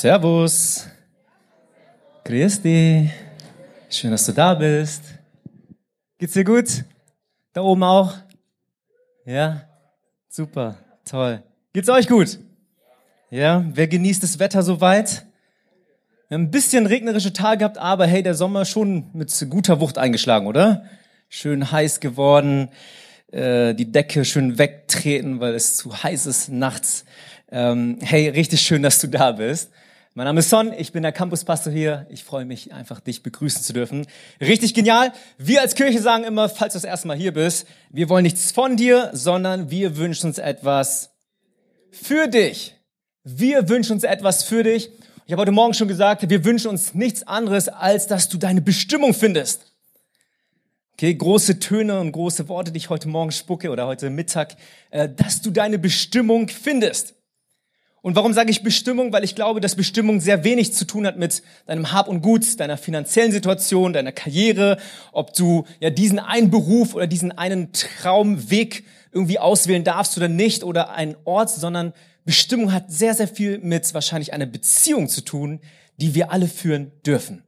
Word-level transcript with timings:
Servus. 0.00 0.86
Grüß 2.24 2.62
dich. 2.62 3.10
Schön, 3.90 4.10
dass 4.10 4.24
du 4.24 4.32
da 4.32 4.54
bist. 4.54 5.02
Geht's 6.16 6.32
dir 6.32 6.44
gut? 6.44 6.84
Da 7.52 7.60
oben 7.60 7.82
auch? 7.82 8.14
Ja? 9.26 9.68
Super. 10.26 10.78
Toll. 11.04 11.42
Geht's 11.74 11.90
euch 11.90 12.08
gut? 12.08 12.38
Ja? 13.28 13.62
Wer 13.74 13.88
genießt 13.88 14.22
das 14.22 14.38
Wetter 14.38 14.62
soweit? 14.62 15.26
Wir 16.28 16.36
haben 16.36 16.44
ein 16.44 16.50
bisschen 16.50 16.86
regnerische 16.86 17.34
Tage 17.34 17.58
gehabt, 17.58 17.76
aber 17.76 18.06
hey, 18.06 18.22
der 18.22 18.34
Sommer 18.34 18.64
schon 18.64 19.10
mit 19.12 19.30
guter 19.50 19.80
Wucht 19.80 19.98
eingeschlagen, 19.98 20.46
oder? 20.46 20.86
Schön 21.28 21.70
heiß 21.70 22.00
geworden, 22.00 22.70
äh, 23.32 23.74
die 23.74 23.92
Decke 23.92 24.24
schön 24.24 24.56
wegtreten, 24.56 25.40
weil 25.40 25.54
es 25.54 25.76
zu 25.76 26.02
heiß 26.02 26.24
ist 26.24 26.48
nachts. 26.48 27.04
Ähm, 27.52 27.98
hey, 28.00 28.30
richtig 28.30 28.62
schön, 28.62 28.82
dass 28.82 28.98
du 28.98 29.06
da 29.06 29.32
bist. 29.32 29.70
Mein 30.14 30.24
Name 30.24 30.40
ist 30.40 30.50
Son, 30.50 30.72
ich 30.76 30.90
bin 30.90 31.04
der 31.04 31.12
Campuspastor 31.12 31.72
hier. 31.72 32.04
Ich 32.10 32.24
freue 32.24 32.44
mich 32.44 32.72
einfach, 32.72 32.98
dich 32.98 33.22
begrüßen 33.22 33.62
zu 33.62 33.72
dürfen. 33.72 34.08
Richtig 34.40 34.74
genial. 34.74 35.12
Wir 35.38 35.60
als 35.60 35.76
Kirche 35.76 36.00
sagen 36.02 36.24
immer, 36.24 36.48
falls 36.48 36.72
du 36.72 36.78
das 36.78 36.84
erste 36.84 37.06
Mal 37.06 37.16
hier 37.16 37.32
bist, 37.32 37.68
wir 37.90 38.08
wollen 38.08 38.24
nichts 38.24 38.50
von 38.50 38.76
dir, 38.76 39.10
sondern 39.12 39.70
wir 39.70 39.98
wünschen 39.98 40.26
uns 40.26 40.38
etwas 40.38 41.10
für 41.92 42.26
dich. 42.26 42.74
Wir 43.22 43.68
wünschen 43.68 43.92
uns 43.92 44.02
etwas 44.02 44.42
für 44.42 44.64
dich. 44.64 44.90
Ich 45.26 45.32
habe 45.32 45.42
heute 45.42 45.52
Morgen 45.52 45.74
schon 45.74 45.86
gesagt, 45.86 46.28
wir 46.28 46.44
wünschen 46.44 46.70
uns 46.70 46.92
nichts 46.92 47.22
anderes, 47.22 47.68
als 47.68 48.08
dass 48.08 48.28
du 48.28 48.36
deine 48.36 48.62
Bestimmung 48.62 49.14
findest. 49.14 49.76
Okay, 50.94 51.14
große 51.14 51.60
Töne 51.60 52.00
und 52.00 52.10
große 52.10 52.48
Worte, 52.48 52.72
die 52.72 52.78
ich 52.78 52.90
heute 52.90 53.08
Morgen 53.08 53.30
spucke 53.30 53.70
oder 53.70 53.86
heute 53.86 54.10
Mittag, 54.10 54.56
äh, 54.90 55.08
dass 55.08 55.40
du 55.40 55.52
deine 55.52 55.78
Bestimmung 55.78 56.48
findest. 56.48 57.14
Und 58.02 58.16
warum 58.16 58.32
sage 58.32 58.50
ich 58.50 58.62
Bestimmung? 58.62 59.12
Weil 59.12 59.24
ich 59.24 59.34
glaube, 59.34 59.60
dass 59.60 59.74
Bestimmung 59.74 60.20
sehr 60.20 60.42
wenig 60.42 60.72
zu 60.72 60.86
tun 60.86 61.06
hat 61.06 61.18
mit 61.18 61.42
deinem 61.66 61.92
Hab 61.92 62.08
und 62.08 62.22
Gut, 62.22 62.58
deiner 62.58 62.78
finanziellen 62.78 63.32
Situation, 63.32 63.92
deiner 63.92 64.12
Karriere, 64.12 64.78
ob 65.12 65.34
du 65.34 65.64
ja 65.80 65.90
diesen 65.90 66.18
einen 66.18 66.50
Beruf 66.50 66.94
oder 66.94 67.06
diesen 67.06 67.32
einen 67.32 67.72
Traumweg 67.72 68.84
irgendwie 69.12 69.38
auswählen 69.38 69.84
darfst 69.84 70.16
oder 70.16 70.28
nicht 70.28 70.64
oder 70.64 70.90
einen 70.92 71.16
Ort, 71.24 71.50
sondern 71.50 71.92
Bestimmung 72.24 72.72
hat 72.72 72.90
sehr, 72.90 73.14
sehr 73.14 73.28
viel 73.28 73.58
mit 73.58 73.92
wahrscheinlich 73.92 74.32
einer 74.32 74.46
Beziehung 74.46 75.08
zu 75.08 75.22
tun, 75.22 75.60
die 75.96 76.14
wir 76.14 76.32
alle 76.32 76.48
führen 76.48 76.92
dürfen. 77.04 77.42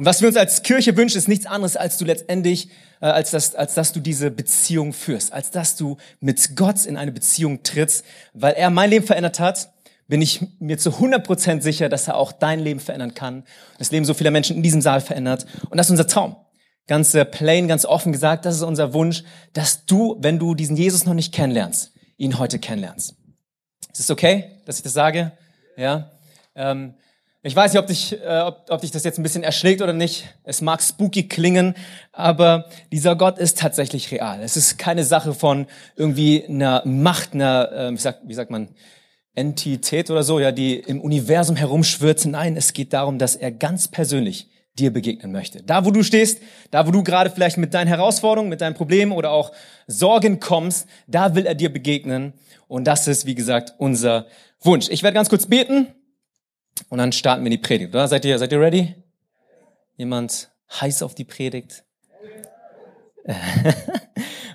Und 0.00 0.06
was 0.06 0.22
wir 0.22 0.28
uns 0.28 0.38
als 0.38 0.62
Kirche 0.62 0.96
wünschen, 0.96 1.18
ist 1.18 1.28
nichts 1.28 1.44
anderes, 1.44 1.76
als 1.76 1.98
du 1.98 2.06
letztendlich, 2.06 2.70
äh, 3.02 3.04
als, 3.04 3.32
dass, 3.32 3.54
als 3.54 3.74
dass 3.74 3.92
du 3.92 4.00
diese 4.00 4.30
Beziehung 4.30 4.94
führst, 4.94 5.30
als 5.30 5.50
dass 5.50 5.76
du 5.76 5.98
mit 6.20 6.56
Gott 6.56 6.86
in 6.86 6.96
eine 6.96 7.12
Beziehung 7.12 7.62
trittst, 7.64 8.06
weil 8.32 8.54
er 8.54 8.70
mein 8.70 8.88
Leben 8.88 9.04
verändert 9.04 9.40
hat, 9.40 9.74
bin 10.08 10.22
ich 10.22 10.40
mir 10.58 10.78
zu 10.78 10.92
100% 10.92 11.60
sicher, 11.60 11.90
dass 11.90 12.08
er 12.08 12.16
auch 12.16 12.32
dein 12.32 12.60
Leben 12.60 12.80
verändern 12.80 13.12
kann, 13.12 13.44
das 13.76 13.90
Leben 13.90 14.06
so 14.06 14.14
vieler 14.14 14.30
Menschen 14.30 14.56
in 14.56 14.62
diesem 14.62 14.80
Saal 14.80 15.02
verändert. 15.02 15.44
Und 15.68 15.76
das 15.76 15.88
ist 15.88 15.90
unser 15.90 16.06
Traum. 16.06 16.34
Ganz 16.86 17.14
äh, 17.14 17.26
plain, 17.26 17.68
ganz 17.68 17.84
offen 17.84 18.10
gesagt, 18.10 18.46
das 18.46 18.56
ist 18.56 18.62
unser 18.62 18.94
Wunsch, 18.94 19.22
dass 19.52 19.84
du, 19.84 20.16
wenn 20.20 20.38
du 20.38 20.54
diesen 20.54 20.76
Jesus 20.76 21.04
noch 21.04 21.12
nicht 21.12 21.34
kennenlernst, 21.34 21.92
ihn 22.16 22.38
heute 22.38 22.58
kennenlernst. 22.58 23.16
Ist 23.92 24.00
es 24.00 24.10
okay, 24.10 24.62
dass 24.64 24.78
ich 24.78 24.82
das 24.82 24.94
sage? 24.94 25.32
Ja. 25.76 26.10
Ähm, 26.54 26.94
ich 27.42 27.56
weiß 27.56 27.72
nicht, 27.72 27.80
ob 27.80 27.86
dich, 27.86 28.12
äh, 28.22 28.40
ob, 28.40 28.66
ob 28.68 28.80
dich 28.82 28.90
das 28.90 29.02
jetzt 29.04 29.18
ein 29.18 29.22
bisschen 29.22 29.42
erschlägt 29.42 29.80
oder 29.80 29.94
nicht. 29.94 30.34
Es 30.44 30.60
mag 30.60 30.82
spooky 30.82 31.26
klingen, 31.26 31.74
aber 32.12 32.66
dieser 32.92 33.16
Gott 33.16 33.38
ist 33.38 33.58
tatsächlich 33.58 34.10
real. 34.10 34.40
Es 34.42 34.58
ist 34.58 34.76
keine 34.76 35.04
Sache 35.04 35.32
von 35.32 35.66
irgendwie 35.96 36.44
einer 36.46 36.82
Macht, 36.84 37.32
einer, 37.32 37.72
äh, 37.72 37.92
wie, 37.92 37.96
sagt, 37.96 38.20
wie 38.26 38.34
sagt 38.34 38.50
man, 38.50 38.68
Entität 39.34 40.10
oder 40.10 40.22
so, 40.22 40.38
ja, 40.38 40.52
die 40.52 40.74
im 40.74 41.00
Universum 41.00 41.56
herumschwirrt. 41.56 42.26
Nein, 42.26 42.56
es 42.56 42.74
geht 42.74 42.92
darum, 42.92 43.18
dass 43.18 43.36
er 43.36 43.52
ganz 43.52 43.88
persönlich 43.88 44.48
dir 44.78 44.92
begegnen 44.92 45.32
möchte. 45.32 45.62
Da, 45.62 45.86
wo 45.86 45.90
du 45.92 46.02
stehst, 46.02 46.42
da, 46.70 46.86
wo 46.86 46.90
du 46.90 47.02
gerade 47.02 47.30
vielleicht 47.30 47.56
mit 47.56 47.72
deinen 47.72 47.88
Herausforderungen, 47.88 48.50
mit 48.50 48.60
deinen 48.60 48.74
Problemen 48.74 49.12
oder 49.12 49.30
auch 49.30 49.52
Sorgen 49.86 50.40
kommst, 50.40 50.86
da 51.06 51.34
will 51.34 51.46
er 51.46 51.54
dir 51.54 51.72
begegnen. 51.72 52.34
Und 52.68 52.84
das 52.84 53.08
ist, 53.08 53.24
wie 53.24 53.34
gesagt, 53.34 53.74
unser 53.78 54.26
Wunsch. 54.60 54.88
Ich 54.90 55.02
werde 55.02 55.14
ganz 55.14 55.30
kurz 55.30 55.46
beten 55.46 55.88
und 56.88 56.98
dann 56.98 57.12
starten 57.12 57.44
wir 57.44 57.50
die 57.50 57.58
Predigt, 57.58 57.94
oder? 57.94 58.08
Seid 58.08 58.24
ihr, 58.24 58.38
seid 58.38 58.52
ihr 58.52 58.60
ready? 58.60 58.94
Jemand 59.96 60.50
heiß 60.80 61.02
auf 61.02 61.14
die 61.14 61.24
Predigt? 61.24 61.84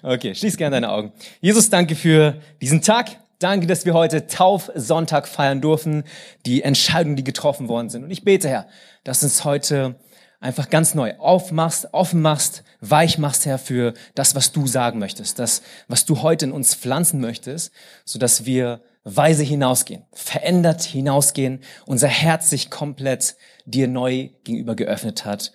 okay, 0.03 0.34
schließ 0.34 0.58
gerne 0.58 0.78
deine 0.78 0.90
Augen. 0.90 1.14
Jesus, 1.41 1.69
danke 1.69 1.96
für 1.96 2.41
diesen 2.62 2.81
Tag. 2.81 3.18
Danke, 3.40 3.68
dass 3.68 3.85
wir 3.85 3.94
heute 3.94 4.28
Taufsonntag 4.28 5.28
feiern 5.28 5.62
dürfen, 5.62 6.03
die 6.46 6.64
Entscheidungen, 6.64 7.18
die 7.18 7.24
getroffen 7.24 7.68
worden 7.68 7.90
sind. 7.90 8.03
Und 8.03 8.12
ich 8.12 8.24
bete, 8.24 8.47
Herr, 8.47 8.68
dass 9.03 9.24
uns 9.24 9.44
heute 9.44 9.96
einfach 10.40 10.69
ganz 10.69 10.94
neu 10.96 11.16
aufmachst, 11.18 11.90
offen 11.91 12.22
machst, 12.22 12.64
weich 12.80 13.18
machst, 13.18 13.46
Herr, 13.46 13.59
für 13.59 13.94
das, 14.14 14.35
was 14.35 14.52
du 14.52 14.68
sagen 14.68 15.00
möchtest, 15.00 15.40
das, 15.40 15.64
was 15.88 16.06
du 16.06 16.22
heute 16.22 16.46
in 16.46 16.52
uns 16.52 16.75
pflanzen 16.75 17.19
möchtest, 17.19 17.72
so 18.06 18.19
dass 18.19 18.46
wir 18.46 18.81
weise 19.06 19.44
hinausgehen, 19.44 20.04
verändert 20.12 20.82
hinausgehen, 20.82 21.62
unser 21.86 22.08
Herz 22.08 22.50
sich 22.50 22.70
komplett 22.70 23.38
dir 23.66 23.88
neu 23.88 24.30
gegenüber 24.44 24.76
geöffnet 24.76 25.24
hat. 25.24 25.54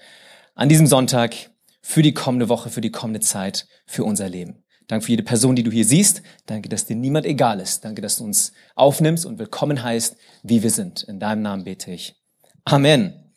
An 0.54 0.68
diesem 0.68 0.86
Sonntag 0.86 1.34
für 1.82 2.02
die 2.02 2.14
kommende 2.14 2.48
Woche, 2.48 2.70
für 2.70 2.80
die 2.80 2.92
kommende 2.92 3.20
Zeit, 3.20 3.66
für 3.86 4.04
unser 4.04 4.28
Leben. 4.28 4.62
Danke 4.86 5.06
für 5.06 5.12
jede 5.12 5.22
Person, 5.22 5.56
die 5.56 5.62
du 5.62 5.70
hier 5.70 5.84
siehst. 5.84 6.22
Danke, 6.46 6.68
dass 6.68 6.86
dir 6.86 6.96
niemand 6.96 7.26
egal 7.26 7.60
ist. 7.60 7.84
Danke, 7.84 8.02
dass 8.02 8.16
du 8.16 8.24
uns 8.24 8.52
aufnimmst 8.74 9.26
und 9.26 9.38
willkommen 9.38 9.82
heißt, 9.82 10.16
wie 10.42 10.62
wir 10.62 10.70
sind. 10.70 11.02
In 11.02 11.18
deinem 11.20 11.42
Namen 11.42 11.64
bete 11.64 11.90
ich. 11.92 12.16
Amen. 12.64 13.32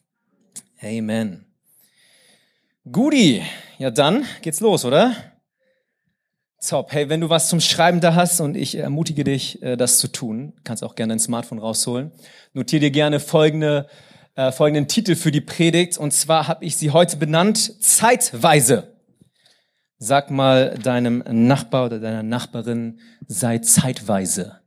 Amen. 0.82 1.46
Guti. 2.92 3.44
Ja, 3.78 3.92
dann 3.92 4.26
geht's 4.42 4.60
los, 4.60 4.84
oder? 4.86 5.33
Top. 6.66 6.94
Hey, 6.94 7.10
wenn 7.10 7.20
du 7.20 7.30
was 7.30 7.50
zum 7.50 7.60
Schreiben 7.60 8.00
da 8.00 8.16
hast 8.16 8.40
und 8.40 8.56
ich 8.56 8.76
ermutige 8.76 9.26
dich, 9.26 9.62
äh, 9.62 9.76
das 9.76 9.98
zu 9.98 10.08
tun, 10.08 10.54
kannst 10.64 10.82
auch 10.82 10.96
gerne 10.96 11.12
dein 11.12 11.20
Smartphone 11.20 11.60
rausholen. 11.60 12.12
Notier 12.54 12.80
dir 12.80 12.90
gerne 12.90 13.20
folgende, 13.20 13.88
äh, 14.36 14.50
folgenden 14.54 14.88
Titel 14.88 15.16
für 15.16 15.32
die 15.32 15.42
Predigt. 15.42 15.98
Und 15.98 16.12
zwar 16.12 16.48
habe 16.48 16.64
ich 16.64 16.78
sie 16.78 16.92
heute 16.92 17.18
benannt, 17.18 17.84
Zeitweise. 17.84 18.94
Sag 19.98 20.32
mal 20.32 20.78
deinem 20.82 21.22
Nachbar 21.30 21.88
oder 21.88 22.00
deiner 22.00 22.24
Nachbarin, 22.24 23.02
sei 23.28 23.58
zeitweise. 23.60 24.62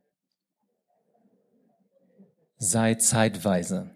Sei 2.58 2.96
zeitweise. 2.96 3.90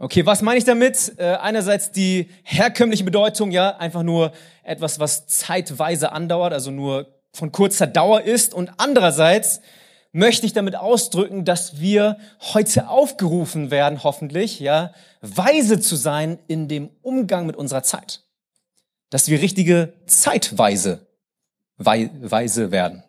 Okay, 0.00 0.26
was 0.26 0.42
meine 0.42 0.58
ich 0.58 0.64
damit? 0.64 1.14
Äh, 1.16 1.36
einerseits 1.36 1.92
die 1.92 2.28
herkömmliche 2.42 3.04
Bedeutung, 3.04 3.52
ja, 3.52 3.76
einfach 3.76 4.02
nur 4.02 4.32
etwas, 4.64 4.98
was 4.98 5.28
zeitweise 5.28 6.10
andauert, 6.10 6.52
also 6.52 6.72
nur 6.72 7.15
von 7.36 7.52
kurzer 7.52 7.86
Dauer 7.86 8.22
ist. 8.22 8.54
Und 8.54 8.72
andererseits 8.78 9.60
möchte 10.12 10.46
ich 10.46 10.54
damit 10.54 10.74
ausdrücken, 10.74 11.44
dass 11.44 11.78
wir 11.78 12.16
heute 12.54 12.88
aufgerufen 12.88 13.70
werden, 13.70 14.02
hoffentlich, 14.02 14.58
ja, 14.60 14.92
weise 15.20 15.78
zu 15.78 15.96
sein 15.96 16.38
in 16.48 16.68
dem 16.68 16.90
Umgang 17.02 17.46
mit 17.46 17.56
unserer 17.56 17.82
Zeit. 17.82 18.22
Dass 19.10 19.28
wir 19.28 19.40
richtige 19.40 19.92
Zeitweise 20.06 21.06
wei 21.76 22.10
weise 22.20 22.70
werden. 22.70 23.04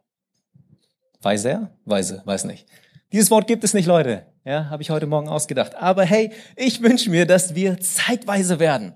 Weiser? 1.21 1.71
Weise, 1.85 2.21
weiß 2.25 2.43
nicht. 2.43 2.67
Dieses 3.11 3.31
Wort 3.31 3.47
gibt 3.47 3.63
es 3.63 3.73
nicht, 3.73 3.85
Leute. 3.85 4.25
Ja, 4.45 4.69
habe 4.69 4.83
ich 4.83 4.89
heute 4.89 5.07
Morgen 5.07 5.29
ausgedacht. 5.29 5.75
Aber 5.75 6.03
hey, 6.03 6.31
ich 6.55 6.81
wünsche 6.81 7.09
mir, 7.09 7.25
dass 7.25 7.55
wir 7.55 7.79
zeitweise 7.79 8.59
werden 8.59 8.93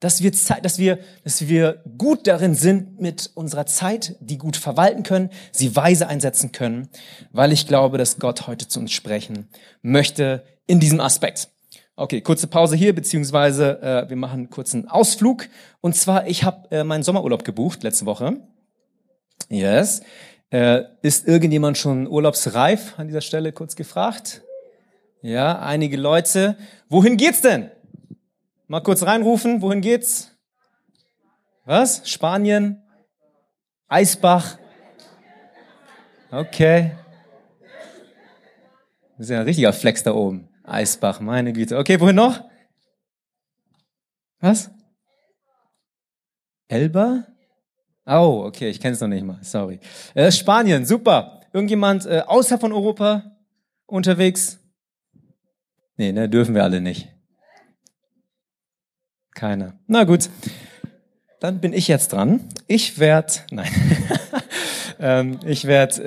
dass 0.00 0.22
wir, 0.22 0.30
dass 0.62 0.78
wir, 0.78 0.98
dass 1.24 1.48
wir 1.48 1.82
gut 1.96 2.26
darin 2.26 2.54
sind 2.54 3.00
mit 3.00 3.30
unserer 3.34 3.66
Zeit, 3.66 4.16
die 4.20 4.38
gut 4.38 4.56
verwalten 4.56 5.02
können, 5.02 5.30
sie 5.50 5.74
weise 5.74 6.06
einsetzen 6.08 6.52
können, 6.52 6.88
weil 7.32 7.52
ich 7.52 7.66
glaube, 7.66 7.98
dass 7.98 8.18
Gott 8.18 8.46
heute 8.46 8.68
zu 8.68 8.80
uns 8.80 8.92
sprechen 8.92 9.48
möchte 9.82 10.44
in 10.66 10.80
diesem 10.80 11.00
Aspekt. 11.00 11.48
Okay, 11.96 12.20
kurze 12.20 12.46
Pause 12.46 12.76
hier, 12.76 12.94
beziehungsweise 12.94 13.82
äh, 13.82 14.08
wir 14.08 14.16
machen 14.16 14.38
einen 14.38 14.50
kurzen 14.50 14.86
Ausflug. 14.86 15.48
Und 15.80 15.96
zwar, 15.96 16.28
ich 16.28 16.44
habe 16.44 16.70
äh, 16.70 16.84
meinen 16.84 17.02
Sommerurlaub 17.02 17.44
gebucht 17.44 17.82
letzte 17.82 18.06
Woche. 18.06 18.40
Yes. 19.48 20.02
Äh, 20.50 20.84
ist 21.02 21.26
irgendjemand 21.26 21.76
schon 21.76 22.06
urlaubsreif 22.06 22.94
an 22.98 23.08
dieser 23.08 23.20
Stelle 23.20 23.52
kurz 23.52 23.74
gefragt? 23.74 24.42
Ja, 25.22 25.58
einige 25.58 25.96
Leute. 25.96 26.56
Wohin 26.88 27.16
geht's 27.16 27.40
denn? 27.40 27.70
Mal 28.70 28.82
kurz 28.82 29.02
reinrufen, 29.02 29.62
wohin 29.62 29.80
geht's? 29.80 30.30
Was? 31.64 32.06
Spanien? 32.08 32.82
Eisbach? 33.88 34.58
Okay. 36.30 36.92
Das 39.16 39.20
ist 39.20 39.30
ja 39.30 39.40
ein 39.40 39.46
richtiger 39.46 39.72
Flex 39.72 40.02
da 40.02 40.12
oben. 40.12 40.50
Eisbach, 40.64 41.20
meine 41.20 41.54
Güte. 41.54 41.78
Okay, 41.78 41.98
wohin 41.98 42.16
noch? 42.16 42.44
Was? 44.40 44.70
Elba? 46.68 47.26
Oh, 48.04 48.44
okay, 48.46 48.68
ich 48.68 48.80
kenne 48.80 48.92
es 48.92 49.00
noch 49.00 49.08
nicht 49.08 49.24
mal. 49.24 49.38
Sorry. 49.42 49.80
Äh, 50.14 50.30
Spanien, 50.30 50.84
super. 50.84 51.40
Irgendjemand 51.54 52.04
äh, 52.04 52.22
außerhalb 52.26 52.60
von 52.60 52.72
Europa 52.74 53.38
unterwegs? 53.86 54.60
Nee, 55.96 56.12
ne, 56.12 56.28
dürfen 56.28 56.54
wir 56.54 56.64
alle 56.64 56.82
nicht. 56.82 57.08
Keiner. 59.38 59.74
Na 59.86 60.02
gut, 60.02 60.30
dann 61.38 61.60
bin 61.60 61.72
ich 61.72 61.86
jetzt 61.86 62.12
dran. 62.12 62.40
Ich 62.66 62.98
werde, 62.98 63.34
nein, 63.52 63.70
ähm, 64.98 65.38
ich 65.46 65.64
werde 65.64 66.02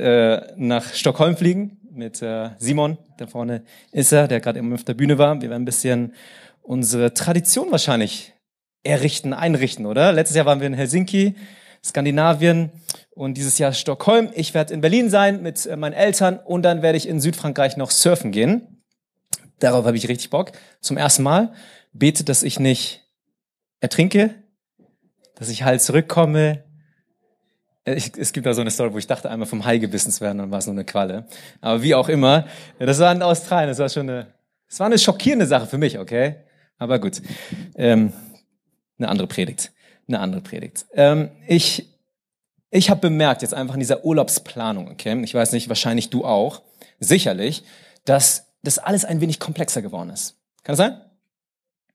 äh, 0.50 0.54
nach 0.57 0.94
Stockholm 0.94 1.38
fliegen 1.38 1.80
mit 1.94 2.22
äh, 2.22 2.50
Simon. 2.57 2.98
Da 3.18 3.28
vorne 3.28 3.63
ist 3.94 4.12
er, 4.12 4.28
der 4.28 4.42
gerade 4.42 4.60
eben 4.60 4.74
auf 4.74 4.83
der 4.83 4.95
Bühne 4.95 5.18
war. 5.18 5.42
Wir 5.42 5.50
werden 5.50 5.62
ein 5.62 5.66
bisschen 5.66 6.13
unsere 6.62 7.13
Tradition 7.13 7.72
wahrscheinlich 7.72 8.33
errichten, 8.83 9.31
einrichten, 9.31 9.86
oder? 9.86 10.12
Letztes 10.12 10.36
Jahr 10.36 10.45
waren 10.45 10.60
wir 10.60 10.68
in 10.68 10.74
Helsinki, 10.74 11.36
Skandinavien 11.81 12.69
und 13.12 13.38
dieses 13.38 13.57
Jahr 13.60 13.72
Stockholm. 13.72 14.30
Ich 14.36 14.54
werde 14.54 14.74
in 14.74 14.81
Berlin 14.81 15.10
sein 15.10 15.42
mit 15.42 15.66
äh, 15.66 15.78
meinen 15.78 15.94
Eltern 15.94 16.38
und 16.38 16.63
dann 16.63 16.81
werde 16.81 16.98
ich 16.98 17.07
in 17.07 17.22
Südfrankreich 17.22 17.78
noch 17.78 17.92
surfen 17.92 18.33
gehen. 18.33 18.83
Darauf 19.60 19.86
habe 19.86 19.95
ich 19.95 20.10
richtig 20.10 20.31
Bock. 20.31 20.51
Zum 20.81 20.98
ersten 20.98 21.24
Mal 21.24 21.54
bete, 21.94 22.25
dass 22.25 22.44
ich 22.44 22.60
nicht 22.60 23.00
ertrinke, 23.81 24.36
dass 25.36 25.50
ich 25.50 25.63
halt 25.63 25.81
zurückkomme. 25.81 26.63
Äh, 27.83 27.95
ich, 27.95 28.13
es 28.18 28.31
gibt 28.31 28.45
da 28.45 28.54
so 28.54 28.62
eine 28.62 28.72
Story, 28.72 28.94
wo 28.94 28.98
ich 28.98 29.07
dachte, 29.07 29.30
einmal 29.30 29.48
vom 29.48 29.66
Hai 29.66 29.78
gebissen 29.78 30.12
zu 30.12 30.22
werden, 30.22 30.38
dann 30.38 30.51
war 30.51 30.60
es 30.60 30.68
nur 30.68 30.75
eine 30.75 30.86
Qualle. 30.86 31.28
Aber 31.60 31.83
wie 31.83 31.94
auch 31.94 32.07
immer, 32.07 32.48
das 32.80 33.00
war 33.00 33.12
in 33.12 33.22
Australien, 33.22 33.68
das 33.68 33.80
war 33.80 33.89
schon 33.89 34.10
eine, 34.10 34.28
das 34.69 34.80
war 34.80 34.88
eine 34.88 34.98
schockierende 34.98 35.45
Sache 35.45 35.68
für 35.68 35.78
mich, 35.78 36.00
okay? 36.00 36.36
Aber 36.78 37.00
gut, 37.00 37.22
ähm, 37.75 38.13
eine 38.98 39.10
andere 39.10 39.28
Predigt, 39.28 39.74
eine 40.07 40.19
andere 40.19 40.42
Predigt. 40.42 40.86
Ähm, 40.94 41.30
ich 41.48 41.92
ich 42.74 42.89
habe 42.89 43.01
bemerkt, 43.01 43.42
jetzt 43.42 43.54
einfach 43.54 43.74
in 43.74 43.81
dieser 43.81 44.06
Urlaubsplanung, 44.06 44.89
okay, 44.89 45.22
ich 45.24 45.33
weiß 45.33 45.51
nicht, 45.51 45.68
wahrscheinlich 45.68 46.10
du 46.10 46.24
auch, 46.24 46.62
sicherlich, 47.00 47.63
dass 48.06 48.48
das 48.63 48.80
alles 48.80 49.04
ein 49.04 49.19
wenig 49.19 49.42
komplexer 49.42 49.81
geworden 49.81 50.10
ist. 50.10 50.38
Kann 50.63 50.74
das 50.74 50.78
sein? 50.78 51.01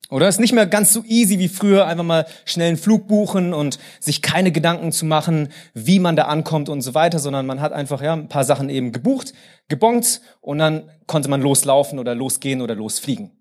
Oder 0.08 0.28
ist 0.28 0.38
nicht 0.38 0.52
mehr 0.52 0.66
ganz 0.66 0.92
so 0.92 1.02
easy 1.04 1.38
wie 1.40 1.48
früher, 1.48 1.86
einfach 1.86 2.04
mal 2.04 2.26
schnell 2.44 2.68
einen 2.68 2.76
Flug 2.76 3.08
buchen 3.08 3.52
und 3.52 3.78
sich 3.98 4.22
keine 4.22 4.52
Gedanken 4.52 4.92
zu 4.92 5.04
machen, 5.04 5.48
wie 5.74 5.98
man 5.98 6.14
da 6.14 6.26
ankommt 6.26 6.68
und 6.68 6.80
so 6.82 6.94
weiter, 6.94 7.18
sondern 7.18 7.44
man 7.46 7.60
hat 7.60 7.72
einfach 7.72 8.00
ja 8.00 8.12
ein 8.12 8.28
paar 8.28 8.44
Sachen 8.44 8.68
eben 8.68 8.92
gebucht, 8.92 9.32
gebongt 9.68 10.20
und 10.40 10.58
dann 10.58 10.90
konnte 11.06 11.28
man 11.28 11.42
loslaufen 11.42 11.98
oder 11.98 12.14
losgehen 12.14 12.62
oder 12.62 12.76
losfliegen. 12.76 13.35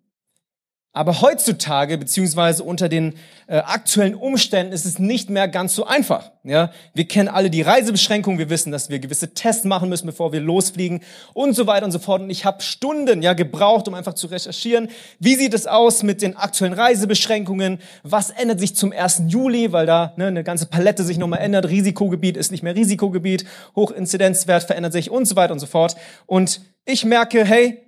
Aber 0.96 1.20
heutzutage, 1.20 1.98
beziehungsweise 1.98 2.64
unter 2.64 2.88
den 2.88 3.16
äh, 3.48 3.58
aktuellen 3.58 4.16
Umständen, 4.16 4.72
ist 4.72 4.86
es 4.86 4.98
nicht 4.98 5.30
mehr 5.30 5.50
ganz 5.50 5.76
so 5.76 5.86
einfach. 5.86 6.32
Ja, 6.46 6.72
wir 6.94 7.06
kennen 7.06 7.28
alle 7.28 7.50
die 7.50 7.62
Reisebeschränkungen, 7.62 8.40
wir 8.40 8.50
wissen, 8.50 8.72
dass 8.72 8.90
wir 8.90 9.00
gewisse 9.00 9.34
Tests 9.34 9.66
machen 9.66 9.90
müssen, 9.90 10.06
bevor 10.06 10.32
wir 10.32 10.40
losfliegen 10.40 11.02
und 11.34 11.54
so 11.54 11.68
weiter 11.68 11.86
und 11.86 11.92
so 11.92 12.00
fort. 12.00 12.22
Und 12.22 12.30
ich 12.30 12.46
habe 12.46 12.64
Stunden 12.64 13.22
ja 13.22 13.34
gebraucht, 13.34 13.90
um 13.90 13.94
einfach 13.94 14.14
zu 14.14 14.28
recherchieren, 14.28 14.88
wie 15.20 15.36
sieht 15.36 15.54
es 15.54 15.68
aus 15.68 16.02
mit 16.02 16.22
den 16.22 16.38
aktuellen 16.38 16.74
Reisebeschränkungen, 16.74 17.80
was 18.04 18.30
ändert 18.30 18.62
sich 18.62 18.78
zum 18.78 18.94
1. 18.94 19.24
Juli, 19.28 19.74
weil 19.74 19.86
da 19.86 20.14
ne, 20.16 20.28
eine 20.28 20.46
ganze 20.46 20.66
Palette 20.66 21.04
sich 21.04 21.18
nochmal 21.18 21.42
ändert, 21.42 21.68
Risikogebiet 21.68 22.38
ist 22.38 22.52
nicht 22.52 22.64
mehr 22.64 22.74
Risikogebiet, 22.74 23.44
Hochinzidenzwert 23.76 24.64
verändert 24.64 24.94
sich 24.94 25.12
und 25.12 25.26
so 25.26 25.36
weiter 25.36 25.52
und 25.52 25.60
so 25.60 25.68
fort. 25.68 25.98
Und 26.26 26.62
ich 26.86 27.04
merke, 27.04 27.44
hey, 27.44 27.82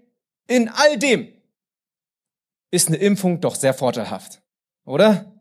in 0.50 0.68
all 0.68 0.98
dem 0.98 1.30
ist 2.72 2.88
eine 2.88 2.98
Impfung 2.98 3.40
doch 3.42 3.56
sehr 3.56 3.74
vorteilhaft, 3.74 4.42
oder? 4.86 5.34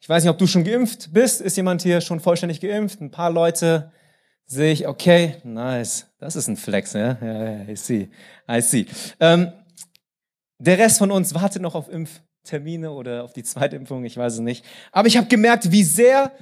Ich 0.00 0.08
weiß 0.08 0.22
nicht, 0.22 0.30
ob 0.30 0.38
du 0.38 0.46
schon 0.46 0.64
geimpft 0.64 1.12
bist. 1.12 1.40
Ist 1.40 1.56
jemand 1.56 1.82
hier 1.82 2.00
schon 2.00 2.20
vollständig 2.20 2.60
geimpft? 2.60 3.00
Ein 3.00 3.10
paar 3.10 3.30
Leute 3.30 3.92
sehe 4.46 4.72
ich, 4.72 4.86
okay, 4.86 5.36
nice. 5.44 6.06
Das 6.18 6.36
ist 6.36 6.48
ein 6.48 6.56
Flex, 6.56 6.92
ja? 6.92 7.18
Ja, 7.20 7.50
ja, 7.50 7.68
I 7.68 7.76
see. 7.76 8.08
I 8.50 8.60
see. 8.60 8.86
Ähm, 9.20 9.52
der 10.58 10.78
Rest 10.78 10.98
von 10.98 11.10
uns 11.10 11.34
wartet 11.34 11.62
noch 11.62 11.74
auf 11.74 11.88
Impftermine 11.88 12.90
oder 12.90 13.24
auf 13.24 13.32
die 13.32 13.42
zweite 13.42 13.76
Impfung, 13.76 14.04
ich 14.04 14.16
weiß 14.16 14.34
es 14.34 14.40
nicht. 14.40 14.64
Aber 14.92 15.08
ich 15.08 15.16
habe 15.16 15.26
gemerkt, 15.26 15.70
wie 15.70 15.84
sehr 15.84 16.32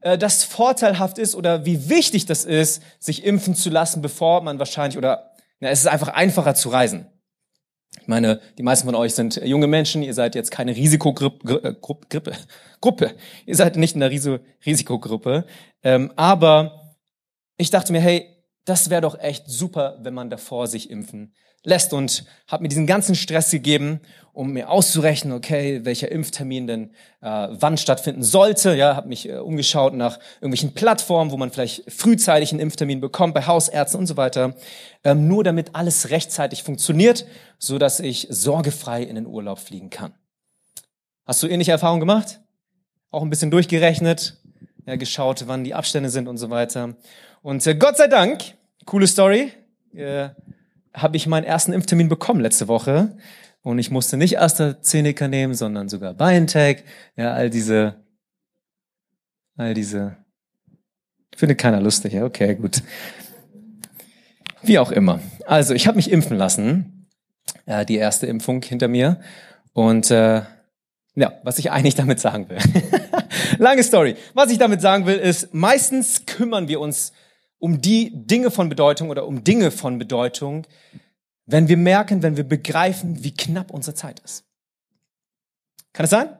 äh, 0.00 0.16
das 0.16 0.44
vorteilhaft 0.44 1.18
ist 1.18 1.34
oder 1.34 1.66
wie 1.66 1.88
wichtig 1.88 2.26
das 2.26 2.44
ist, 2.44 2.82
sich 2.98 3.24
impfen 3.24 3.54
zu 3.54 3.70
lassen, 3.70 4.02
bevor 4.02 4.40
man 4.42 4.58
wahrscheinlich 4.58 4.98
oder 4.98 5.30
na, 5.60 5.68
es 5.68 5.80
ist 5.80 5.88
einfach 5.88 6.08
einfacher 6.08 6.54
zu 6.54 6.70
reisen. 6.70 7.06
Ich 8.00 8.06
meine, 8.06 8.40
die 8.56 8.62
meisten 8.62 8.86
von 8.86 8.94
euch 8.94 9.14
sind 9.14 9.36
junge 9.36 9.66
Menschen, 9.66 10.02
ihr 10.02 10.14
seid 10.14 10.34
jetzt 10.34 10.50
keine 10.50 10.76
Risikogruppe, 10.76 11.62
äh, 11.62 11.74
Gruppe, 11.80 12.32
Gruppe. 12.80 13.14
Ihr 13.46 13.56
seid 13.56 13.76
nicht 13.76 13.94
in 13.94 14.00
der 14.00 14.10
Risikogruppe. 14.10 15.44
Ähm, 15.82 16.12
aber 16.16 16.96
ich 17.56 17.70
dachte 17.70 17.92
mir, 17.92 18.00
hey, 18.00 18.26
das 18.64 18.90
wäre 18.90 19.00
doch 19.00 19.18
echt 19.18 19.48
super, 19.48 19.98
wenn 20.02 20.14
man 20.14 20.30
davor 20.30 20.66
sich 20.66 20.90
impfen 20.90 21.34
lässt 21.62 21.92
und 21.92 22.24
habe 22.46 22.62
mir 22.62 22.68
diesen 22.68 22.86
ganzen 22.86 23.14
Stress 23.14 23.50
gegeben, 23.50 24.00
um 24.32 24.52
mir 24.52 24.70
auszurechnen, 24.70 25.34
okay, 25.34 25.84
welcher 25.84 26.10
Impftermin 26.10 26.66
denn 26.66 26.90
äh, 27.20 27.48
wann 27.50 27.76
stattfinden 27.76 28.22
sollte. 28.22 28.74
Ja, 28.74 28.96
habe 28.96 29.08
mich 29.08 29.28
äh, 29.28 29.36
umgeschaut 29.38 29.94
nach 29.94 30.18
irgendwelchen 30.36 30.72
Plattformen, 30.72 31.30
wo 31.30 31.36
man 31.36 31.50
vielleicht 31.50 31.90
frühzeitig 31.90 32.52
einen 32.52 32.60
Impftermin 32.60 33.00
bekommt 33.00 33.34
bei 33.34 33.46
Hausärzten 33.46 34.00
und 34.00 34.06
so 34.06 34.16
weiter, 34.16 34.54
ähm, 35.04 35.28
nur 35.28 35.44
damit 35.44 35.74
alles 35.74 36.10
rechtzeitig 36.10 36.62
funktioniert, 36.62 37.26
so 37.58 37.78
dass 37.78 38.00
ich 38.00 38.28
sorgefrei 38.30 39.02
in 39.02 39.16
den 39.16 39.26
Urlaub 39.26 39.58
fliegen 39.58 39.90
kann. 39.90 40.14
Hast 41.26 41.42
du 41.42 41.46
ähnliche 41.46 41.72
Erfahrungen 41.72 42.00
gemacht? 42.00 42.40
Auch 43.10 43.22
ein 43.22 43.30
bisschen 43.30 43.50
durchgerechnet, 43.50 44.38
ja, 44.86 44.96
geschaut, 44.96 45.44
wann 45.48 45.64
die 45.64 45.74
Abstände 45.74 46.08
sind 46.08 46.28
und 46.28 46.38
so 46.38 46.50
weiter. 46.50 46.94
Und 47.42 47.66
äh, 47.66 47.74
Gott 47.74 47.96
sei 47.96 48.06
Dank, 48.06 48.54
coole 48.86 49.06
Story. 49.06 49.52
Äh, 49.94 50.30
habe 50.94 51.16
ich 51.16 51.26
meinen 51.26 51.44
ersten 51.44 51.72
Impftermin 51.72 52.08
bekommen 52.08 52.40
letzte 52.40 52.68
Woche. 52.68 53.16
Und 53.62 53.78
ich 53.78 53.90
musste 53.90 54.16
nicht 54.16 54.40
AstraZeneca 54.40 55.28
nehmen, 55.28 55.54
sondern 55.54 55.88
sogar 55.88 56.14
BioNTech. 56.14 56.84
Ja, 57.16 57.32
all 57.32 57.50
diese, 57.50 57.96
all 59.56 59.74
diese, 59.74 60.16
findet 61.36 61.58
keiner 61.58 61.80
lustig. 61.80 62.14
Ja, 62.14 62.24
okay, 62.24 62.54
gut. 62.54 62.82
Wie 64.62 64.78
auch 64.78 64.90
immer. 64.90 65.20
Also, 65.46 65.74
ich 65.74 65.86
habe 65.86 65.96
mich 65.96 66.10
impfen 66.10 66.36
lassen. 66.36 67.08
Ja, 67.66 67.84
die 67.84 67.96
erste 67.96 68.26
Impfung 68.26 68.62
hinter 68.62 68.88
mir. 68.88 69.20
Und 69.72 70.10
äh, 70.10 70.42
ja, 71.14 71.32
was 71.42 71.58
ich 71.58 71.70
eigentlich 71.70 71.94
damit 71.94 72.20
sagen 72.20 72.48
will. 72.48 72.58
Lange 73.58 73.82
Story. 73.82 74.16
Was 74.34 74.50
ich 74.50 74.58
damit 74.58 74.80
sagen 74.80 75.06
will, 75.06 75.18
ist, 75.18 75.52
meistens 75.52 76.24
kümmern 76.26 76.68
wir 76.68 76.80
uns 76.80 77.12
um 77.60 77.80
die 77.80 78.10
Dinge 78.12 78.50
von 78.50 78.68
Bedeutung 78.68 79.10
oder 79.10 79.26
um 79.26 79.44
Dinge 79.44 79.70
von 79.70 79.98
Bedeutung, 79.98 80.66
wenn 81.46 81.68
wir 81.68 81.76
merken, 81.76 82.22
wenn 82.22 82.36
wir 82.36 82.44
begreifen, 82.44 83.22
wie 83.22 83.34
knapp 83.34 83.70
unsere 83.70 83.94
Zeit 83.94 84.20
ist. 84.20 84.44
Kann 85.92 86.04
es 86.04 86.10
sein? 86.10 86.36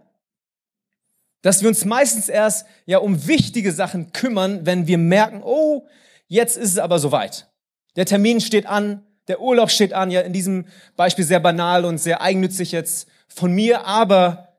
Dass 1.43 1.63
wir 1.63 1.69
uns 1.69 1.85
meistens 1.85 2.29
erst 2.29 2.67
ja 2.87 2.99
um 2.99 3.27
wichtige 3.27 3.73
Sachen 3.73 4.13
kümmern, 4.13 4.67
wenn 4.67 4.87
wir 4.87 4.99
merken, 4.99 5.43
oh, 5.45 5.87
jetzt 6.27 6.57
ist 6.57 6.73
es 6.73 6.79
aber 6.79 6.99
soweit. 6.99 7.51
Der 7.97 8.07
Termin 8.07 8.41
steht 8.41 8.67
an, 8.67 9.05
der 9.29 9.41
Urlaub 9.41 9.71
steht 9.71 9.93
an, 9.93 10.11
ja 10.11 10.21
in 10.23 10.33
diesem 10.33 10.67
Beispiel 10.97 11.25
sehr 11.25 11.41
banal 11.41 11.85
und 11.85 11.99
sehr 11.99 12.21
eigennützig 12.21 12.73
jetzt 12.73 13.09
von 13.29 13.53
mir, 13.53 13.85
aber 13.85 14.57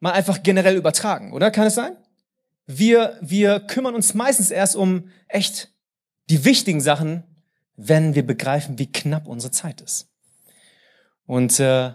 mal 0.00 0.12
einfach 0.12 0.42
generell 0.42 0.76
übertragen, 0.76 1.32
oder? 1.32 1.50
Kann 1.50 1.66
es 1.66 1.74
sein? 1.74 1.96
Wir, 2.66 3.18
wir 3.20 3.60
kümmern 3.60 3.94
uns 3.94 4.14
meistens 4.14 4.50
erst 4.50 4.76
um 4.76 5.10
echt 5.28 5.69
die 6.30 6.44
wichtigen 6.44 6.80
Sachen, 6.80 7.24
wenn 7.76 8.14
wir 8.14 8.26
begreifen, 8.26 8.78
wie 8.78 8.90
knapp 8.90 9.26
unsere 9.26 9.50
Zeit 9.50 9.80
ist. 9.80 10.08
Und 11.26 11.60
äh, 11.60 11.92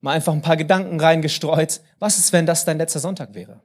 mal 0.00 0.12
einfach 0.12 0.32
ein 0.32 0.42
paar 0.42 0.56
Gedanken 0.56 1.00
reingestreut. 1.00 1.80
Was 1.98 2.18
ist, 2.18 2.32
wenn 2.32 2.46
das 2.46 2.64
dein 2.64 2.78
letzter 2.78 3.00
Sonntag 3.00 3.34
wäre? 3.34 3.62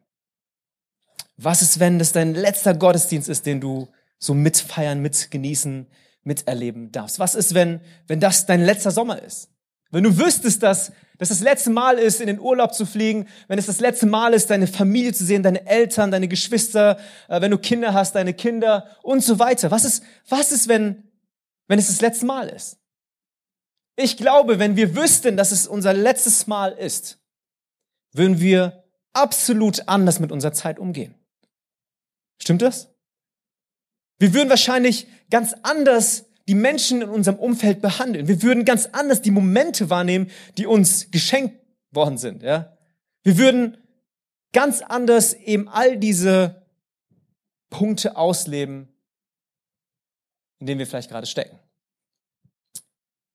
Was 1.38 1.62
ist, 1.62 1.79
wenn 1.79 2.00
das 2.00 2.12
dein 2.12 2.34
letzter 2.34 2.74
Gottesdienst 2.74 3.29
ist, 3.29 3.46
den 3.46 3.62
du 3.62 3.88
so 4.20 4.34
mitfeiern, 4.34 5.01
mitgenießen, 5.01 5.88
miterleben 6.24 6.91
darfst? 6.91 7.20
Was 7.20 7.36
ist, 7.36 7.53
wenn, 7.53 7.82
wenn 8.08 8.20
das 8.20 8.46
dein 8.46 8.63
letzter 8.63 8.91
Sommer 8.91 9.22
ist? 9.22 9.50
Wenn 9.91 10.03
du 10.03 10.17
wüsstest, 10.17 10.63
dass, 10.63 10.91
dass 11.17 11.29
das 11.29 11.39
letzte 11.39 11.70
Mal 11.70 11.98
ist, 11.98 12.20
in 12.20 12.27
den 12.27 12.39
Urlaub 12.39 12.74
zu 12.74 12.86
fliegen, 12.86 13.27
wenn 13.48 13.58
es 13.58 13.67
das 13.67 13.79
letzte 13.79 14.06
Mal 14.06 14.34
ist, 14.34 14.50
deine 14.50 14.67
Familie 14.67 15.13
zu 15.13 15.24
sehen, 15.24 15.44
deine 15.44 15.65
Eltern, 15.65 16.12
deine 16.12 16.27
Geschwister, 16.27 17.00
äh, 17.29 17.41
wenn 17.41 17.51
du 17.51 17.58
Kinder 17.58 17.94
hast, 17.94 18.15
deine 18.15 18.34
Kinder 18.34 18.98
und 19.01 19.24
so 19.24 19.39
weiter. 19.39 19.72
Was 19.72 19.86
ist, 19.86 20.03
was 20.27 20.51
ist, 20.51 20.67
wenn, 20.67 21.12
wenn 21.67 21.79
es 21.79 21.88
das 21.88 22.01
letzte 22.01 22.25
Mal 22.25 22.50
ist? 22.50 22.77
Ich 23.96 24.17
glaube, 24.17 24.60
wenn 24.60 24.75
wir 24.75 24.96
wüssten, 24.96 25.38
dass 25.38 25.51
es 25.51 25.67
unser 25.67 25.94
letztes 25.94 26.48
Mal 26.48 26.74
ist, 26.74 27.20
würden 28.12 28.39
wir 28.39 28.84
absolut 29.13 29.88
anders 29.88 30.20
mit 30.20 30.32
unserer 30.32 30.53
Zeit 30.53 30.77
umgehen. 30.77 31.15
Stimmt 32.39 32.62
das? 32.62 32.94
Wir 34.20 34.34
würden 34.34 34.50
wahrscheinlich 34.50 35.08
ganz 35.29 35.56
anders 35.63 36.25
die 36.48 36.56
Menschen 36.56 37.01
in 37.01 37.10
unserem 37.10 37.38
Umfeld 37.38 37.82
behandeln. 37.82 38.27
Wir 38.27 38.42
würden 38.42 38.66
ganz 38.66 38.88
anders 38.88 39.22
die 39.22 39.32
Momente 39.32 39.89
wahrnehmen, 39.89 40.32
die 40.58 40.66
uns 40.66 41.12
geschenkt 41.12 41.60
worden 41.92 42.18
sind, 42.18 42.44
ja. 42.44 42.77
Wir 43.24 43.38
würden 43.38 43.77
ganz 44.54 44.82
anders 44.82 45.34
eben 45.34 45.68
all 45.68 45.98
diese 45.98 46.66
Punkte 47.70 48.16
ausleben, 48.16 48.88
in 50.60 50.68
denen 50.68 50.80
wir 50.80 50.88
vielleicht 50.88 51.10
gerade 51.10 51.27
stecken. 51.27 51.60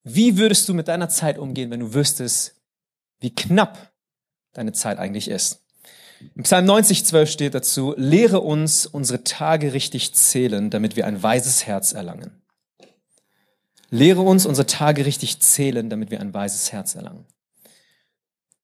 Wie 0.04 0.36
würdest 0.38 0.68
du 0.68 0.74
mit 0.74 0.88
deiner 0.88 1.08
Zeit 1.08 1.38
umgehen, 1.38 1.70
wenn 1.70 1.80
du 1.80 1.94
wüsstest, 1.94 2.56
wie 3.20 3.34
knapp 3.34 3.92
deine 4.52 4.72
Zeit 4.72 4.98
eigentlich 4.98 5.28
ist? 5.28 5.60
Im 6.34 6.44
Psalm 6.44 6.64
90, 6.64 7.04
12 7.04 7.30
steht 7.30 7.54
dazu, 7.54 7.94
lehre 7.96 8.40
uns 8.40 8.86
unsere 8.86 9.24
Tage 9.24 9.72
richtig 9.72 10.14
zählen, 10.14 10.70
damit 10.70 10.96
wir 10.96 11.06
ein 11.06 11.22
weises 11.22 11.66
Herz 11.66 11.92
erlangen. 11.92 12.41
Lehre 13.92 14.22
uns 14.22 14.46
unsere 14.46 14.66
Tage 14.66 15.04
richtig 15.04 15.40
zählen, 15.40 15.90
damit 15.90 16.10
wir 16.10 16.18
ein 16.18 16.32
weises 16.32 16.72
Herz 16.72 16.94
erlangen. 16.94 17.26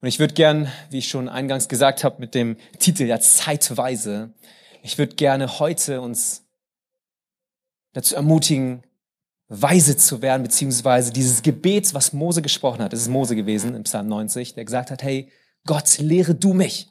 Und 0.00 0.08
ich 0.08 0.18
würde 0.20 0.32
gern, 0.32 0.72
wie 0.88 0.98
ich 0.98 1.08
schon 1.08 1.28
eingangs 1.28 1.68
gesagt 1.68 2.02
habe, 2.02 2.18
mit 2.18 2.34
dem 2.34 2.56
Titel 2.78 3.02
ja 3.02 3.20
zeitweise, 3.20 4.32
ich 4.82 4.96
würde 4.96 5.16
gerne 5.16 5.58
heute 5.58 6.00
uns 6.00 6.46
dazu 7.92 8.14
ermutigen, 8.14 8.84
weise 9.48 9.98
zu 9.98 10.22
werden, 10.22 10.44
beziehungsweise 10.44 11.12
dieses 11.12 11.42
Gebet, 11.42 11.92
was 11.92 12.14
Mose 12.14 12.40
gesprochen 12.40 12.82
hat, 12.82 12.94
das 12.94 13.02
ist 13.02 13.08
Mose 13.08 13.36
gewesen 13.36 13.74
im 13.74 13.82
Psalm 13.82 14.08
90, 14.08 14.54
der 14.54 14.64
gesagt 14.64 14.90
hat, 14.90 15.02
hey, 15.02 15.30
Gott, 15.66 15.98
lehre 15.98 16.34
du 16.34 16.54
mich. 16.54 16.88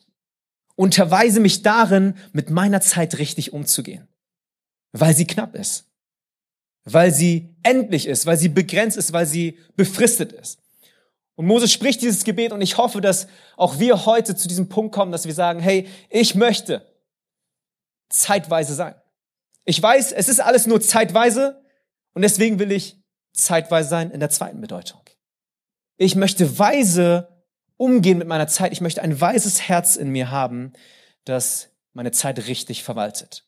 Unterweise 0.75 1.39
mich 1.39 1.63
darin, 1.63 2.13
mit 2.33 2.51
meiner 2.51 2.81
Zeit 2.81 3.17
richtig 3.17 3.51
umzugehen. 3.51 4.07
Weil 4.91 5.15
sie 5.15 5.25
knapp 5.25 5.55
ist. 5.55 5.86
Weil 6.89 7.13
sie 7.13 7.55
endlich 7.63 8.07
ist, 8.07 8.25
weil 8.25 8.37
sie 8.37 8.49
begrenzt 8.49 8.97
ist, 8.97 9.13
weil 9.13 9.25
sie 9.25 9.59
befristet 9.75 10.31
ist. 10.31 10.59
Und 11.35 11.45
Mose 11.45 11.67
spricht 11.67 12.01
dieses 12.01 12.23
Gebet 12.23 12.51
und 12.51 12.61
ich 12.61 12.77
hoffe, 12.77 13.01
dass 13.01 13.27
auch 13.57 13.77
wir 13.77 14.05
heute 14.05 14.35
zu 14.35 14.47
diesem 14.47 14.69
Punkt 14.69 14.93
kommen, 14.93 15.11
dass 15.11 15.25
wir 15.25 15.33
sagen, 15.33 15.59
hey, 15.59 15.87
ich 16.09 16.33
möchte 16.33 16.85
zeitweise 18.09 18.73
sein. 18.73 18.95
Ich 19.65 19.81
weiß, 19.81 20.13
es 20.13 20.29
ist 20.29 20.39
alles 20.39 20.65
nur 20.65 20.81
zeitweise 20.81 21.61
und 22.13 22.21
deswegen 22.21 22.57
will 22.57 22.71
ich 22.71 22.97
zeitweise 23.33 23.89
sein 23.89 24.11
in 24.11 24.19
der 24.19 24.29
zweiten 24.29 24.61
Bedeutung. 24.61 25.01
Ich 25.97 26.15
möchte 26.15 26.57
weise 26.57 27.43
umgehen 27.75 28.17
mit 28.17 28.27
meiner 28.27 28.47
Zeit. 28.47 28.71
Ich 28.71 28.81
möchte 28.81 29.01
ein 29.01 29.19
weises 29.21 29.67
Herz 29.67 29.95
in 29.95 30.09
mir 30.09 30.31
haben, 30.31 30.73
das 31.25 31.69
meine 31.93 32.11
Zeit 32.11 32.47
richtig 32.47 32.83
verwaltet. 32.83 33.46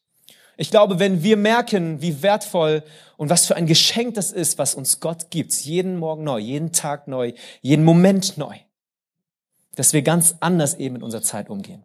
Ich 0.59 0.71
glaube, 0.71 0.99
wenn 0.99 1.23
wir 1.23 1.37
merken, 1.37 2.01
wie 2.01 2.21
wertvoll 2.21 2.83
und 3.15 3.29
was 3.29 3.47
für 3.47 3.55
ein 3.55 3.65
Geschenk 3.65 4.15
das 4.15 4.33
ist, 4.33 4.57
was 4.57 4.75
uns 4.75 4.99
Gott 4.99 5.31
gibt, 5.31 5.53
jeden 5.53 5.95
Morgen 5.95 6.25
neu, 6.25 6.37
jeden 6.37 6.73
Tag 6.73 7.07
neu, 7.07 7.31
jeden 7.61 7.85
Moment 7.85 8.37
neu, 8.37 8.57
dass 9.75 9.93
wir 9.93 10.01
ganz 10.01 10.35
anders 10.41 10.75
eben 10.75 10.95
mit 10.95 11.01
unserer 11.01 11.21
Zeit 11.21 11.49
umgehen. 11.49 11.83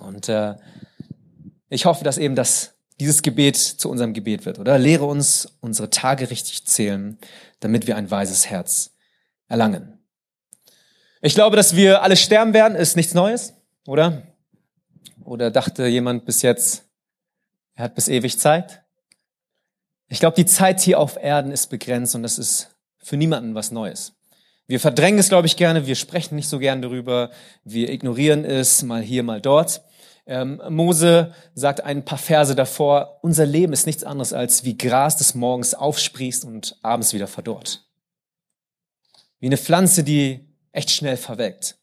Und 0.00 0.28
äh, 0.28 0.56
ich 1.70 1.86
hoffe, 1.86 2.04
dass 2.04 2.18
eben 2.18 2.34
das, 2.34 2.74
dieses 3.00 3.22
Gebet 3.22 3.56
zu 3.56 3.88
unserem 3.88 4.12
Gebet 4.12 4.44
wird, 4.44 4.58
oder? 4.58 4.78
Lehre 4.78 5.06
uns, 5.06 5.56
unsere 5.62 5.88
Tage 5.88 6.28
richtig 6.28 6.66
zählen, 6.66 7.16
damit 7.60 7.86
wir 7.86 7.96
ein 7.96 8.10
weises 8.10 8.50
Herz 8.50 8.96
erlangen. 9.48 9.98
Ich 11.22 11.34
glaube, 11.34 11.56
dass 11.56 11.74
wir 11.74 12.02
alle 12.02 12.18
sterben 12.18 12.52
werden, 12.52 12.76
ist 12.76 12.96
nichts 12.96 13.14
Neues, 13.14 13.54
oder? 13.86 14.24
Oder 15.24 15.50
dachte 15.50 15.86
jemand 15.86 16.26
bis 16.26 16.42
jetzt, 16.42 16.87
er 17.78 17.84
hat 17.84 17.94
bis 17.94 18.08
ewig 18.08 18.40
Zeit? 18.40 18.82
Ich 20.08 20.18
glaube, 20.18 20.34
die 20.34 20.46
Zeit 20.46 20.80
hier 20.80 20.98
auf 20.98 21.16
Erden 21.16 21.52
ist 21.52 21.68
begrenzt 21.68 22.16
und 22.16 22.24
das 22.24 22.36
ist 22.36 22.76
für 22.98 23.16
niemanden 23.16 23.54
was 23.54 23.70
Neues. 23.70 24.14
Wir 24.66 24.80
verdrängen 24.80 25.20
es, 25.20 25.28
glaube 25.28 25.46
ich, 25.46 25.56
gerne, 25.56 25.86
wir 25.86 25.94
sprechen 25.94 26.34
nicht 26.34 26.48
so 26.48 26.58
gern 26.58 26.82
darüber, 26.82 27.30
wir 27.62 27.90
ignorieren 27.90 28.44
es 28.44 28.82
mal 28.82 29.00
hier, 29.00 29.22
mal 29.22 29.40
dort. 29.40 29.82
Ähm, 30.26 30.60
Mose 30.68 31.32
sagt 31.54 31.80
ein 31.84 32.04
paar 32.04 32.18
Verse 32.18 32.56
davor, 32.56 33.20
unser 33.22 33.46
Leben 33.46 33.72
ist 33.72 33.86
nichts 33.86 34.02
anderes 34.02 34.32
als 34.32 34.64
wie 34.64 34.76
Gras, 34.76 35.16
das 35.16 35.36
morgens 35.36 35.74
aufsprießt 35.74 36.44
und 36.46 36.76
abends 36.82 37.12
wieder 37.14 37.28
verdorrt. 37.28 37.86
Wie 39.38 39.46
eine 39.46 39.56
Pflanze, 39.56 40.02
die 40.02 40.52
echt 40.72 40.90
schnell 40.90 41.16
verwelkt. 41.16 41.78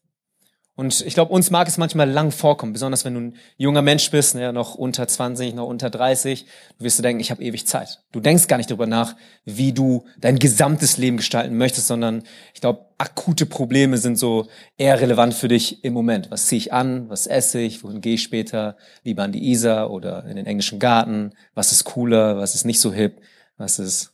Und 0.77 1.05
ich 1.05 1.13
glaube, 1.13 1.31
uns 1.31 1.51
mag 1.51 1.69
es 1.69 1.77
manchmal 1.77 2.09
lang 2.09 2.31
vorkommen, 2.31 2.73
besonders 2.73 3.05
wenn 3.05 3.13
du 3.13 3.21
ein 3.21 3.35
junger 3.55 3.81
Mensch 3.81 4.11
bist, 4.11 4.35
ne, 4.35 4.51
noch 4.51 4.75
unter 4.75 5.07
20, 5.07 5.53
noch 5.53 5.67
unter 5.67 5.89
30, 5.89 6.45
du 6.77 6.83
wirst 6.83 6.99
du 6.99 7.03
denken, 7.03 7.21
ich 7.21 7.31
habe 7.31 7.41
ewig 7.41 7.65
Zeit. 7.65 8.03
Du 8.11 8.19
denkst 8.19 8.47
gar 8.47 8.57
nicht 8.57 8.69
darüber 8.69 8.85
nach, 8.85 9.15
wie 9.45 9.71
du 9.71 10.03
dein 10.19 10.37
gesamtes 10.37 10.97
Leben 10.97 11.15
gestalten 11.15 11.55
möchtest, 11.55 11.87
sondern 11.87 12.23
ich 12.53 12.59
glaube, 12.59 12.87
akute 12.97 13.45
Probleme 13.45 13.97
sind 13.97 14.17
so 14.17 14.47
eher 14.77 14.99
relevant 14.99 15.33
für 15.33 15.47
dich 15.47 15.81
im 15.85 15.93
Moment. 15.93 16.29
Was 16.29 16.47
ziehe 16.47 16.57
ich 16.57 16.73
an? 16.73 17.09
Was 17.09 17.25
esse 17.25 17.61
ich? 17.61 17.81
Wohin 17.81 18.01
gehe 18.01 18.15
ich 18.15 18.23
später? 18.23 18.75
Lieber 19.03 19.23
an 19.23 19.31
die 19.31 19.49
Isar 19.51 19.91
oder 19.91 20.25
in 20.25 20.35
den 20.35 20.45
englischen 20.45 20.79
Garten? 20.79 21.31
Was 21.53 21.71
ist 21.71 21.85
cooler? 21.85 22.35
Was 22.35 22.53
ist 22.53 22.65
nicht 22.65 22.81
so 22.81 22.91
hip? 22.91 23.21
Was 23.55 23.79
ist 23.79 24.13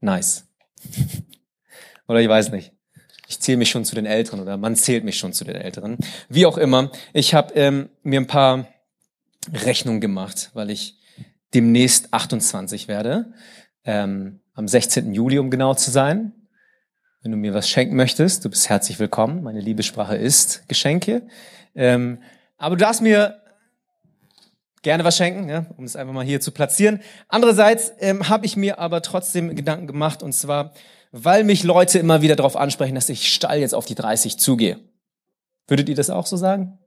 nice? 0.00 0.46
oder 2.06 2.20
ich 2.20 2.28
weiß 2.28 2.52
nicht 2.52 2.72
ich 3.32 3.40
zähle 3.40 3.56
mich 3.56 3.70
schon 3.70 3.86
zu 3.86 3.94
den 3.94 4.04
Älteren 4.04 4.40
oder 4.40 4.58
man 4.58 4.76
zählt 4.76 5.04
mich 5.04 5.18
schon 5.18 5.32
zu 5.32 5.44
den 5.44 5.56
Älteren. 5.56 5.96
Wie 6.28 6.44
auch 6.44 6.58
immer, 6.58 6.90
ich 7.14 7.32
habe 7.32 7.54
ähm, 7.54 7.88
mir 8.02 8.20
ein 8.20 8.26
paar 8.26 8.66
Rechnungen 9.52 10.02
gemacht, 10.02 10.50
weil 10.52 10.70
ich 10.70 10.98
demnächst 11.54 12.12
28 12.12 12.88
werde, 12.88 13.32
ähm, 13.84 14.40
am 14.52 14.68
16. 14.68 15.14
Juli, 15.14 15.38
um 15.38 15.50
genau 15.50 15.74
zu 15.74 15.90
sein. 15.90 16.32
Wenn 17.22 17.30
du 17.32 17.38
mir 17.38 17.54
was 17.54 17.70
schenken 17.70 17.96
möchtest, 17.96 18.44
du 18.44 18.50
bist 18.50 18.68
herzlich 18.68 18.98
willkommen. 18.98 19.42
Meine 19.42 19.60
Liebessprache 19.60 20.16
ist 20.16 20.68
Geschenke. 20.68 21.22
Ähm, 21.74 22.18
aber 22.58 22.76
du 22.76 22.84
darfst 22.84 23.00
mir 23.00 23.40
gerne 24.82 25.04
was 25.04 25.16
schenken, 25.16 25.48
ja, 25.48 25.64
um 25.78 25.84
es 25.84 25.96
einfach 25.96 26.12
mal 26.12 26.24
hier 26.24 26.42
zu 26.42 26.50
platzieren. 26.50 27.00
Andererseits 27.28 27.94
ähm, 27.98 28.28
habe 28.28 28.44
ich 28.44 28.56
mir 28.56 28.78
aber 28.78 29.00
trotzdem 29.00 29.56
Gedanken 29.56 29.86
gemacht, 29.86 30.22
und 30.22 30.34
zwar, 30.34 30.74
weil 31.12 31.44
mich 31.44 31.62
Leute 31.62 31.98
immer 31.98 32.22
wieder 32.22 32.36
darauf 32.36 32.56
ansprechen, 32.56 32.94
dass 32.94 33.08
ich 33.08 33.32
steil 33.32 33.60
jetzt 33.60 33.74
auf 33.74 33.84
die 33.84 33.94
30 33.94 34.38
zugehe. 34.38 34.80
Würdet 35.68 35.88
ihr 35.88 35.94
das 35.94 36.10
auch 36.10 36.26
so 36.26 36.36
sagen? 36.36 36.78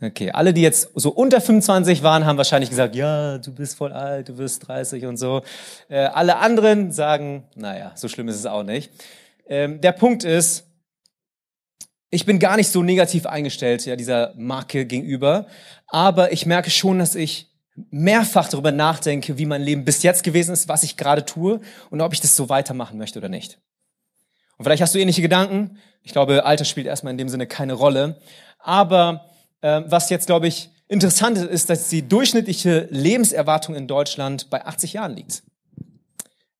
Okay, 0.00 0.30
alle, 0.32 0.52
die 0.52 0.62
jetzt 0.62 0.90
so 0.94 1.10
unter 1.10 1.40
25 1.40 2.02
waren, 2.02 2.26
haben 2.26 2.36
wahrscheinlich 2.36 2.70
gesagt, 2.70 2.96
ja, 2.96 3.38
du 3.38 3.52
bist 3.54 3.76
voll 3.76 3.92
alt, 3.92 4.28
du 4.28 4.36
wirst 4.36 4.66
30 4.66 5.06
und 5.06 5.16
so. 5.16 5.42
Äh, 5.88 6.00
alle 6.00 6.36
anderen 6.38 6.90
sagen, 6.90 7.44
naja, 7.54 7.92
so 7.94 8.08
schlimm 8.08 8.28
ist 8.28 8.36
es 8.36 8.46
auch 8.46 8.64
nicht. 8.64 8.90
Ähm, 9.46 9.80
der 9.80 9.92
Punkt 9.92 10.24
ist, 10.24 10.66
ich 12.10 12.26
bin 12.26 12.40
gar 12.40 12.56
nicht 12.56 12.68
so 12.68 12.82
negativ 12.82 13.26
eingestellt 13.26 13.86
ja, 13.86 13.94
dieser 13.94 14.34
Marke 14.36 14.86
gegenüber, 14.86 15.46
aber 15.86 16.32
ich 16.32 16.46
merke 16.46 16.70
schon, 16.70 16.98
dass 16.98 17.14
ich 17.14 17.51
mehrfach 17.90 18.48
darüber 18.48 18.72
nachdenke, 18.72 19.38
wie 19.38 19.46
mein 19.46 19.62
Leben 19.62 19.84
bis 19.84 20.02
jetzt 20.02 20.24
gewesen 20.24 20.52
ist, 20.52 20.68
was 20.68 20.82
ich 20.82 20.96
gerade 20.96 21.24
tue 21.24 21.60
und 21.90 22.00
ob 22.00 22.12
ich 22.12 22.20
das 22.20 22.36
so 22.36 22.48
weitermachen 22.48 22.98
möchte 22.98 23.18
oder 23.18 23.28
nicht. 23.28 23.58
Und 24.58 24.64
vielleicht 24.64 24.82
hast 24.82 24.94
du 24.94 24.98
ähnliche 24.98 25.22
Gedanken. 25.22 25.78
Ich 26.02 26.12
glaube, 26.12 26.44
Alter 26.44 26.64
spielt 26.64 26.86
erstmal 26.86 27.12
in 27.12 27.18
dem 27.18 27.28
Sinne 27.28 27.46
keine 27.46 27.72
Rolle. 27.72 28.20
Aber 28.58 29.26
äh, 29.60 29.82
was 29.86 30.10
jetzt, 30.10 30.26
glaube 30.26 30.46
ich, 30.46 30.70
interessant 30.88 31.38
ist, 31.38 31.46
ist, 31.46 31.70
dass 31.70 31.88
die 31.88 32.06
durchschnittliche 32.06 32.86
Lebenserwartung 32.90 33.74
in 33.74 33.88
Deutschland 33.88 34.50
bei 34.50 34.64
80 34.64 34.92
Jahren 34.92 35.16
liegt. 35.16 35.42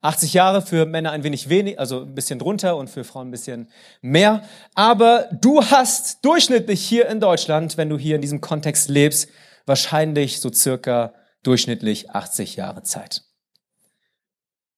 80 0.01 0.33
Jahre 0.33 0.63
für 0.63 0.85
Männer 0.85 1.13
ein 1.13 1.23
wenig 1.23 1.49
wenig, 1.49 1.79
also 1.79 2.03
ein 2.03 2.15
bisschen 2.15 2.41
drunter 2.41 2.77
und 2.77 2.91
für 2.91 3.05
Frauen 3.05 3.29
ein 3.29 3.31
bisschen 3.31 3.69
mehr. 4.01 4.43
Aber 4.75 5.29
du 5.41 5.63
hast 5.63 6.25
durchschnittlich 6.25 6.85
hier 6.85 7.09
in 7.09 7.21
Deutschland, 7.21 7.77
wenn 7.77 7.89
du 7.89 7.99
hier 7.99 8.17
in 8.17 8.23
diesem 8.23 8.41
Kontext 8.41 8.89
lebst, 8.89 9.29
wahrscheinlich 9.67 10.41
so 10.41 10.53
circa 10.53 11.15
durchschnittlich 11.43 12.11
80 12.11 12.57
Jahre 12.57 12.83
Zeit. 12.83 13.23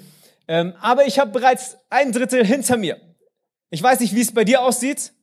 Ähm, 0.46 0.74
aber 0.82 1.06
ich 1.06 1.18
habe 1.18 1.30
bereits 1.30 1.78
ein 1.88 2.12
Drittel 2.12 2.44
hinter 2.44 2.76
mir. 2.76 3.00
Ich 3.70 3.82
weiß 3.82 4.00
nicht, 4.00 4.14
wie 4.14 4.20
es 4.20 4.34
bei 4.34 4.44
dir 4.44 4.60
aussieht. 4.60 5.14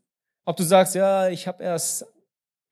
Ob 0.45 0.57
du 0.57 0.63
sagst, 0.63 0.95
ja, 0.95 1.29
ich 1.29 1.47
habe 1.47 1.63
erst, 1.63 2.07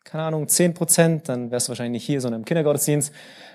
keine 0.03 0.23
Ahnung, 0.23 0.47
zehn 0.47 0.73
Prozent, 0.73 1.29
dann 1.29 1.51
wärst 1.51 1.67
du 1.67 1.69
wahrscheinlich 1.69 2.01
nicht 2.01 2.05
hier, 2.07 2.21
sondern 2.21 2.41
im 2.41 2.45
Kindergottesdienst. 2.45 3.13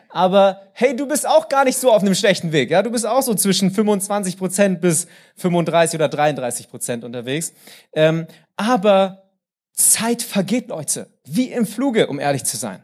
Aber 0.08 0.62
hey, 0.72 0.96
du 0.96 1.06
bist 1.06 1.26
auch 1.28 1.48
gar 1.48 1.64
nicht 1.64 1.76
so 1.76 1.92
auf 1.92 2.02
einem 2.02 2.14
schlechten 2.14 2.52
Weg. 2.52 2.70
Ja, 2.70 2.82
du 2.82 2.90
bist 2.90 3.06
auch 3.06 3.22
so 3.22 3.34
zwischen 3.34 3.70
25 3.70 4.38
Prozent 4.38 4.80
bis 4.80 5.06
35 5.36 5.96
oder 5.96 6.08
33 6.08 6.68
Prozent 6.68 7.04
unterwegs. 7.04 7.52
Ähm, 7.92 8.26
aber 8.56 9.30
Zeit 9.72 10.22
vergeht, 10.22 10.68
Leute, 10.68 11.08
wie 11.24 11.52
im 11.52 11.66
Fluge, 11.66 12.06
um 12.06 12.18
ehrlich 12.18 12.44
zu 12.44 12.56
sein. 12.56 12.82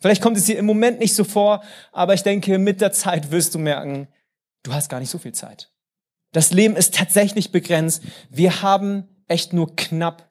Vielleicht 0.00 0.22
kommt 0.22 0.36
es 0.36 0.44
dir 0.44 0.58
im 0.58 0.66
Moment 0.66 1.00
nicht 1.00 1.14
so 1.14 1.24
vor, 1.24 1.62
aber 1.92 2.14
ich 2.14 2.22
denke, 2.22 2.58
mit 2.58 2.80
der 2.80 2.92
Zeit 2.92 3.30
wirst 3.30 3.54
du 3.54 3.58
merken, 3.58 4.08
du 4.62 4.72
hast 4.72 4.88
gar 4.88 5.00
nicht 5.00 5.10
so 5.10 5.18
viel 5.18 5.32
Zeit. 5.32 5.70
Das 6.32 6.52
Leben 6.52 6.76
ist 6.76 6.94
tatsächlich 6.94 7.52
begrenzt. 7.52 8.02
Wir 8.30 8.62
haben 8.62 9.08
echt 9.26 9.52
nur 9.52 9.74
knapp 9.76 10.28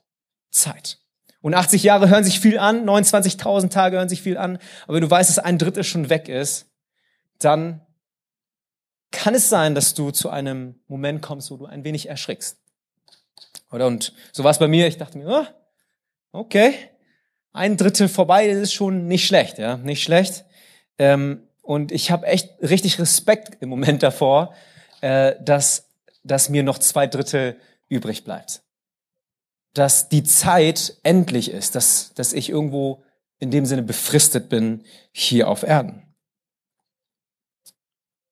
Zeit. 0.51 1.00
Und 1.47 1.53
80 1.53 1.81
Jahre 1.81 2.09
hören 2.09 2.25
sich 2.25 2.41
viel 2.41 2.59
an, 2.59 2.83
29.000 2.83 3.69
Tage 3.69 3.95
hören 3.95 4.09
sich 4.09 4.21
viel 4.21 4.37
an, 4.37 4.59
aber 4.83 4.95
wenn 4.95 5.01
du 5.01 5.09
weißt, 5.09 5.29
dass 5.29 5.39
ein 5.39 5.57
Drittel 5.57 5.85
schon 5.85 6.09
weg 6.09 6.27
ist, 6.27 6.65
dann 7.39 7.79
kann 9.11 9.33
es 9.33 9.47
sein, 9.47 9.73
dass 9.73 9.93
du 9.93 10.11
zu 10.11 10.29
einem 10.29 10.75
Moment 10.89 11.21
kommst, 11.21 11.49
wo 11.49 11.55
du 11.55 11.65
ein 11.65 11.85
wenig 11.85 12.09
erschrickst. 12.09 12.57
Oder 13.71 13.87
und 13.87 14.11
so 14.33 14.43
war 14.43 14.51
es 14.51 14.59
bei 14.59 14.67
mir. 14.67 14.87
Ich 14.87 14.97
dachte 14.97 15.17
mir, 15.17 15.25
oh, 15.29 15.45
okay, 16.33 16.73
ein 17.53 17.77
Drittel 17.77 18.09
vorbei 18.09 18.47
ist 18.47 18.73
schon 18.73 19.07
nicht 19.07 19.25
schlecht, 19.25 19.57
ja, 19.57 19.77
nicht 19.77 20.03
schlecht. 20.03 20.43
Ähm, 20.97 21.47
und 21.61 21.93
ich 21.93 22.11
habe 22.11 22.27
echt 22.27 22.61
richtig 22.61 22.99
Respekt 22.99 23.61
im 23.61 23.69
Moment 23.69 24.03
davor, 24.03 24.53
äh, 24.99 25.35
dass, 25.41 25.87
dass 26.25 26.49
mir 26.49 26.63
noch 26.63 26.79
zwei 26.79 27.07
Drittel 27.07 27.55
übrig 27.87 28.25
bleibt. 28.25 28.63
Dass 29.74 30.09
die 30.09 30.24
Zeit 30.24 30.97
endlich 31.03 31.51
ist, 31.51 31.75
dass, 31.75 32.13
dass 32.15 32.33
ich 32.33 32.50
irgendwo 32.50 33.03
in 33.39 33.51
dem 33.51 33.65
Sinne 33.65 33.83
befristet 33.83 34.50
bin 34.50 34.83
hier 35.12 35.47
auf 35.47 35.63
Erden. 35.63 36.03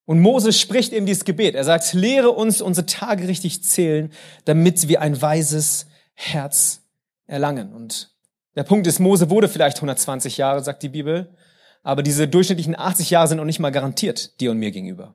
Und 0.04 0.20
Moses 0.20 0.60
spricht 0.60 0.92
eben 0.92 1.06
dieses 1.06 1.24
Gebet. 1.24 1.54
Er 1.54 1.64
sagt, 1.64 1.92
lehre 1.92 2.30
uns 2.30 2.60
unsere 2.60 2.86
Tage 2.86 3.26
richtig 3.26 3.64
zählen, 3.64 4.12
damit 4.44 4.88
wir 4.88 5.02
ein 5.02 5.20
weises 5.20 5.86
Herz 6.14 6.82
erlangen. 7.26 7.72
Und 7.72 8.14
der 8.54 8.62
Punkt 8.62 8.86
ist, 8.86 9.00
Mose 9.00 9.30
wurde 9.30 9.48
vielleicht 9.48 9.78
120 9.78 10.36
Jahre, 10.36 10.62
sagt 10.62 10.82
die 10.82 10.88
Bibel, 10.88 11.34
aber 11.82 12.02
diese 12.02 12.28
durchschnittlichen 12.28 12.78
80 12.78 13.10
Jahre 13.10 13.28
sind 13.28 13.38
noch 13.38 13.44
nicht 13.44 13.58
mal 13.58 13.70
garantiert 13.70 14.40
dir 14.40 14.52
und 14.52 14.58
mir 14.58 14.70
gegenüber. 14.70 15.14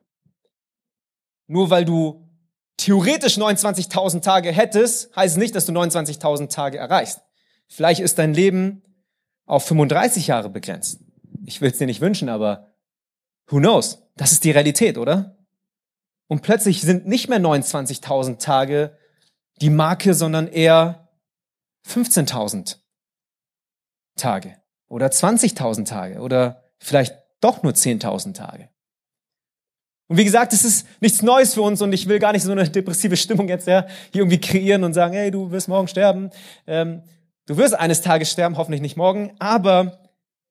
Nur 1.46 1.70
weil 1.70 1.84
du 1.84 2.28
theoretisch 2.76 3.38
29.000 3.38 4.22
Tage 4.22 4.52
hättest, 4.52 5.14
heißt 5.14 5.34
es 5.34 5.38
nicht, 5.38 5.54
dass 5.54 5.66
du 5.66 5.72
29.000 5.72 6.48
Tage 6.48 6.78
erreichst. 6.78 7.20
Vielleicht 7.68 8.00
ist 8.00 8.18
dein 8.18 8.34
Leben 8.34 8.82
auf 9.46 9.64
35 9.66 10.26
Jahre 10.26 10.50
begrenzt. 10.50 11.00
Ich 11.44 11.60
will 11.60 11.70
es 11.70 11.78
dir 11.78 11.86
nicht 11.86 12.00
wünschen, 12.00 12.28
aber 12.28 12.72
who 13.46 13.58
knows? 13.58 14.02
Das 14.16 14.32
ist 14.32 14.44
die 14.44 14.50
Realität, 14.50 14.98
oder? 14.98 15.36
Und 16.28 16.42
plötzlich 16.42 16.80
sind 16.80 17.06
nicht 17.06 17.28
mehr 17.28 17.40
29.000 17.40 18.38
Tage 18.38 18.96
die 19.60 19.70
Marke, 19.70 20.14
sondern 20.14 20.48
eher 20.48 21.08
15.000 21.86 22.76
Tage 24.16 24.56
oder 24.88 25.06
20.000 25.06 25.86
Tage 25.86 26.20
oder 26.20 26.70
vielleicht 26.78 27.16
doch 27.40 27.62
nur 27.62 27.72
10.000 27.72 28.34
Tage. 28.34 28.70
Und 30.12 30.18
wie 30.18 30.24
gesagt, 30.24 30.52
es 30.52 30.62
ist 30.62 30.86
nichts 31.00 31.22
Neues 31.22 31.54
für 31.54 31.62
uns 31.62 31.80
und 31.80 31.90
ich 31.94 32.06
will 32.06 32.18
gar 32.18 32.32
nicht 32.32 32.42
so 32.42 32.52
eine 32.52 32.68
depressive 32.68 33.16
Stimmung 33.16 33.48
jetzt 33.48 33.66
ja, 33.66 33.86
hier 34.12 34.20
irgendwie 34.20 34.38
kreieren 34.38 34.84
und 34.84 34.92
sagen, 34.92 35.14
hey, 35.14 35.30
du 35.30 35.50
wirst 35.52 35.68
morgen 35.68 35.88
sterben. 35.88 36.28
Ähm, 36.66 37.00
du 37.46 37.56
wirst 37.56 37.72
eines 37.72 38.02
Tages 38.02 38.30
sterben, 38.30 38.58
hoffentlich 38.58 38.82
nicht 38.82 38.98
morgen, 38.98 39.32
aber 39.38 40.00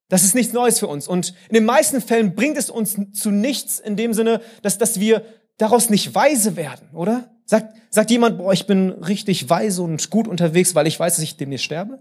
das 0.10 0.24
ist 0.24 0.34
nichts 0.34 0.52
Neues 0.52 0.80
für 0.80 0.88
uns. 0.88 1.08
Und 1.08 1.36
in 1.47 1.54
den 1.54 1.65
meisten 1.65 2.02
Fällen 2.02 2.34
bringt 2.34 2.58
es 2.58 2.71
uns 2.71 2.97
zu 3.13 3.30
nichts 3.30 3.78
in 3.78 3.97
dem 3.97 4.15
Sinne, 4.15 4.41
dass, 4.63 4.80
dass 4.80 5.00
wir 5.00 5.24
daraus 5.60 5.91
nicht 5.91 6.15
weise 6.15 6.56
werden, 6.56 6.89
oder? 6.93 7.30
Sagt, 7.45 7.76
sagt 7.91 8.10
jemand, 8.10 8.39
boah, 8.39 8.54
ich 8.54 8.65
bin 8.65 8.89
richtig 8.89 9.47
weise 9.47 9.84
und 9.84 10.10
gut 10.10 10.28
unterwegs, 10.28 10.74
weil 10.74 10.88
ich 10.88 11.00
weiß, 11.00 11.17
dass 11.17 11.24
ich 11.24 11.38
demnächst 11.38 11.65
sterbe? 11.65 12.00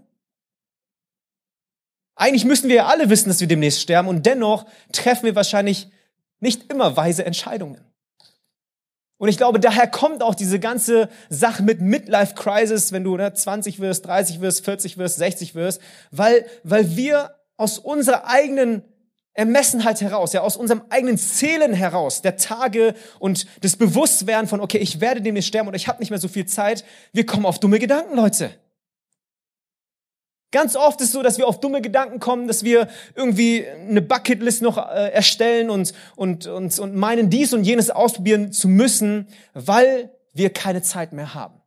Eigentlich 2.15 2.43
müssten 2.43 2.69
wir 2.69 2.77
ja 2.77 2.85
alle 2.87 3.11
wissen, 3.11 3.29
dass 3.29 3.39
wir 3.39 3.47
demnächst 3.47 3.81
sterben 3.81 4.07
und 4.07 4.25
dennoch 4.25 4.65
treffen 4.91 5.25
wir 5.25 5.35
wahrscheinlich 5.35 5.91
nicht 6.41 6.71
immer 6.71 6.97
weise 6.97 7.25
Entscheidungen. 7.25 7.79
Und 9.17 9.29
ich 9.29 9.37
glaube, 9.37 9.59
daher 9.59 9.85
kommt 9.85 10.23
auch 10.23 10.33
diese 10.33 10.59
ganze 10.59 11.07
Sache 11.29 11.61
mit 11.61 11.79
Midlife 11.79 12.33
Crisis, 12.33 12.91
wenn 12.91 13.03
du 13.03 13.15
ne, 13.15 13.31
20 13.31 13.79
wirst, 13.79 14.07
30 14.07 14.41
wirst, 14.41 14.65
40 14.65 14.97
wirst, 14.97 15.17
60 15.17 15.53
wirst, 15.53 15.79
weil, 16.09 16.43
weil 16.63 16.95
wir 16.97 17.35
aus 17.55 17.77
unserer 17.77 18.25
eigenen 18.25 18.81
Ermessenheit 19.33 20.01
heraus, 20.01 20.33
ja, 20.33 20.41
aus 20.41 20.57
unserem 20.57 20.81
eigenen 20.89 21.19
Zählen 21.19 21.73
heraus, 21.73 22.23
der 22.23 22.35
Tage 22.35 22.95
und 23.19 23.45
des 23.63 23.77
Bewusstwerden 23.77 24.47
von, 24.47 24.59
okay, 24.59 24.79
ich 24.79 24.99
werde 24.99 25.21
demnächst 25.21 25.49
sterben 25.49 25.67
und 25.67 25.75
ich 25.75 25.87
habe 25.87 25.99
nicht 25.99 26.09
mehr 26.09 26.19
so 26.19 26.27
viel 26.27 26.47
Zeit, 26.47 26.83
wir 27.13 27.25
kommen 27.25 27.45
auf 27.45 27.59
dumme 27.59 27.77
Gedanken, 27.77 28.15
Leute. 28.15 28.51
Ganz 30.51 30.75
oft 30.75 30.99
ist 30.99 31.07
es 31.07 31.13
so, 31.13 31.23
dass 31.23 31.37
wir 31.37 31.47
auf 31.47 31.61
dumme 31.61 31.81
Gedanken 31.81 32.19
kommen, 32.19 32.47
dass 32.47 32.63
wir 32.63 32.89
irgendwie 33.15 33.65
eine 33.65 34.01
Bucketlist 34.01 34.61
noch 34.61 34.77
äh, 34.77 35.11
erstellen 35.11 35.69
und, 35.69 35.93
und, 36.17 36.45
und, 36.45 36.77
und 36.77 36.95
meinen, 36.95 37.29
dies 37.29 37.53
und 37.53 37.63
jenes 37.63 37.89
ausprobieren 37.89 38.51
zu 38.51 38.67
müssen, 38.67 39.27
weil 39.53 40.11
wir 40.33 40.51
keine 40.51 40.81
Zeit 40.81 41.13
mehr 41.13 41.33
haben. 41.33 41.61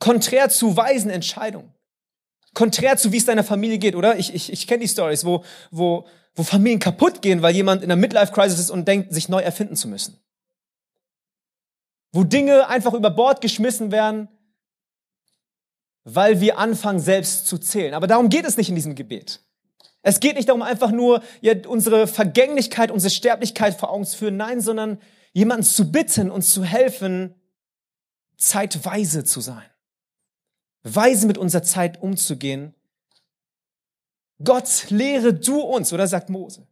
Konträr 0.00 0.48
zu 0.48 0.76
weisen 0.76 1.10
Entscheidungen. 1.10 1.72
Konträr 2.54 2.96
zu, 2.96 3.12
wie 3.12 3.18
es 3.18 3.24
deiner 3.24 3.44
Familie 3.44 3.78
geht, 3.78 3.94
oder? 3.94 4.18
Ich, 4.18 4.34
ich, 4.34 4.52
ich 4.52 4.66
kenne 4.66 4.80
die 4.80 4.88
Stories, 4.88 5.24
wo, 5.24 5.44
wo, 5.70 6.06
wo 6.34 6.42
Familien 6.42 6.80
kaputt 6.80 7.22
gehen, 7.22 7.42
weil 7.42 7.54
jemand 7.54 7.84
in 7.84 7.90
einer 7.90 8.00
Midlife-Crisis 8.00 8.58
ist 8.58 8.70
und 8.70 8.88
denkt, 8.88 9.12
sich 9.12 9.28
neu 9.28 9.40
erfinden 9.40 9.76
zu 9.76 9.86
müssen. 9.86 10.18
Wo 12.12 12.24
Dinge 12.24 12.68
einfach 12.68 12.94
über 12.94 13.10
Bord 13.10 13.40
geschmissen 13.40 13.92
werden, 13.92 14.28
weil 16.14 16.40
wir 16.40 16.58
anfangen, 16.58 17.00
selbst 17.00 17.46
zu 17.46 17.58
zählen. 17.58 17.92
Aber 17.92 18.06
darum 18.06 18.30
geht 18.30 18.46
es 18.46 18.56
nicht 18.56 18.70
in 18.70 18.74
diesem 18.74 18.94
Gebet. 18.94 19.40
Es 20.00 20.20
geht 20.20 20.36
nicht 20.36 20.48
darum, 20.48 20.62
einfach 20.62 20.90
nur 20.90 21.22
ja, 21.42 21.54
unsere 21.66 22.06
Vergänglichkeit, 22.06 22.90
unsere 22.90 23.10
Sterblichkeit 23.10 23.74
vor 23.74 23.90
Augen 23.90 24.06
zu 24.06 24.16
führen, 24.16 24.38
nein, 24.38 24.62
sondern 24.62 24.98
jemanden 25.32 25.64
zu 25.64 25.92
bitten, 25.92 26.30
uns 26.30 26.52
zu 26.52 26.64
helfen, 26.64 27.34
zeitweise 28.38 29.24
zu 29.24 29.40
sein. 29.40 29.66
Weise 30.82 31.26
mit 31.26 31.36
unserer 31.36 31.62
Zeit 31.62 32.00
umzugehen. 32.00 32.74
Gott, 34.42 34.86
lehre 34.88 35.34
du 35.34 35.60
uns, 35.60 35.92
oder 35.92 36.06
sagt 36.06 36.30
Mose. 36.30 36.66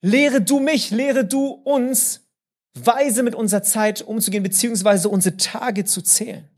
Lehre 0.00 0.40
du 0.40 0.60
mich, 0.60 0.90
lehre 0.90 1.26
du 1.26 1.48
uns, 1.48 2.26
weise 2.72 3.22
mit 3.24 3.34
unserer 3.34 3.64
Zeit 3.64 4.00
umzugehen, 4.00 4.44
beziehungsweise 4.44 5.08
unsere 5.10 5.36
Tage 5.36 5.84
zu 5.84 6.00
zählen 6.00 6.48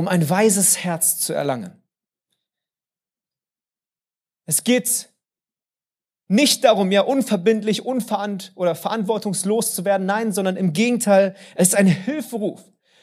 um 0.00 0.08
ein 0.08 0.30
weises 0.30 0.82
Herz 0.82 1.18
zu 1.18 1.34
erlangen. 1.34 1.78
Es 4.46 4.64
geht 4.64 5.10
nicht 6.26 6.64
darum, 6.64 6.90
ja 6.90 7.02
unverbindlich, 7.02 7.84
unverant 7.84 8.52
oder 8.54 8.74
verantwortungslos 8.74 9.74
zu 9.74 9.84
werden, 9.84 10.06
nein, 10.06 10.32
sondern 10.32 10.56
im 10.56 10.72
Gegenteil, 10.72 11.36
es 11.54 11.68
ist 11.68 11.74
ein 11.74 11.86
Hilferuf, 11.86 12.62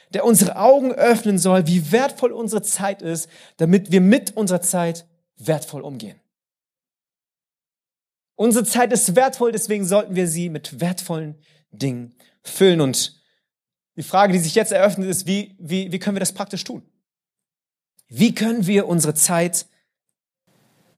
der 0.10 0.25
unsere 0.25 0.55
Augen 0.55 0.91
öffnen 0.91 1.38
soll, 1.38 1.67
wie 1.67 1.91
wertvoll 1.91 2.31
unsere 2.31 2.63
Zeit 2.63 3.03
ist, 3.03 3.29
damit 3.57 3.91
wir 3.91 4.01
mit 4.01 4.36
unserer 4.36 4.62
Zeit 4.62 5.05
wertvoll 5.38 5.83
umgehen. 5.83 6.19
Unsere 8.36 8.65
Zeit 8.65 8.91
ist 8.91 9.15
wertvoll, 9.15 9.51
deswegen 9.51 9.86
sollten 9.86 10.15
wir 10.15 10.27
sie 10.27 10.49
mit 10.49 10.79
wertvollen 10.79 11.36
Dingen 11.69 12.15
füllen. 12.41 12.81
Und 12.81 13.16
die 13.97 14.03
Frage, 14.03 14.31
die 14.31 14.39
sich 14.39 14.55
jetzt 14.55 14.71
eröffnet, 14.71 15.10
ist, 15.10 15.25
wie, 15.25 15.55
wie, 15.60 15.91
wie 15.91 15.99
können 15.99 16.15
wir 16.15 16.21
das 16.21 16.31
praktisch 16.31 16.63
tun? 16.63 16.83
Wie 18.07 18.33
können 18.33 18.67
wir 18.67 18.88
unsere 18.88 19.15
Zeit 19.15 19.65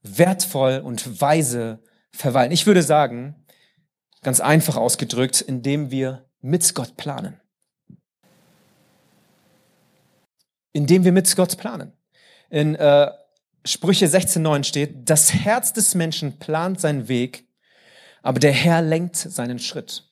wertvoll 0.02 0.82
und 0.84 1.20
weise 1.20 1.82
verweilen? 2.12 2.52
Ich 2.52 2.66
würde 2.66 2.82
sagen, 2.82 3.34
ganz 4.22 4.40
einfach 4.40 4.76
ausgedrückt, 4.76 5.40
indem 5.40 5.90
wir 5.90 6.28
mit 6.42 6.74
Gott 6.74 6.96
planen. 6.98 7.40
Indem 10.72 11.04
wir 11.04 11.12
mit 11.12 11.34
Gott 11.34 11.56
planen. 11.56 11.92
In 12.50 12.74
äh, 12.74 13.10
Sprüche 13.64 14.06
16.9 14.06 14.64
steht, 14.64 15.08
das 15.08 15.32
Herz 15.32 15.72
des 15.72 15.94
Menschen 15.94 16.38
plant 16.38 16.80
seinen 16.80 17.08
Weg, 17.08 17.48
aber 18.22 18.38
der 18.38 18.52
Herr 18.52 18.82
lenkt 18.82 19.16
seinen 19.16 19.58
Schritt. 19.58 20.09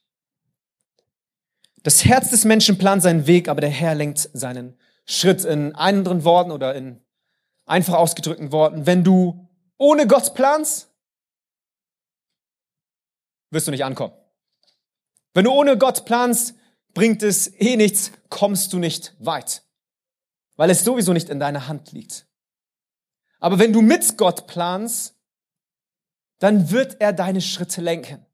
Das 1.89 2.05
Herz 2.05 2.29
des 2.29 2.45
Menschen 2.45 2.77
plant 2.77 3.03
seinen 3.03 3.27
Weg, 3.27 3.49
aber 3.49 3.63
der 3.63 3.71
Herr 3.71 3.95
lenkt 3.95 4.29
seinen 4.35 4.79
Schritt. 5.07 5.47
In 5.47 5.75
anderen 5.75 6.23
Worten 6.23 6.51
oder 6.51 6.75
in 6.75 7.01
einfach 7.65 7.95
ausgedrückten 7.95 8.53
Worten, 8.53 8.85
wenn 8.85 9.05
du 9.05 9.49
ohne 9.79 10.07
Gott 10.07 10.35
planst, 10.35 10.91
wirst 13.49 13.67
du 13.67 13.71
nicht 13.71 13.87
ankommen. 13.87 14.13
Wenn 15.33 15.47
du 15.47 15.51
ohne 15.51 15.79
Gott 15.79 16.05
planst, 16.05 16.57
bringt 16.93 17.23
es 17.23 17.59
eh 17.59 17.77
nichts, 17.77 18.13
kommst 18.29 18.75
du 18.75 18.79
nicht 18.79 19.17
weit, 19.19 19.63
weil 20.57 20.69
es 20.69 20.85
sowieso 20.85 21.15
nicht 21.15 21.31
in 21.31 21.41
deiner 21.41 21.69
Hand 21.69 21.93
liegt. 21.93 22.27
Aber 23.41 23.59
wenn 23.59 23.73
du 23.73 23.81
mit 23.81 24.19
Gott 24.19 24.47
planst, 24.47 25.15
dann 26.39 26.71
wird 26.71 27.01
er 27.01 27.15
deine 27.15 27.41
Schritte 27.41 27.81
lenken. 27.81 28.27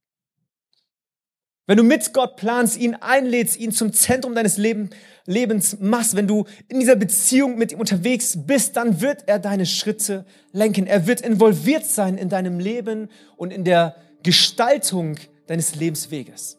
Wenn 1.66 1.78
du 1.78 1.82
mit 1.82 2.12
Gott 2.12 2.36
planst, 2.36 2.76
ihn 2.76 2.94
einlädst, 2.94 3.56
ihn 3.58 3.72
zum 3.72 3.92
Zentrum 3.92 4.34
deines 4.34 4.58
Lebens 4.58 5.78
machst, 5.80 6.14
wenn 6.14 6.28
du 6.28 6.44
in 6.68 6.78
dieser 6.78 6.96
Beziehung 6.96 7.56
mit 7.56 7.72
ihm 7.72 7.80
unterwegs 7.80 8.36
bist, 8.46 8.76
dann 8.76 9.00
wird 9.00 9.24
er 9.26 9.38
deine 9.38 9.64
Schritte 9.64 10.26
lenken. 10.52 10.86
Er 10.86 11.06
wird 11.06 11.22
involviert 11.22 11.86
sein 11.86 12.18
in 12.18 12.28
deinem 12.28 12.58
Leben 12.58 13.08
und 13.36 13.50
in 13.50 13.64
der 13.64 13.96
Gestaltung 14.22 15.16
deines 15.46 15.74
Lebensweges. 15.74 16.58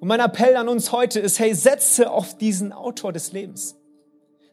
Und 0.00 0.08
mein 0.08 0.20
Appell 0.20 0.56
an 0.56 0.68
uns 0.68 0.90
heute 0.90 1.20
ist, 1.20 1.38
hey, 1.38 1.54
setze 1.54 2.10
auf 2.10 2.36
diesen 2.36 2.72
Autor 2.72 3.12
des 3.12 3.32
Lebens. 3.32 3.76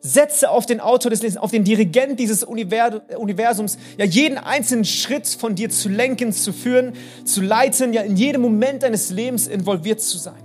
Setze 0.01 0.49
auf 0.49 0.65
den 0.65 0.79
Autor 0.79 1.11
des 1.11 1.21
Lebens, 1.21 1.37
auf 1.37 1.51
den 1.51 1.65
Dirigent 1.65 2.19
dieses 2.19 2.43
Universums, 2.43 3.77
ja, 3.97 4.05
jeden 4.05 4.37
einzelnen 4.37 4.85
Schritt 4.85 5.27
von 5.27 5.55
dir 5.55 5.69
zu 5.69 5.89
lenken, 5.89 6.31
zu 6.31 6.53
führen, 6.53 6.93
zu 7.25 7.41
leiten, 7.41 7.91
ja, 7.91 8.01
in 8.01 8.15
jedem 8.15 8.41
Moment 8.41 8.83
deines 8.83 9.09
Lebens 9.09 9.47
involviert 9.47 9.99
zu 9.99 10.17
sein. 10.17 10.41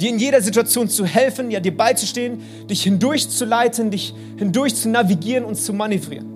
Dir 0.00 0.08
in 0.08 0.18
jeder 0.18 0.40
Situation 0.40 0.88
zu 0.88 1.04
helfen, 1.04 1.50
ja, 1.50 1.60
dir 1.60 1.76
beizustehen, 1.76 2.42
dich 2.68 2.82
hindurch 2.82 3.28
zu 3.28 3.44
leiten, 3.44 3.90
dich 3.90 4.14
hindurch 4.38 4.74
zu 4.74 4.88
navigieren 4.88 5.44
und 5.44 5.56
zu 5.56 5.72
manövrieren. 5.72 6.33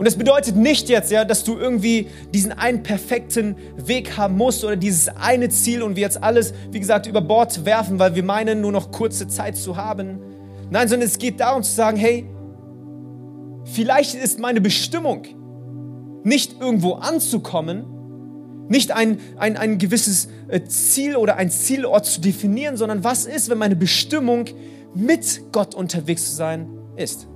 Und 0.00 0.06
das 0.06 0.16
bedeutet 0.16 0.56
nicht 0.56 0.88
jetzt, 0.88 1.10
ja, 1.10 1.26
dass 1.26 1.44
du 1.44 1.58
irgendwie 1.58 2.06
diesen 2.32 2.52
einen 2.52 2.82
perfekten 2.82 3.54
Weg 3.76 4.16
haben 4.16 4.34
musst 4.34 4.64
oder 4.64 4.74
dieses 4.74 5.10
eine 5.10 5.50
Ziel 5.50 5.82
und 5.82 5.94
wir 5.94 6.00
jetzt 6.00 6.22
alles, 6.22 6.54
wie 6.70 6.80
gesagt, 6.80 7.06
über 7.06 7.20
Bord 7.20 7.66
werfen, 7.66 7.98
weil 7.98 8.14
wir 8.14 8.22
meinen, 8.22 8.62
nur 8.62 8.72
noch 8.72 8.92
kurze 8.92 9.28
Zeit 9.28 9.58
zu 9.58 9.76
haben. 9.76 10.18
Nein, 10.70 10.88
sondern 10.88 11.06
es 11.06 11.18
geht 11.18 11.38
darum 11.40 11.62
zu 11.62 11.72
sagen, 11.72 11.98
hey, 11.98 12.24
vielleicht 13.64 14.14
ist 14.14 14.38
meine 14.38 14.62
Bestimmung 14.62 15.24
nicht 16.24 16.58
irgendwo 16.58 16.94
anzukommen, 16.94 17.84
nicht 18.70 18.92
ein, 18.92 19.18
ein, 19.36 19.58
ein 19.58 19.76
gewisses 19.76 20.28
äh, 20.48 20.64
Ziel 20.64 21.14
oder 21.14 21.36
ein 21.36 21.50
Zielort 21.50 22.06
zu 22.06 22.22
definieren, 22.22 22.78
sondern 22.78 23.04
was 23.04 23.26
ist, 23.26 23.50
wenn 23.50 23.58
meine 23.58 23.76
Bestimmung 23.76 24.46
mit 24.94 25.52
Gott 25.52 25.74
unterwegs 25.74 26.30
zu 26.30 26.36
sein 26.36 26.70
ist. 26.96 27.28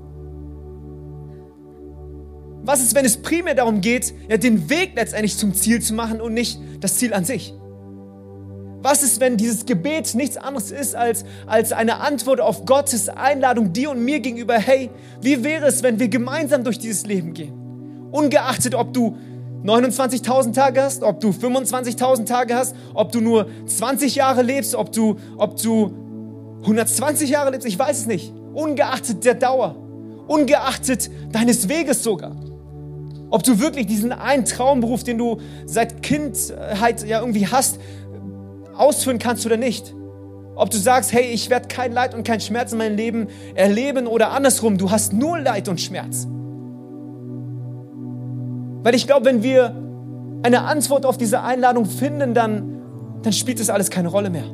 Was 2.67 2.81
ist, 2.81 2.95
wenn 2.95 3.05
es 3.05 3.19
primär 3.19 3.55
darum 3.55 3.83
geht, 3.83 4.15
ja, 4.29 4.39
den 4.39 4.71
Weg 4.71 4.93
letztendlich 4.97 5.37
zum 5.37 5.53
Ziel 5.53 5.83
zu 5.83 5.93
machen 5.93 6.21
und 6.23 6.33
nicht 6.33 6.59
das 6.81 6.97
Ziel 6.97 7.13
an 7.13 7.25
sich? 7.25 7.55
Was 8.81 9.03
ist, 9.03 9.21
wenn 9.21 9.37
dieses 9.37 9.67
Gebet 9.67 10.15
nichts 10.15 10.37
anderes 10.39 10.71
ist 10.71 10.95
als, 10.95 11.25
als 11.47 11.73
eine 11.73 12.01
Antwort 12.01 12.41
auf 12.41 12.65
Gottes 12.65 13.09
Einladung 13.11 13.73
dir 13.73 13.91
und 13.91 14.03
mir 14.03 14.21
gegenüber? 14.21 14.55
Hey, 14.55 14.91
wie 15.21 15.45
wäre 15.45 15.67
es, 15.67 15.83
wenn 15.83 15.99
wir 15.99 16.09
gemeinsam 16.09 16.65
durch 16.65 16.79
dieses 16.79 17.07
Leben 17.07 17.35
gehen? 17.35 17.53
Ungeachtet, 18.13 18.75
ob 18.75 18.95
du 18.95 19.17
29.000 19.65 20.53
Tage 20.55 20.83
hast, 20.83 21.03
ob 21.03 21.21
du 21.21 21.31
25.000 21.31 22.27
Tage 22.27 22.55
hast, 22.55 22.77
ob 22.93 23.13
du 23.13 23.21
nur 23.21 23.47
20 23.67 24.15
Jahre 24.15 24.43
lebst, 24.43 24.75
ob 24.75 24.93
du, 24.93 25.17
ob 25.37 25.61
du 25.61 26.61
120 26.63 27.29
Jahre 27.31 27.51
lebst, 27.51 27.67
ich 27.67 27.79
weiß 27.79 28.01
es 28.01 28.07
nicht. 28.07 28.33
Ungeachtet 28.53 29.25
der 29.25 29.35
Dauer, 29.35 29.77
ungeachtet 30.29 31.11
deines 31.33 31.69
Weges 31.69 32.03
sogar. 32.03 32.44
Ob 33.35 33.43
du 33.43 33.59
wirklich 33.59 33.89
diesen 33.89 34.13
einen 34.13 34.45
Traumberuf, 34.45 35.03
den 35.03 35.19
du 35.19 35.39
seit 35.67 36.05
Kindheit 36.05 37.05
ja 37.05 37.19
irgendwie 37.19 37.49
hast, 37.49 37.81
ausführen 38.77 39.19
kannst 39.19 39.45
oder 39.45 39.57
nicht. 39.57 39.93
Ob 40.55 40.71
du 40.71 40.77
sagst, 40.77 41.13
hey, 41.13 41.25
ich 41.33 41.51
werde 41.51 41.67
kein 41.67 41.91
Leid 41.91 42.15
und 42.15 42.25
kein 42.25 42.39
Schmerz 42.39 42.71
in 42.71 42.79
meinem 42.79 42.95
Leben 42.95 43.27
erleben 43.57 44.07
oder 44.07 44.31
andersrum, 44.31 44.79
du 44.79 44.93
hast 44.93 45.13
nur 45.13 45.37
Leid 45.41 45.69
und 45.69 45.81
Schmerz. 45.81 46.29
Weil 48.85 48.95
ich 48.95 49.09
glaube, 49.09 49.27
wenn 49.27 49.43
wir 49.43 49.75
eine 50.45 50.63
Antwort 50.63 51.05
auf 51.05 51.19
diese 51.19 51.43
Einladung 51.43 51.87
finden, 51.87 52.35
dann, 52.35 52.83
dann 53.23 53.33
spielt 53.33 53.59
das 53.59 53.69
alles 53.69 53.91
keine 53.91 54.11
Rolle 54.11 54.31
mehr. 54.31 54.47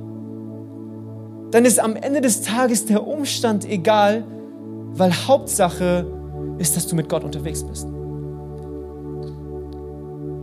Dann 1.51 1.67
ist 1.67 1.81
am 1.81 1.97
Ende 1.97 2.23
des 2.23 2.41
Tages 2.41 2.87
der 2.87 3.07
Umstand 3.07 3.69
egal, 3.69 4.25
weil 4.95 5.13
Hauptsache 5.13 6.07
ist, 6.57 6.79
dass 6.79 6.87
du 6.87 6.97
mit 6.97 7.11
Gott 7.11 7.25
unterwegs 7.25 7.63
bist. 7.63 7.87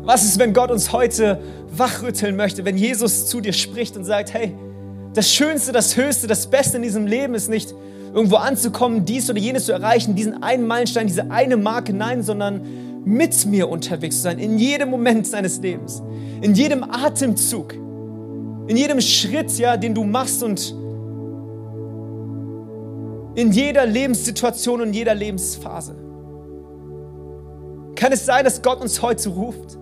Was 0.07 0.23
ist, 0.23 0.39
wenn 0.39 0.53
Gott 0.53 0.71
uns 0.71 0.93
heute 0.93 1.37
wachrütteln 1.69 2.37
möchte, 2.37 2.63
wenn 2.63 2.77
Jesus 2.77 3.25
zu 3.25 3.41
dir 3.41 3.51
spricht 3.51 3.97
und 3.97 4.05
sagt, 4.05 4.33
hey, 4.33 4.55
das 5.13 5.33
Schönste, 5.33 5.73
das 5.73 5.97
Höchste, 5.97 6.27
das 6.27 6.47
Beste 6.47 6.77
in 6.77 6.83
diesem 6.83 7.07
Leben 7.07 7.33
ist 7.33 7.49
nicht 7.49 7.75
irgendwo 8.13 8.37
anzukommen, 8.37 9.03
dies 9.03 9.29
oder 9.29 9.37
jenes 9.37 9.65
zu 9.65 9.73
erreichen, 9.73 10.15
diesen 10.15 10.41
einen 10.41 10.65
Meilenstein, 10.65 11.07
diese 11.07 11.29
eine 11.29 11.57
Marke, 11.57 11.91
nein, 11.91 12.23
sondern 12.23 12.61
mit 13.03 13.45
mir 13.47 13.67
unterwegs 13.67 14.15
zu 14.15 14.21
sein, 14.21 14.39
in 14.39 14.57
jedem 14.57 14.91
Moment 14.91 15.27
seines 15.27 15.59
Lebens, 15.59 16.01
in 16.39 16.55
jedem 16.55 16.85
Atemzug, 16.85 17.73
in 17.73 18.77
jedem 18.77 19.01
Schritt, 19.01 19.57
ja, 19.57 19.75
den 19.75 19.93
du 19.93 20.05
machst 20.05 20.41
und 20.41 20.73
in 23.35 23.51
jeder 23.51 23.85
Lebenssituation 23.85 24.79
und 24.79 24.93
jeder 24.93 25.13
Lebensphase. 25.13 25.95
Kann 27.95 28.13
es 28.13 28.25
sein, 28.25 28.45
dass 28.45 28.61
Gott 28.61 28.79
uns 28.79 29.01
heute 29.01 29.27
ruft? 29.27 29.77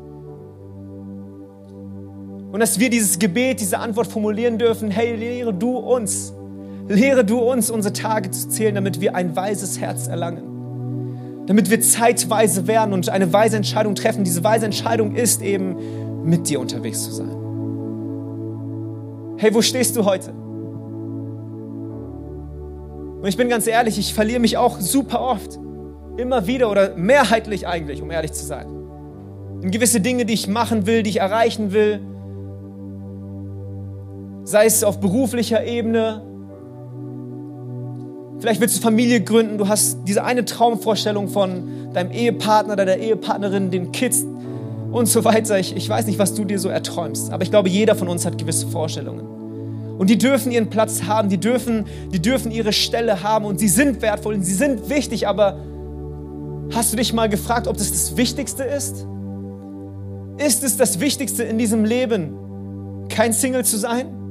Und 2.56 2.62
dass 2.62 2.80
wir 2.80 2.90
dieses 2.90 3.20
Gebet, 3.20 3.60
diese 3.60 3.80
Antwort 3.80 4.08
formulieren 4.08 4.58
dürfen, 4.58 4.90
hey, 4.90 5.14
lehre 5.14 5.54
du 5.54 5.76
uns, 5.76 6.32
lehre 6.88 7.26
du 7.26 7.40
uns, 7.40 7.70
unsere 7.70 7.92
Tage 7.92 8.32
zu 8.32 8.48
zählen, 8.48 8.74
damit 8.76 9.02
wir 9.02 9.14
ein 9.14 9.36
weises 9.36 9.82
Herz 9.82 10.08
erlangen. 10.08 11.44
Damit 11.48 11.70
wir 11.70 11.82
zeitweise 11.82 12.66
werden 12.66 12.94
und 12.94 13.10
eine 13.10 13.34
weise 13.34 13.58
Entscheidung 13.58 13.94
treffen. 13.94 14.24
Diese 14.24 14.42
weise 14.42 14.64
Entscheidung 14.64 15.16
ist 15.16 15.42
eben, 15.42 16.24
mit 16.24 16.48
dir 16.48 16.62
unterwegs 16.62 17.04
zu 17.04 17.12
sein. 17.12 17.36
Hey, 19.36 19.54
wo 19.54 19.62
stehst 19.62 19.98
du 19.98 20.06
heute? 20.06 20.32
Und 23.20 23.28
ich 23.28 23.36
bin 23.36 23.50
ganz 23.50 23.68
ehrlich, 23.68 24.00
ich 24.00 24.14
verliere 24.14 24.40
mich 24.40 24.56
auch 24.56 24.80
super 24.80 25.20
oft. 25.20 25.60
Immer 26.16 26.48
wieder 26.48 26.72
oder 26.72 26.96
mehrheitlich 26.96 27.68
eigentlich, 27.68 28.02
um 28.02 28.12
ehrlich 28.12 28.32
zu 28.32 28.46
sein. 28.46 28.68
In 29.62 29.72
gewisse 29.72 30.00
Dinge, 30.00 30.26
die 30.26 30.36
ich 30.36 30.48
machen 30.48 30.86
will, 30.86 31.04
die 31.04 31.10
ich 31.10 31.20
erreichen 31.20 31.74
will 31.74 32.00
sei 34.46 34.66
es 34.66 34.84
auf 34.84 35.00
beruflicher 35.00 35.66
Ebene. 35.66 36.22
Vielleicht 38.40 38.62
willst 38.62 38.78
du 38.78 38.82
Familie 38.82 39.22
gründen, 39.22 39.58
du 39.58 39.68
hast 39.68 40.00
diese 40.08 40.24
eine 40.24 40.46
Traumvorstellung 40.46 41.28
von 41.28 41.92
deinem 41.94 42.12
Ehepartner 42.12 42.74
oder 42.74 42.86
der 42.86 43.00
Ehepartnerin, 43.00 43.72
den 43.72 43.92
Kids 43.92 44.24
und 44.92 45.08
so 45.08 45.26
weiter. 45.26 45.58
Ich, 45.58 45.76
ich 45.76 45.90
weiß 45.90 46.06
nicht, 46.06 46.20
was 46.20 46.36
du 46.36 46.46
dir 46.46 46.60
so 46.60 46.70
erträumst, 46.70 47.34
aber 47.34 47.44
ich 47.44 47.50
glaube, 47.50 47.70
jeder 47.70 47.96
von 47.96 48.08
uns 48.08 48.26
hat 48.26 48.38
gewisse 48.38 48.68
Vorstellungen. 48.68 49.26
Und 49.98 50.10
die 50.10 50.18
dürfen 50.18 50.52
ihren 50.52 50.70
Platz 50.70 51.04
haben, 51.04 51.30
die 51.30 51.40
dürfen, 51.40 51.86
die 52.14 52.22
dürfen 52.22 52.52
ihre 52.52 52.74
Stelle 52.74 53.24
haben 53.24 53.46
und 53.46 53.60
sie 53.60 53.70
sind 53.70 54.02
wertvoll 54.02 54.36
und 54.36 54.44
sie 54.44 54.54
sind 54.54 54.90
wichtig, 54.90 55.28
aber 55.28 55.58
hast 56.74 56.94
du 56.94 56.98
dich 56.98 57.14
mal 57.14 57.30
gefragt, 57.30 57.68
ob 57.68 57.78
das 57.78 57.92
das 57.92 58.16
Wichtigste 58.16 58.64
ist? 58.64 59.08
Ist 60.38 60.64
es 60.64 60.78
das 60.78 61.00
Wichtigste 61.00 61.44
in 61.44 61.58
diesem 61.58 61.86
Leben, 61.86 63.08
kein 63.10 63.32
Single 63.32 63.64
zu 63.64 63.78
sein? 63.78 64.25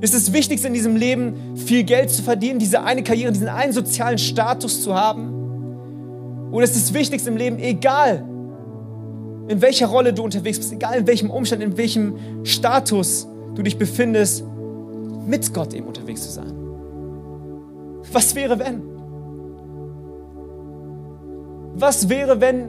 Ist 0.00 0.14
es 0.14 0.32
wichtig, 0.32 0.64
in 0.64 0.72
diesem 0.72 0.96
Leben 0.96 1.56
viel 1.56 1.82
Geld 1.82 2.10
zu 2.10 2.22
verdienen, 2.22 2.58
diese 2.58 2.82
eine 2.82 3.02
Karriere, 3.02 3.32
diesen 3.32 3.48
einen 3.48 3.72
sozialen 3.72 4.18
Status 4.18 4.82
zu 4.82 4.94
haben? 4.94 6.50
Oder 6.52 6.64
ist 6.64 6.76
es 6.76 6.94
wichtig 6.94 7.26
im 7.26 7.36
Leben, 7.36 7.58
egal 7.58 8.24
in 9.48 9.60
welcher 9.62 9.86
Rolle 9.86 10.12
du 10.12 10.22
unterwegs 10.22 10.58
bist, 10.58 10.72
egal 10.72 10.98
in 10.98 11.06
welchem 11.06 11.30
Umstand, 11.30 11.62
in 11.62 11.76
welchem 11.76 12.44
Status 12.44 13.26
du 13.54 13.62
dich 13.62 13.78
befindest, 13.78 14.44
mit 15.26 15.52
Gott 15.52 15.74
eben 15.74 15.86
unterwegs 15.86 16.22
zu 16.22 16.30
sein? 16.30 16.52
Was 18.12 18.34
wäre, 18.34 18.58
wenn? 18.58 18.82
Was 21.74 22.08
wäre, 22.08 22.40
wenn, 22.40 22.68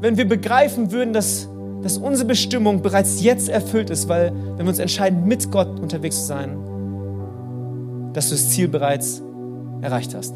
wenn 0.00 0.16
wir 0.16 0.28
begreifen 0.28 0.92
würden, 0.92 1.12
dass 1.12 1.48
dass 1.82 1.98
unsere 1.98 2.26
Bestimmung 2.26 2.82
bereits 2.82 3.22
jetzt 3.22 3.48
erfüllt 3.48 3.90
ist, 3.90 4.08
weil 4.08 4.32
wenn 4.56 4.66
wir 4.66 4.70
uns 4.70 4.78
entscheiden, 4.78 5.24
mit 5.24 5.50
Gott 5.50 5.80
unterwegs 5.80 6.20
zu 6.20 6.26
sein, 6.26 6.58
dass 8.12 8.28
du 8.28 8.34
das 8.34 8.48
Ziel 8.50 8.68
bereits 8.68 9.22
erreicht 9.80 10.14
hast. 10.14 10.34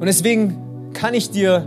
Und 0.00 0.06
deswegen 0.06 0.56
kann 0.92 1.14
ich 1.14 1.30
dir, 1.30 1.66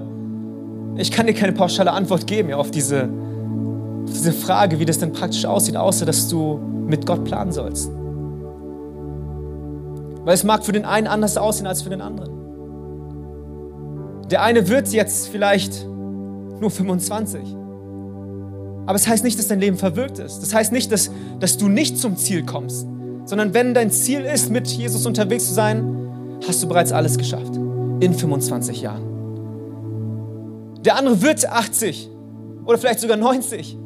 ich 0.98 1.12
kann 1.12 1.28
dir 1.28 1.34
keine 1.34 1.54
pauschale 1.54 1.92
Antwort 1.92 2.28
geben 2.28 2.50
ja, 2.50 2.58
auf 2.58 2.72
diese, 2.72 3.04
auf 3.04 4.12
diese 4.12 4.34
Frage, 4.34 4.80
wie 4.80 4.86
das 4.86 4.98
denn 5.00 5.14
praktisch 5.14 5.46
aussieht, 5.46 5.78
außer 5.78 6.06
dass 6.06 6.28
du 6.28 6.60
mit 6.88 7.06
Gott 7.06 7.24
planen 7.24 7.52
sollst. 7.52 7.90
Weil 10.26 10.34
es 10.34 10.44
mag 10.44 10.66
für 10.66 10.72
den 10.72 10.86
einen 10.86 11.08
anders 11.08 11.38
aussehen 11.38 11.68
als 11.68 11.82
für 11.84 11.90
den 11.90 12.02
anderen. 12.02 12.32
Der 14.32 14.42
eine 14.42 14.68
wird 14.68 14.88
jetzt 14.90 15.28
vielleicht 15.28 15.86
nur 16.64 16.72
25. 16.72 17.42
Aber 18.86 18.96
es 18.96 19.04
das 19.04 19.12
heißt 19.12 19.24
nicht, 19.24 19.38
dass 19.38 19.48
dein 19.48 19.60
Leben 19.60 19.78
verwirkt 19.78 20.20
ist. 20.20 20.40
Das 20.40 20.54
heißt 20.54 20.72
nicht, 20.72 20.92
dass, 20.92 21.12
dass 21.40 21.58
du 21.58 21.68
nicht 21.68 21.98
zum 21.98 22.18
Ziel 22.18 22.44
kommst, 22.44 22.88
sondern 23.26 23.54
wenn 23.54 23.74
dein 23.74 23.92
Ziel 23.92 24.22
ist, 24.22 24.50
mit 24.50 24.68
Jesus 24.68 25.06
unterwegs 25.06 25.48
zu 25.48 25.54
sein, 25.54 26.40
hast 26.48 26.64
du 26.64 26.68
bereits 26.68 26.92
alles 26.92 27.18
geschafft. 27.18 27.56
In 28.00 28.14
25 28.14 28.82
Jahren. 28.82 29.04
Der 30.84 30.98
andere 30.98 31.22
wird 31.22 31.48
80 31.48 32.10
oder 32.66 32.78
vielleicht 32.78 33.00
sogar 33.00 33.16
90. 33.16 33.78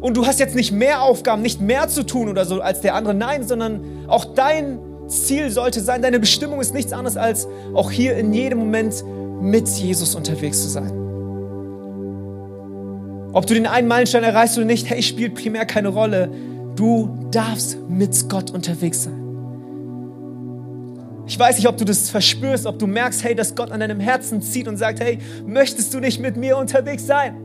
Und 0.00 0.16
du 0.16 0.26
hast 0.26 0.40
jetzt 0.40 0.56
nicht 0.56 0.72
mehr 0.72 1.02
Aufgaben, 1.02 1.42
nicht 1.42 1.60
mehr 1.60 1.86
zu 1.86 2.04
tun 2.04 2.28
oder 2.28 2.44
so 2.44 2.60
als 2.60 2.80
der 2.80 2.96
andere. 2.96 3.14
Nein, 3.14 3.46
sondern 3.46 4.06
auch 4.08 4.24
dein 4.24 4.80
Ziel 5.06 5.50
sollte 5.50 5.80
sein, 5.80 6.02
deine 6.02 6.18
Bestimmung 6.18 6.60
ist 6.60 6.74
nichts 6.74 6.92
anderes 6.92 7.16
als 7.16 7.46
auch 7.74 7.92
hier 7.92 8.16
in 8.16 8.32
jedem 8.32 8.58
Moment 8.58 9.04
mit 9.42 9.68
Jesus 9.68 10.14
unterwegs 10.14 10.62
zu 10.62 10.68
sein. 10.68 10.92
Ob 13.32 13.46
du 13.46 13.54
den 13.54 13.66
einen 13.66 13.88
Meilenstein 13.88 14.22
erreichst 14.22 14.56
oder 14.56 14.66
nicht, 14.66 14.88
hey, 14.88 15.02
spielt 15.02 15.34
primär 15.34 15.66
keine 15.66 15.88
Rolle. 15.88 16.30
Du 16.76 17.28
darfst 17.30 17.76
mit 17.88 18.28
Gott 18.28 18.50
unterwegs 18.50 19.04
sein. 19.04 19.18
Ich 21.26 21.38
weiß 21.38 21.56
nicht, 21.56 21.68
ob 21.68 21.76
du 21.76 21.84
das 21.84 22.10
verspürst, 22.10 22.66
ob 22.66 22.78
du 22.78 22.86
merkst, 22.86 23.24
hey, 23.24 23.34
dass 23.34 23.54
Gott 23.54 23.70
an 23.70 23.80
deinem 23.80 24.00
Herzen 24.00 24.42
zieht 24.42 24.68
und 24.68 24.76
sagt, 24.76 25.00
hey, 25.00 25.18
möchtest 25.46 25.92
du 25.94 26.00
nicht 26.00 26.20
mit 26.20 26.36
mir 26.36 26.56
unterwegs 26.56 27.06
sein? 27.06 27.36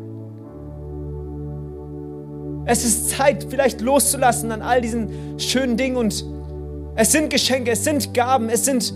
Es 2.65 2.83
ist 2.83 3.11
Zeit, 3.11 3.47
vielleicht 3.49 3.81
loszulassen 3.81 4.51
an 4.51 4.61
all 4.61 4.81
diesen 4.81 5.39
schönen 5.39 5.77
Dingen 5.77 5.95
und 5.95 6.25
es 6.95 7.11
sind 7.11 7.29
Geschenke, 7.29 7.71
es 7.71 7.83
sind 7.83 8.13
Gaben, 8.13 8.49
es 8.49 8.65
sind 8.65 8.93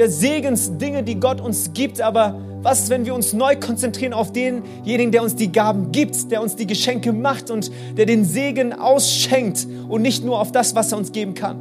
ja 0.00 0.08
Segensdinge, 0.08 1.02
die 1.02 1.20
Gott 1.20 1.40
uns 1.40 1.72
gibt, 1.72 2.00
aber 2.00 2.40
was 2.62 2.80
ist, 2.80 2.90
wenn 2.90 3.06
wir 3.06 3.14
uns 3.14 3.32
neu 3.32 3.56
konzentrieren 3.56 4.12
auf 4.12 4.32
denjenigen, 4.32 5.12
der 5.12 5.22
uns 5.22 5.36
die 5.36 5.52
Gaben 5.52 5.92
gibt, 5.92 6.30
der 6.30 6.42
uns 6.42 6.56
die 6.56 6.66
Geschenke 6.66 7.12
macht 7.12 7.50
und 7.50 7.70
der 7.96 8.06
den 8.06 8.24
Segen 8.24 8.72
ausschenkt 8.72 9.66
und 9.88 10.02
nicht 10.02 10.24
nur 10.24 10.40
auf 10.40 10.52
das, 10.52 10.74
was 10.74 10.92
er 10.92 10.98
uns 10.98 11.12
geben 11.12 11.34
kann? 11.34 11.58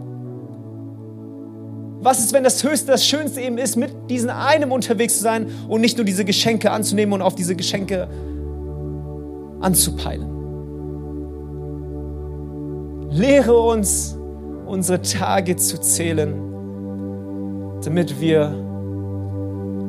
Was 2.01 2.19
ist, 2.19 2.31
wenn 2.31 2.45
das 2.45 2.63
Höchste, 2.63 2.87
das 2.91 3.05
Schönste 3.05 3.41
eben 3.41 3.57
ist, 3.57 3.75
mit 3.75 3.91
diesem 4.09 4.29
einem 4.29 4.71
unterwegs 4.71 5.17
zu 5.17 5.23
sein 5.23 5.47
und 5.67 5.81
nicht 5.81 5.97
nur 5.97 6.05
diese 6.05 6.23
Geschenke 6.23 6.71
anzunehmen 6.71 7.13
und 7.13 7.21
auf 7.21 7.35
diese 7.35 7.57
Geschenke 7.57 8.07
anzupeilen? 9.59 10.29
Lehre 13.11 13.59
uns, 13.59 14.17
unsere 14.65 15.01
Tage 15.01 15.57
zu 15.57 15.79
zählen, 15.81 16.48
damit 17.83 18.19
wir 18.19 18.47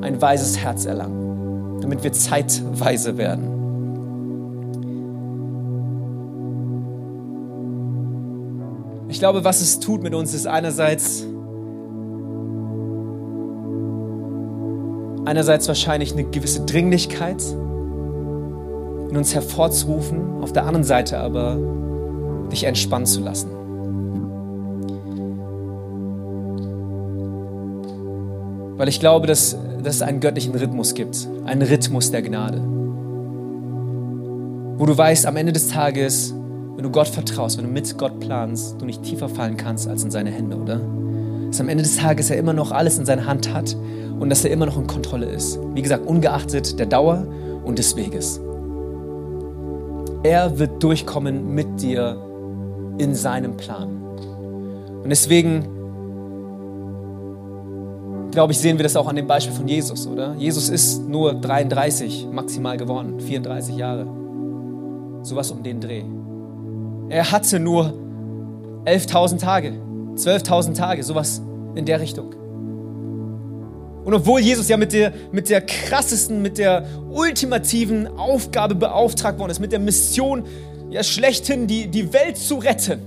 ein 0.03 0.21
weises 0.21 0.59
Herz 0.59 0.87
erlangen, 0.87 1.81
damit 1.81 2.03
wir 2.03 2.13
zeitweise 2.13 3.17
werden. 3.19 3.61
Ich 9.09 9.19
glaube, 9.19 9.45
was 9.45 9.61
es 9.61 9.81
tut 9.81 10.03
mit 10.03 10.15
uns, 10.15 10.35
ist 10.35 10.47
einerseits 10.47 11.27
einerseits 15.25 15.69
wahrscheinlich 15.69 16.13
eine 16.13 16.25
gewisse 16.25 16.65
Dringlichkeit 16.65 17.43
in 19.11 19.17
uns 19.17 19.35
hervorzurufen, 19.35 20.41
auf 20.41 20.53
der 20.53 20.65
anderen 20.65 20.85
Seite 20.85 21.19
aber 21.19 21.59
dich 22.51 22.65
entspannen 22.65 23.07
zu 23.07 23.21
lassen. 23.21 23.60
Weil 28.81 28.89
ich 28.89 28.99
glaube, 28.99 29.27
dass, 29.27 29.59
dass 29.83 29.97
es 29.97 30.01
einen 30.01 30.21
göttlichen 30.21 30.55
Rhythmus 30.55 30.95
gibt, 30.95 31.29
einen 31.45 31.61
Rhythmus 31.61 32.13
der 32.13 32.23
Gnade. 32.23 32.63
Wo 34.79 34.87
du 34.87 34.97
weißt, 34.97 35.27
am 35.27 35.37
Ende 35.37 35.53
des 35.53 35.69
Tages, 35.69 36.35
wenn 36.77 36.85
du 36.85 36.91
Gott 36.91 37.09
vertraust, 37.09 37.59
wenn 37.59 37.67
du 37.67 37.71
mit 37.71 37.99
Gott 37.99 38.19
planst, 38.21 38.81
du 38.81 38.87
nicht 38.87 39.03
tiefer 39.03 39.29
fallen 39.29 39.59
kannst 39.59 39.87
als 39.87 40.03
in 40.03 40.11
seine 40.11 40.31
Hände, 40.31 40.57
oder? 40.57 40.81
Dass 41.49 41.61
am 41.61 41.69
Ende 41.69 41.85
des 41.85 41.99
Tages 41.99 42.31
er 42.31 42.39
immer 42.39 42.55
noch 42.55 42.73
alles 42.73 42.99
in 42.99 43.05
seiner 43.05 43.27
Hand 43.27 43.53
hat 43.53 43.77
und 44.19 44.31
dass 44.31 44.47
er 44.47 44.51
immer 44.51 44.65
noch 44.65 44.79
in 44.79 44.87
Kontrolle 44.87 45.27
ist. 45.27 45.59
Wie 45.75 45.83
gesagt, 45.83 46.07
ungeachtet 46.07 46.79
der 46.79 46.87
Dauer 46.87 47.27
und 47.63 47.79
des 47.79 47.97
Weges. 47.97 48.41
Er 50.23 50.59
wird 50.59 50.83
durchkommen 50.83 51.55
mit 51.55 51.83
dir 51.83 52.17
in 52.97 53.15
seinem 53.15 53.59
Plan. 53.59 53.91
Und 55.03 55.11
deswegen, 55.11 55.69
glaube 58.31 58.53
ich, 58.53 58.59
sehen 58.59 58.79
wir 58.79 58.83
das 58.83 58.97
auch 58.97 59.09
an 59.09 59.17
dem 59.17 59.27
Beispiel 59.27 59.55
von 59.55 59.67
Jesus, 59.67 60.07
oder? 60.07 60.35
Jesus 60.37 60.69
ist 60.69 61.09
nur 61.09 61.35
33 61.35 62.29
maximal 62.31 62.77
geworden, 62.77 63.21
34 63.21 63.77
Jahre. 63.77 64.07
Sowas 65.23 65.51
um 65.51 65.63
den 65.63 65.81
Dreh. 65.81 66.05
Er 67.09 67.31
hatte 67.31 67.59
nur 67.59 67.93
11.000 68.85 69.39
Tage, 69.39 69.73
12.000 70.15 70.75
Tage, 70.75 71.03
sowas 71.03 71.43
in 71.75 71.85
der 71.85 72.01
Richtung. 72.01 72.35
Und 74.05 74.15
obwohl 74.15 74.41
Jesus 74.41 74.69
ja 74.69 74.77
mit 74.77 74.93
der, 74.93 75.13
mit 75.31 75.51
der 75.51 75.61
krassesten, 75.61 76.41
mit 76.41 76.57
der 76.59 76.87
ultimativen 77.11 78.07
Aufgabe 78.07 78.75
beauftragt 78.75 79.39
worden 79.39 79.51
ist, 79.51 79.61
mit 79.61 79.73
der 79.73 79.79
Mission, 79.79 80.45
ja 80.89 81.03
schlechthin 81.03 81.67
die, 81.67 81.89
die 81.89 82.13
Welt 82.13 82.37
zu 82.37 82.57
retten, 82.57 83.01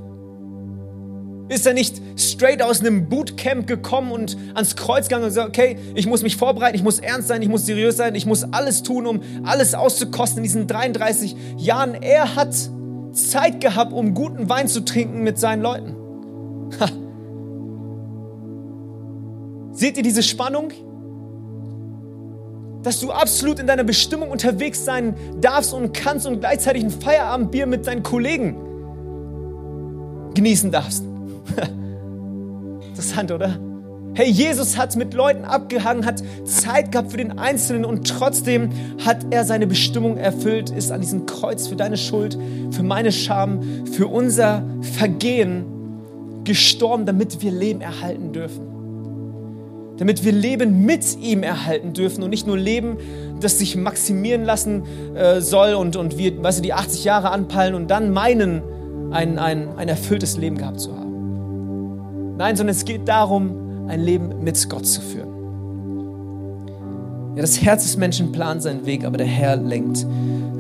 ist 1.54 1.66
er 1.66 1.74
nicht 1.74 2.02
straight 2.18 2.62
aus 2.62 2.82
einem 2.82 3.08
Bootcamp 3.08 3.68
gekommen 3.68 4.12
und 4.12 4.38
ans 4.54 4.76
Kreuz 4.76 5.08
gegangen 5.08 5.24
und 5.24 5.30
gesagt, 5.30 5.50
okay, 5.50 5.78
ich 5.96 6.08
muss 6.08 6.24
mich 6.24 6.38
vorbereiten, 6.38 6.76
ich 6.76 6.84
muss 6.84 7.00
ernst 7.00 7.28
sein, 7.28 7.42
ich 7.42 7.50
muss 7.50 7.66
seriös 7.66 7.98
sein, 7.98 8.16
ich 8.16 8.26
muss 8.26 8.44
alles 8.44 8.84
tun, 8.84 9.08
um 9.08 9.22
alles 9.44 9.76
auszukosten 9.76 10.40
in 10.40 10.44
diesen 10.44 10.68
33 10.68 11.36
Jahren. 11.58 11.96
Er 12.02 12.36
hat 12.36 12.54
Zeit 13.14 13.62
gehabt, 13.62 13.94
um 13.94 14.14
guten 14.14 14.50
Wein 14.50 14.68
zu 14.68 14.84
trinken 14.84 15.24
mit 15.24 15.40
seinen 15.40 15.62
Leuten. 15.62 15.96
Ha. 16.80 16.90
Seht 19.74 19.98
ihr 19.98 20.04
diese 20.04 20.24
Spannung? 20.24 20.72
dass 22.84 23.00
du 23.00 23.12
absolut 23.12 23.60
in 23.60 23.68
deiner 23.68 23.86
Bestimmung 23.86 24.30
unterwegs 24.30 24.84
sein 24.84 25.16
darfst 25.40 25.74
und 25.74 25.94
kannst 25.94 26.28
und 26.28 26.42
gleichzeitig 26.42 26.84
ein 26.84 26.92
Feierabendbier 26.92 27.66
mit 27.66 27.88
deinen 27.88 28.04
Kollegen 28.04 28.58
genießen 30.34 30.70
darfst. 30.72 31.06
Interessant, 32.90 33.32
oder? 33.32 33.60
Hey, 34.16 34.30
Jesus 34.30 34.78
hat 34.78 34.96
mit 34.96 35.16
Leuten 35.16 35.44
abgehangen, 35.44 36.06
hat 36.06 36.22
Zeit 36.46 36.92
gehabt 36.92 37.12
für 37.12 37.18
den 37.18 37.40
Einzelnen 37.40 37.84
und 37.84 38.08
trotzdem 38.08 38.70
hat 39.04 39.26
er 39.32 39.44
seine 39.44 39.66
Bestimmung 39.66 40.18
erfüllt, 40.18 40.70
ist 40.70 40.92
an 40.92 41.02
diesem 41.02 41.26
Kreuz 41.26 41.68
für 41.68 41.76
deine 41.76 41.98
Schuld, 41.98 42.38
für 42.70 42.84
meine 42.84 43.12
Scham, 43.12 43.62
für 43.92 44.08
unser 44.08 44.64
Vergehen 44.82 45.66
gestorben, 46.44 47.08
damit 47.08 47.42
wir 47.42 47.52
Leben 47.52 47.82
erhalten 47.82 48.34
dürfen 48.34 48.74
damit 49.98 50.24
wir 50.24 50.32
Leben 50.32 50.86
mit 50.86 51.18
ihm 51.20 51.44
erhalten 51.44 51.94
dürfen 51.94 52.24
und 52.24 52.30
nicht 52.30 52.48
nur 52.48 52.58
Leben, 52.58 52.98
das 53.40 53.60
sich 53.60 53.76
maximieren 53.76 54.44
lassen 54.44 54.84
äh, 55.16 55.40
soll 55.40 55.76
und, 55.76 55.96
und 55.96 56.18
wir, 56.18 56.42
weißt 56.42 56.60
du, 56.60 56.64
die 56.64 56.74
80 56.74 57.04
Jahre 57.04 57.30
anpeilen 57.32 57.76
und 57.76 57.90
dann 57.90 58.12
meinen, 58.12 58.62
ein, 59.12 59.38
ein, 59.38 59.70
ein 59.78 59.88
erfülltes 59.88 60.38
Leben 60.38 60.58
gehabt 60.58 60.80
zu 60.80 60.98
haben. 60.98 61.13
Nein, 62.38 62.56
sondern 62.56 62.76
es 62.76 62.86
geht 62.86 63.08
darum, 63.08 63.88
ein 63.88 64.02
Leben 64.02 64.44
mit 64.44 64.70
Gott 64.70 64.86
zu 64.86 65.02
führen. 65.02 65.30
Ja, 67.36 67.42
das 67.42 67.62
Herz 67.62 67.84
des 67.84 67.98
Menschen 67.98 68.32
plant 68.32 68.62
seinen 68.62 68.86
Weg, 68.86 69.06
aber 69.06 69.18
der 69.18 69.28
Herr 69.28 69.56
lenkt 69.56 70.06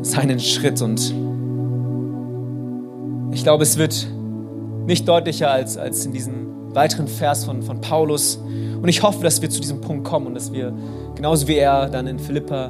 seinen 0.01 0.39
Schritt 0.39 0.81
und 0.81 1.13
ich 3.31 3.43
glaube, 3.43 3.63
es 3.63 3.77
wird 3.77 4.07
nicht 4.85 5.07
deutlicher 5.07 5.49
als, 5.51 5.77
als 5.77 6.05
in 6.05 6.11
diesem 6.11 6.73
weiteren 6.75 7.07
Vers 7.07 7.45
von, 7.45 7.61
von 7.61 7.79
Paulus, 7.81 8.39
und 8.83 8.89
ich 8.89 9.01
hoffe, 9.01 9.23
dass 9.23 9.41
wir 9.41 9.49
zu 9.49 9.61
diesem 9.61 9.79
Punkt 9.79 10.03
kommen 10.03 10.27
und 10.27 10.35
dass 10.35 10.51
wir, 10.51 10.73
genauso 11.15 11.47
wie 11.47 11.55
er 11.55 11.87
dann 11.87 12.05
in 12.05 12.19
Philippa 12.19 12.69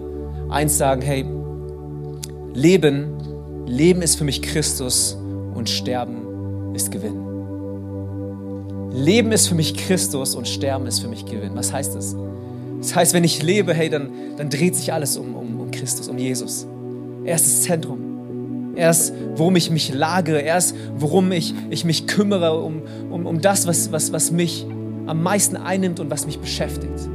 1 0.51 0.77
sagen, 0.77 1.01
hey, 1.01 1.25
Leben, 2.53 3.65
Leben 3.65 4.03
ist 4.03 4.17
für 4.17 4.23
mich 4.23 4.43
Christus 4.43 5.17
und 5.55 5.67
Sterben 5.71 6.75
ist 6.75 6.91
Gewinn. 6.91 7.32
Leben 8.93 9.31
ist 9.31 9.47
für 9.47 9.55
mich 9.55 9.75
Christus 9.75 10.35
und 10.35 10.47
Sterben 10.47 10.85
ist 10.85 10.99
für 10.99 11.07
mich 11.07 11.25
Gewinn. 11.25 11.55
Was 11.55 11.73
heißt 11.73 11.95
das? 11.95 12.15
Das 12.77 12.95
heißt, 12.95 13.13
wenn 13.13 13.23
ich 13.23 13.41
lebe, 13.41 13.73
hey, 13.73 13.89
dann, 13.89 14.09
dann 14.37 14.49
dreht 14.49 14.75
sich 14.75 14.93
alles 14.93 15.17
um, 15.17 15.35
um, 15.35 15.59
um 15.59 15.71
Christus, 15.71 16.07
um 16.09 16.17
Jesus. 16.17 16.67
Er 17.25 17.35
ist 17.35 17.45
das 17.45 17.61
Zentrum. 17.63 18.73
Er 18.75 18.91
ist, 18.91 19.13
worum 19.35 19.55
ich 19.55 19.71
mich 19.71 19.93
lagere. 19.93 20.43
Er 20.43 20.59
ist, 20.59 20.75
worum 20.95 21.31
ich, 21.31 21.55
ich 21.71 21.85
mich 21.85 22.05
kümmere, 22.05 22.61
um, 22.61 22.83
um, 23.09 23.25
um 23.25 23.41
das, 23.41 23.65
was, 23.65 23.91
was, 23.91 24.11
was 24.11 24.31
mich 24.31 24.65
am 25.07 25.23
meisten 25.23 25.57
einnimmt 25.57 25.99
und 25.99 26.11
was 26.11 26.27
mich 26.27 26.37
beschäftigt. 26.37 27.09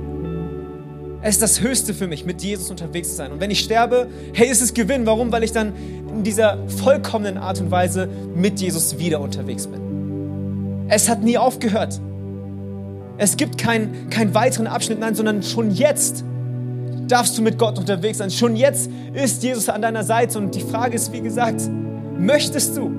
Es 1.22 1.36
ist 1.36 1.42
das 1.42 1.60
Höchste 1.60 1.94
für 1.94 2.08
mich, 2.08 2.24
mit 2.24 2.42
Jesus 2.42 2.70
unterwegs 2.70 3.10
zu 3.10 3.16
sein. 3.16 3.30
Und 3.30 3.40
wenn 3.40 3.50
ich 3.50 3.60
sterbe, 3.60 4.08
hey, 4.32 4.48
ist 4.48 4.62
es 4.62 4.74
Gewinn. 4.74 5.06
Warum? 5.06 5.30
Weil 5.30 5.44
ich 5.44 5.52
dann 5.52 5.72
in 6.08 6.24
dieser 6.24 6.58
vollkommenen 6.68 7.38
Art 7.38 7.60
und 7.60 7.70
Weise 7.70 8.08
mit 8.34 8.60
Jesus 8.60 8.98
wieder 8.98 9.20
unterwegs 9.20 9.68
bin. 9.68 9.87
Es 10.88 11.08
hat 11.08 11.22
nie 11.22 11.38
aufgehört. 11.38 12.00
Es 13.18 13.36
gibt 13.36 13.58
keinen 13.58 14.08
kein 14.10 14.34
weiteren 14.34 14.66
Abschnitt, 14.66 15.00
nein, 15.00 15.14
sondern 15.14 15.42
schon 15.42 15.70
jetzt 15.70 16.24
darfst 17.08 17.36
du 17.36 17.42
mit 17.42 17.58
Gott 17.58 17.78
unterwegs 17.78 18.18
sein. 18.18 18.30
Schon 18.30 18.56
jetzt 18.56 18.90
ist 19.12 19.42
Jesus 19.42 19.68
an 19.68 19.82
deiner 19.82 20.04
Seite. 20.04 20.38
Und 20.38 20.54
die 20.54 20.60
Frage 20.60 20.94
ist, 20.94 21.12
wie 21.12 21.20
gesagt, 21.20 21.62
möchtest 22.18 22.76
du? 22.76 22.90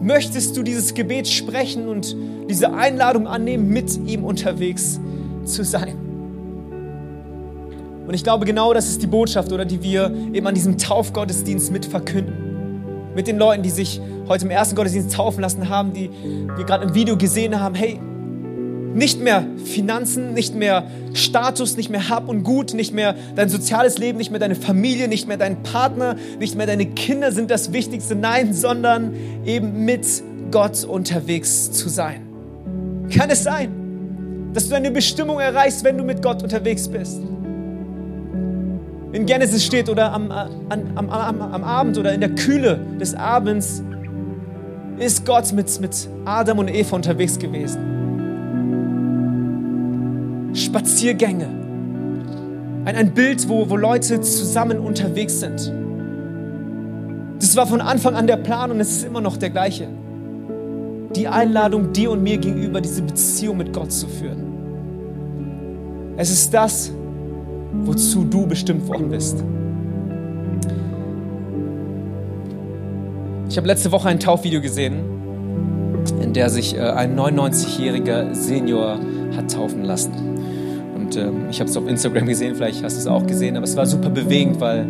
Möchtest 0.00 0.56
du 0.56 0.62
dieses 0.62 0.94
Gebet 0.94 1.26
sprechen 1.26 1.88
und 1.88 2.16
diese 2.48 2.72
Einladung 2.72 3.26
annehmen, 3.26 3.68
mit 3.68 3.96
ihm 4.06 4.24
unterwegs 4.24 5.00
zu 5.44 5.64
sein? 5.64 5.96
Und 8.06 8.14
ich 8.14 8.22
glaube, 8.22 8.46
genau 8.46 8.72
das 8.72 8.88
ist 8.88 9.02
die 9.02 9.06
Botschaft, 9.06 9.52
oder 9.52 9.66
die 9.66 9.82
wir 9.82 10.14
eben 10.32 10.46
an 10.46 10.54
diesem 10.54 10.78
Taufgottesdienst 10.78 11.72
mit 11.72 11.84
verkünden. 11.84 12.47
Mit 13.18 13.26
den 13.26 13.36
Leuten, 13.36 13.64
die 13.64 13.70
sich 13.70 14.00
heute 14.28 14.44
im 14.44 14.52
ersten 14.52 14.76
Gottesdienst 14.76 15.12
taufen 15.12 15.40
lassen 15.40 15.68
haben, 15.68 15.92
die 15.92 16.08
wir 16.56 16.64
gerade 16.64 16.84
im 16.84 16.94
Video 16.94 17.16
gesehen 17.16 17.58
haben. 17.58 17.74
Hey, 17.74 17.98
nicht 18.94 19.20
mehr 19.20 19.44
Finanzen, 19.64 20.34
nicht 20.34 20.54
mehr 20.54 20.88
Status, 21.14 21.76
nicht 21.76 21.90
mehr 21.90 22.08
Hab 22.08 22.28
und 22.28 22.44
Gut, 22.44 22.74
nicht 22.74 22.94
mehr 22.94 23.16
dein 23.34 23.48
soziales 23.48 23.98
Leben, 23.98 24.18
nicht 24.18 24.30
mehr 24.30 24.38
deine 24.38 24.54
Familie, 24.54 25.08
nicht 25.08 25.26
mehr 25.26 25.36
dein 25.36 25.64
Partner, 25.64 26.14
nicht 26.38 26.54
mehr 26.54 26.68
deine 26.68 26.86
Kinder 26.86 27.32
sind 27.32 27.50
das 27.50 27.72
Wichtigste. 27.72 28.14
Nein, 28.14 28.54
sondern 28.54 29.16
eben 29.44 29.84
mit 29.84 30.06
Gott 30.52 30.84
unterwegs 30.84 31.72
zu 31.72 31.88
sein. 31.88 32.22
Kann 33.12 33.30
es 33.30 33.42
sein, 33.42 34.52
dass 34.54 34.66
du 34.66 34.70
deine 34.70 34.92
Bestimmung 34.92 35.40
erreichst, 35.40 35.82
wenn 35.82 35.98
du 35.98 36.04
mit 36.04 36.22
Gott 36.22 36.44
unterwegs 36.44 36.86
bist? 36.86 37.20
In 39.12 39.24
Genesis 39.24 39.64
steht 39.64 39.88
oder 39.88 40.12
am, 40.12 40.30
am, 40.30 40.50
am, 40.96 41.10
am 41.40 41.64
Abend 41.64 41.96
oder 41.96 42.12
in 42.12 42.20
der 42.20 42.34
Kühle 42.34 42.78
des 43.00 43.14
Abends 43.14 43.82
ist 44.98 45.24
Gott 45.24 45.52
mit, 45.52 45.80
mit 45.80 46.08
Adam 46.26 46.58
und 46.58 46.68
Eva 46.68 46.96
unterwegs 46.96 47.38
gewesen. 47.38 47.80
Spaziergänge. 50.52 51.46
Ein, 52.84 52.96
ein 52.96 53.14
Bild, 53.14 53.48
wo, 53.48 53.70
wo 53.70 53.76
Leute 53.76 54.20
zusammen 54.20 54.78
unterwegs 54.78 55.40
sind. 55.40 55.72
Das 57.38 57.56
war 57.56 57.66
von 57.66 57.80
Anfang 57.80 58.14
an 58.14 58.26
der 58.26 58.36
Plan 58.36 58.70
und 58.70 58.80
es 58.80 58.90
ist 58.90 59.04
immer 59.04 59.20
noch 59.20 59.36
der 59.36 59.50
gleiche. 59.50 59.88
Die 61.14 61.28
Einladung 61.28 61.92
dir 61.92 62.10
und 62.10 62.22
mir 62.22 62.36
gegenüber, 62.36 62.80
diese 62.82 63.02
Beziehung 63.02 63.56
mit 63.56 63.72
Gott 63.72 63.92
zu 63.92 64.06
führen. 64.06 64.44
Es 66.16 66.30
ist 66.30 66.52
das, 66.52 66.92
wozu 67.84 68.24
du 68.24 68.46
bestimmt 68.46 68.86
worden 68.88 69.10
bist. 69.10 69.42
Ich 73.48 73.56
habe 73.56 73.66
letzte 73.66 73.90
Woche 73.92 74.08
ein 74.08 74.20
Taufvideo 74.20 74.60
gesehen, 74.60 75.00
in 76.20 76.32
der 76.32 76.50
sich 76.50 76.76
äh, 76.76 76.80
ein 76.80 77.18
99-jähriger 77.18 78.34
Senior 78.34 78.98
hat 79.36 79.52
taufen 79.52 79.84
lassen. 79.84 80.12
Und 80.94 81.16
ähm, 81.16 81.46
ich 81.50 81.60
habe 81.60 81.70
es 81.70 81.76
auf 81.76 81.88
Instagram 81.88 82.26
gesehen, 82.26 82.54
vielleicht 82.54 82.84
hast 82.84 82.96
du 82.96 83.00
es 83.00 83.06
auch 83.06 83.26
gesehen, 83.26 83.56
aber 83.56 83.64
es 83.64 83.76
war 83.76 83.86
super 83.86 84.10
bewegend, 84.10 84.60
weil 84.60 84.86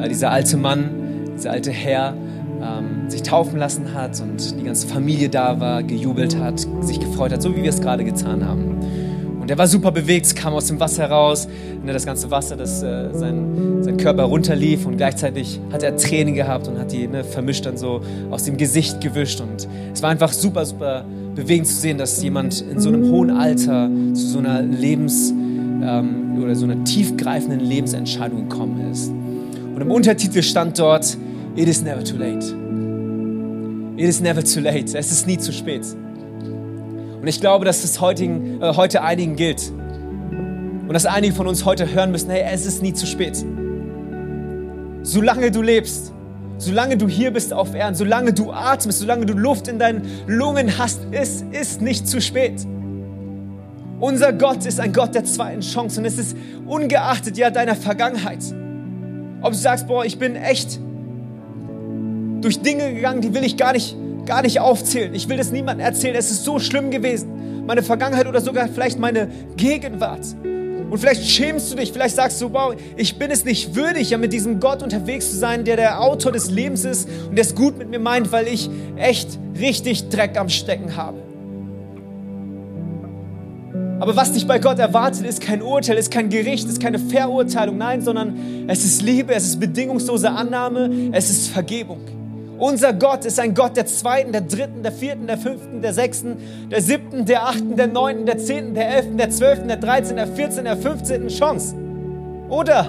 äh, 0.00 0.08
dieser 0.08 0.30
alte 0.30 0.56
Mann, 0.56 0.90
dieser 1.36 1.50
alte 1.50 1.70
Herr 1.70 2.14
ähm, 2.62 3.10
sich 3.10 3.22
taufen 3.22 3.58
lassen 3.58 3.92
hat 3.92 4.20
und 4.20 4.58
die 4.58 4.64
ganze 4.64 4.86
Familie 4.86 5.28
da 5.28 5.60
war, 5.60 5.82
gejubelt 5.82 6.38
hat, 6.38 6.66
sich 6.80 7.00
gefreut 7.00 7.32
hat, 7.32 7.42
so 7.42 7.54
wie 7.54 7.62
wir 7.62 7.70
es 7.70 7.80
gerade 7.80 8.04
getan 8.04 8.46
haben. 8.46 8.78
Und 9.42 9.50
er 9.50 9.58
war 9.58 9.66
super 9.66 9.90
bewegt, 9.90 10.36
kam 10.36 10.54
aus 10.54 10.68
dem 10.68 10.78
Wasser 10.78 11.10
raus, 11.10 11.48
ne, 11.84 11.92
das 11.92 12.06
ganze 12.06 12.30
Wasser, 12.30 12.54
das 12.54 12.80
äh, 12.80 13.08
sein, 13.12 13.82
sein 13.82 13.96
Körper 13.96 14.22
runterlief 14.22 14.86
und 14.86 14.98
gleichzeitig 14.98 15.58
hat 15.72 15.82
er 15.82 15.96
Tränen 15.96 16.34
gehabt 16.34 16.68
und 16.68 16.78
hat 16.78 16.92
die 16.92 17.08
ne, 17.08 17.24
vermischt 17.24 17.66
dann 17.66 17.76
so 17.76 18.02
aus 18.30 18.44
dem 18.44 18.56
Gesicht 18.56 19.00
gewischt. 19.00 19.40
Und 19.40 19.66
es 19.92 20.00
war 20.00 20.10
einfach 20.10 20.32
super, 20.32 20.64
super 20.64 21.04
bewegend 21.34 21.66
zu 21.66 21.74
sehen, 21.74 21.98
dass 21.98 22.22
jemand 22.22 22.60
in 22.60 22.78
so 22.78 22.88
einem 22.90 23.10
hohen 23.10 23.30
Alter 23.30 23.90
zu 24.14 24.26
so 24.28 24.38
einer 24.38 24.62
Lebens- 24.62 25.32
ähm, 25.32 26.40
oder 26.40 26.54
so 26.54 26.64
einer 26.64 26.84
tiefgreifenden 26.84 27.58
Lebensentscheidung 27.58 28.48
gekommen 28.48 28.92
ist. 28.92 29.08
Und 29.08 29.80
im 29.80 29.90
Untertitel 29.90 30.42
stand 30.42 30.78
dort, 30.78 31.18
It 31.56 31.66
is 31.66 31.82
never 31.82 32.04
too 32.04 32.16
late. 32.16 32.46
It 33.96 34.08
is 34.08 34.20
never 34.20 34.44
too 34.44 34.60
late. 34.60 34.96
Es 34.96 35.10
ist 35.10 35.26
nie 35.26 35.36
zu 35.36 35.52
spät. 35.52 35.82
Und 37.22 37.28
ich 37.28 37.40
glaube, 37.40 37.64
dass 37.64 37.84
es 37.84 38.00
heutigen, 38.00 38.60
äh, 38.60 38.74
heute 38.74 39.02
einigen 39.02 39.36
gilt. 39.36 39.70
Und 39.70 40.92
dass 40.92 41.06
einige 41.06 41.32
von 41.32 41.46
uns 41.46 41.64
heute 41.64 41.94
hören 41.94 42.10
müssen, 42.10 42.28
hey, 42.30 42.42
es 42.52 42.66
ist 42.66 42.82
nie 42.82 42.92
zu 42.94 43.06
spät. 43.06 43.36
Solange 45.04 45.52
du 45.52 45.62
lebst, 45.62 46.12
solange 46.58 46.96
du 46.96 47.06
hier 47.06 47.30
bist 47.30 47.52
auf 47.52 47.76
Erden, 47.76 47.94
solange 47.94 48.32
du 48.32 48.50
atmest, 48.50 48.98
solange 48.98 49.24
du 49.24 49.34
Luft 49.34 49.68
in 49.68 49.78
deinen 49.78 50.02
Lungen 50.26 50.78
hast, 50.78 51.06
es 51.12 51.44
ist 51.52 51.80
nicht 51.80 52.08
zu 52.08 52.20
spät. 52.20 52.66
Unser 54.00 54.32
Gott 54.32 54.66
ist 54.66 54.80
ein 54.80 54.92
Gott 54.92 55.14
der 55.14 55.24
zweiten 55.24 55.60
Chance 55.60 56.00
und 56.00 56.06
es 56.06 56.18
ist 56.18 56.36
ungeachtet 56.66 57.38
ja 57.38 57.50
deiner 57.50 57.76
Vergangenheit. 57.76 58.42
Ob 59.42 59.52
du 59.52 59.58
sagst, 59.58 59.86
boah, 59.86 60.04
ich 60.04 60.18
bin 60.18 60.34
echt 60.34 60.80
durch 62.40 62.60
Dinge 62.62 62.92
gegangen, 62.92 63.20
die 63.20 63.32
will 63.32 63.44
ich 63.44 63.56
gar 63.56 63.74
nicht, 63.74 63.96
gar 64.24 64.42
nicht 64.42 64.60
aufzählen. 64.60 65.14
Ich 65.14 65.28
will 65.28 65.36
das 65.36 65.50
niemandem 65.50 65.84
erzählen. 65.84 66.14
Es 66.14 66.30
ist 66.30 66.44
so 66.44 66.58
schlimm 66.58 66.90
gewesen. 66.90 67.64
Meine 67.66 67.82
Vergangenheit 67.82 68.26
oder 68.26 68.40
sogar 68.40 68.68
vielleicht 68.68 68.98
meine 68.98 69.28
Gegenwart. 69.56 70.24
Und 70.92 70.98
vielleicht 70.98 71.24
schämst 71.24 71.72
du 71.72 71.76
dich, 71.76 71.90
vielleicht 71.90 72.16
sagst 72.16 72.40
du, 72.42 72.52
wow, 72.52 72.74
ich 72.96 73.18
bin 73.18 73.30
es 73.30 73.46
nicht 73.46 73.74
würdig, 73.74 74.10
ja 74.10 74.18
mit 74.18 74.32
diesem 74.32 74.60
Gott 74.60 74.82
unterwegs 74.82 75.30
zu 75.30 75.38
sein, 75.38 75.64
der 75.64 75.76
der 75.76 76.02
Autor 76.02 76.32
des 76.32 76.50
Lebens 76.50 76.84
ist 76.84 77.08
und 77.28 77.36
der 77.36 77.46
es 77.46 77.54
gut 77.54 77.78
mit 77.78 77.88
mir 77.88 77.98
meint, 77.98 78.30
weil 78.30 78.46
ich 78.46 78.68
echt 78.96 79.38
richtig 79.58 80.10
Dreck 80.10 80.38
am 80.38 80.50
Stecken 80.50 80.94
habe. 80.94 81.16
Aber 84.00 84.16
was 84.16 84.32
dich 84.32 84.46
bei 84.46 84.58
Gott 84.58 84.78
erwartet, 84.80 85.24
ist 85.24 85.40
kein 85.40 85.62
Urteil, 85.62 85.96
ist 85.96 86.10
kein 86.10 86.28
Gericht, 86.28 86.68
ist 86.68 86.82
keine 86.82 86.98
Verurteilung, 86.98 87.78
nein, 87.78 88.02
sondern 88.02 88.66
es 88.66 88.84
ist 88.84 89.00
Liebe, 89.00 89.32
es 89.32 89.44
ist 89.44 89.60
bedingungslose 89.60 90.28
Annahme, 90.30 91.10
es 91.12 91.30
ist 91.30 91.48
Vergebung. 91.48 92.00
Unser 92.62 92.92
Gott 92.92 93.24
ist 93.24 93.40
ein 93.40 93.54
Gott 93.54 93.76
der 93.76 93.86
zweiten, 93.86 94.30
der 94.30 94.42
dritten, 94.42 94.84
der 94.84 94.92
vierten, 94.92 95.26
der 95.26 95.36
fünften, 95.36 95.82
der 95.82 95.92
sechsten, 95.92 96.36
der 96.70 96.80
siebten, 96.80 97.24
der 97.24 97.42
achten, 97.42 97.74
der 97.74 97.88
neunten, 97.88 98.24
der 98.24 98.38
zehnten, 98.38 98.74
der 98.74 98.88
elften, 98.88 99.18
der 99.18 99.30
zwölften, 99.30 99.66
der 99.66 99.78
dreizehnten, 99.78 100.24
der 100.24 100.28
vierzehnten, 100.28 100.66
der 100.66 100.76
fünfzehnten 100.76 101.26
Chance. 101.26 101.74
Oder? 102.48 102.88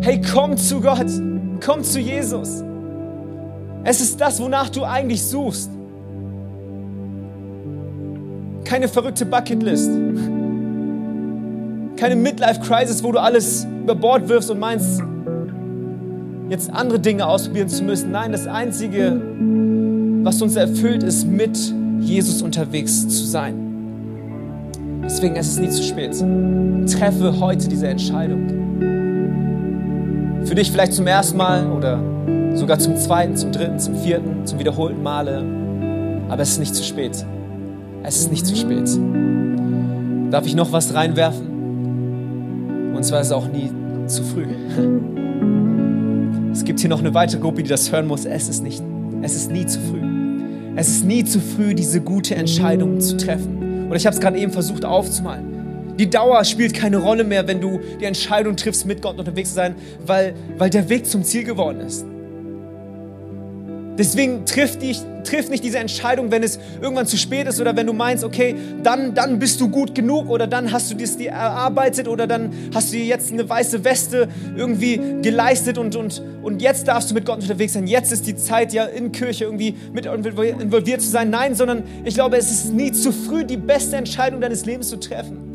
Hey, 0.00 0.22
komm 0.32 0.56
zu 0.56 0.80
Gott, 0.80 1.04
komm 1.62 1.84
zu 1.84 2.00
Jesus. 2.00 2.64
Es 3.84 4.00
ist 4.00 4.18
das, 4.18 4.40
wonach 4.40 4.70
du 4.70 4.84
eigentlich 4.84 5.22
suchst 5.22 5.70
keine 8.64 8.88
verrückte 8.88 9.26
Bucketlist. 9.26 9.90
Keine 11.98 12.16
Midlife-Crisis, 12.16 13.04
wo 13.04 13.12
du 13.12 13.18
alles 13.18 13.66
über 13.82 13.94
Bord 13.94 14.26
wirfst 14.30 14.50
und 14.50 14.58
meinst, 14.58 15.02
jetzt 16.48 16.70
andere 16.72 16.98
Dinge 17.00 17.26
ausprobieren 17.26 17.68
zu 17.68 17.84
müssen. 17.84 18.10
Nein, 18.10 18.32
das 18.32 18.46
Einzige, 18.46 19.20
was 20.22 20.40
uns 20.42 20.56
erfüllt, 20.56 21.02
ist, 21.02 21.26
mit 21.26 21.58
Jesus 22.00 22.42
unterwegs 22.42 23.08
zu 23.08 23.24
sein. 23.24 23.54
Deswegen 25.02 25.36
ist 25.36 25.52
es 25.52 25.58
nie 25.58 25.68
zu 25.68 25.82
spät. 25.82 26.12
Treffe 26.90 27.38
heute 27.40 27.68
diese 27.68 27.88
Entscheidung. 27.88 28.48
Für 30.44 30.54
dich 30.54 30.70
vielleicht 30.70 30.92
zum 30.92 31.06
ersten 31.06 31.36
Mal 31.36 31.70
oder 31.70 32.00
sogar 32.54 32.78
zum 32.78 32.96
zweiten, 32.96 33.36
zum 33.36 33.52
dritten, 33.52 33.78
zum 33.78 33.94
vierten, 33.96 34.46
zum 34.46 34.58
wiederholten 34.58 35.02
Male. 35.02 35.44
Aber 36.28 36.42
es 36.42 36.50
ist 36.52 36.58
nicht 36.58 36.74
zu 36.74 36.84
spät. 36.84 37.24
Es 38.02 38.16
ist 38.16 38.30
nicht 38.30 38.46
zu 38.46 38.56
spät. 38.56 38.88
Darf 40.30 40.46
ich 40.46 40.54
noch 40.54 40.72
was 40.72 40.94
reinwerfen? 40.94 42.92
Und 42.94 43.04
zwar 43.04 43.20
ist 43.20 43.28
es 43.28 43.32
auch 43.32 43.48
nie 43.48 43.70
zu 44.06 44.22
früh. 44.22 44.46
Es 46.54 46.64
gibt 46.64 46.78
hier 46.78 46.88
noch 46.88 47.00
eine 47.00 47.12
weitere 47.14 47.40
Gruppe, 47.40 47.64
die 47.64 47.68
das 47.68 47.90
hören 47.90 48.06
muss. 48.06 48.24
Es 48.24 48.48
ist, 48.48 48.62
nicht, 48.62 48.80
es 49.22 49.34
ist 49.34 49.50
nie 49.50 49.66
zu 49.66 49.80
früh. 49.80 50.00
Es 50.76 50.86
ist 50.88 51.04
nie 51.04 51.24
zu 51.24 51.40
früh, 51.40 51.74
diese 51.74 52.00
gute 52.00 52.36
Entscheidung 52.36 53.00
zu 53.00 53.16
treffen. 53.16 53.88
Und 53.90 53.96
ich 53.96 54.06
habe 54.06 54.14
es 54.14 54.20
gerade 54.20 54.38
eben 54.38 54.52
versucht 54.52 54.84
aufzumalen. 54.84 55.96
Die 55.98 56.08
Dauer 56.08 56.44
spielt 56.44 56.72
keine 56.72 56.98
Rolle 56.98 57.24
mehr, 57.24 57.48
wenn 57.48 57.60
du 57.60 57.80
die 58.00 58.04
Entscheidung 58.04 58.54
triffst, 58.54 58.86
mit 58.86 59.02
Gott 59.02 59.18
unterwegs 59.18 59.48
zu 59.48 59.56
sein, 59.56 59.74
weil, 60.06 60.34
weil 60.56 60.70
der 60.70 60.88
Weg 60.88 61.06
zum 61.06 61.24
Ziel 61.24 61.42
geworden 61.42 61.80
ist. 61.80 62.06
Deswegen 63.98 64.46
triff, 64.46 64.78
dich, 64.78 65.00
triff 65.24 65.48
nicht 65.48 65.64
diese 65.64 65.78
Entscheidung, 65.78 66.30
wenn 66.30 66.42
es 66.42 66.58
irgendwann 66.80 67.06
zu 67.06 67.16
spät 67.16 67.46
ist 67.46 67.60
oder 67.60 67.76
wenn 67.76 67.86
du 67.86 67.92
meinst, 67.92 68.24
okay, 68.24 68.54
dann, 68.82 69.14
dann 69.14 69.38
bist 69.38 69.60
du 69.60 69.68
gut 69.68 69.94
genug 69.94 70.28
oder 70.28 70.46
dann 70.46 70.72
hast 70.72 70.90
du 70.90 70.94
das 70.94 71.16
dir 71.16 71.30
erarbeitet 71.30 72.08
oder 72.08 72.26
dann 72.26 72.52
hast 72.74 72.92
du 72.92 72.96
dir 72.96 73.04
jetzt 73.04 73.32
eine 73.32 73.48
weiße 73.48 73.84
Weste 73.84 74.28
irgendwie 74.56 75.00
geleistet 75.22 75.78
und, 75.78 75.96
und, 75.96 76.22
und 76.42 76.62
jetzt 76.62 76.86
darfst 76.86 77.10
du 77.10 77.14
mit 77.14 77.24
Gott 77.24 77.40
unterwegs 77.40 77.72
sein. 77.72 77.86
Jetzt 77.86 78.12
ist 78.12 78.26
die 78.26 78.36
Zeit, 78.36 78.72
ja 78.72 78.84
in 78.84 79.12
Kirche 79.12 79.44
irgendwie 79.44 79.74
mit 79.92 80.06
involviert 80.06 81.00
zu 81.00 81.08
sein. 81.08 81.30
Nein, 81.30 81.54
sondern 81.54 81.82
ich 82.04 82.14
glaube, 82.14 82.36
es 82.36 82.50
ist 82.50 82.72
nie 82.72 82.92
zu 82.92 83.12
früh, 83.12 83.44
die 83.44 83.56
beste 83.56 83.96
Entscheidung 83.96 84.40
deines 84.40 84.66
Lebens 84.66 84.88
zu 84.88 84.98
treffen. 84.98 85.54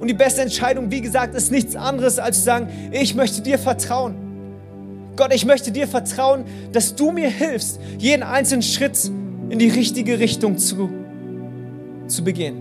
Und 0.00 0.08
die 0.08 0.14
beste 0.14 0.42
Entscheidung, 0.42 0.90
wie 0.90 1.00
gesagt, 1.00 1.34
ist 1.34 1.52
nichts 1.52 1.76
anderes, 1.76 2.18
als 2.18 2.38
zu 2.38 2.42
sagen, 2.42 2.68
ich 2.90 3.14
möchte 3.14 3.40
dir 3.40 3.58
vertrauen. 3.58 4.21
Gott, 5.16 5.34
ich 5.34 5.44
möchte 5.44 5.70
dir 5.70 5.86
vertrauen, 5.86 6.44
dass 6.72 6.94
du 6.94 7.12
mir 7.12 7.28
hilfst, 7.28 7.78
jeden 7.98 8.22
einzelnen 8.22 8.62
Schritt 8.62 9.10
in 9.50 9.58
die 9.58 9.68
richtige 9.68 10.18
Richtung 10.18 10.56
zu, 10.56 10.88
zu 12.06 12.24
begehen. 12.24 12.56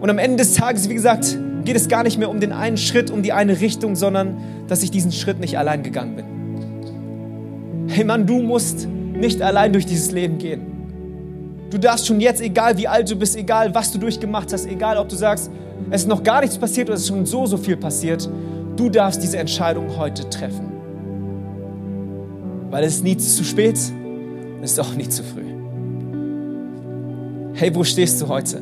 Und 0.00 0.10
am 0.10 0.18
Ende 0.18 0.38
des 0.38 0.54
Tages, 0.54 0.88
wie 0.88 0.94
gesagt, 0.94 1.38
geht 1.64 1.76
es 1.76 1.88
gar 1.88 2.02
nicht 2.02 2.18
mehr 2.18 2.28
um 2.28 2.40
den 2.40 2.52
einen 2.52 2.76
Schritt, 2.76 3.10
um 3.10 3.22
die 3.22 3.32
eine 3.32 3.60
Richtung, 3.60 3.94
sondern 3.96 4.36
dass 4.68 4.82
ich 4.82 4.90
diesen 4.90 5.12
Schritt 5.12 5.38
nicht 5.38 5.58
allein 5.58 5.82
gegangen 5.82 6.16
bin. 6.16 7.86
Hey 7.88 8.04
Mann, 8.04 8.26
du 8.26 8.40
musst 8.42 8.88
nicht 8.88 9.40
allein 9.40 9.72
durch 9.72 9.86
dieses 9.86 10.10
Leben 10.10 10.38
gehen. 10.38 10.60
Du 11.70 11.78
darfst 11.78 12.06
schon 12.06 12.20
jetzt, 12.20 12.40
egal 12.40 12.76
wie 12.78 12.88
alt 12.88 13.10
du 13.10 13.16
bist, 13.16 13.36
egal 13.36 13.74
was 13.74 13.92
du 13.92 13.98
durchgemacht 13.98 14.52
hast, 14.52 14.66
egal 14.66 14.98
ob 14.98 15.08
du 15.08 15.16
sagst, 15.16 15.50
es 15.90 16.02
ist 16.02 16.08
noch 16.08 16.22
gar 16.22 16.40
nichts 16.40 16.58
passiert 16.58 16.88
oder 16.88 16.96
es 16.96 17.02
ist 17.02 17.08
schon 17.08 17.26
so, 17.26 17.46
so 17.46 17.56
viel 17.56 17.76
passiert, 17.76 18.28
Du 18.76 18.90
darfst 18.90 19.22
diese 19.22 19.38
Entscheidung 19.38 19.96
heute 19.96 20.28
treffen. 20.28 20.72
Weil 22.70 22.84
es 22.84 22.96
ist 22.96 23.04
nie 23.04 23.16
zu 23.16 23.42
spät, 23.42 23.78
es 24.62 24.72
ist 24.72 24.80
auch 24.80 24.94
nie 24.94 25.08
zu 25.08 25.22
früh. 25.22 25.44
Hey, 27.54 27.74
wo 27.74 27.84
stehst 27.84 28.20
du 28.20 28.28
heute? 28.28 28.60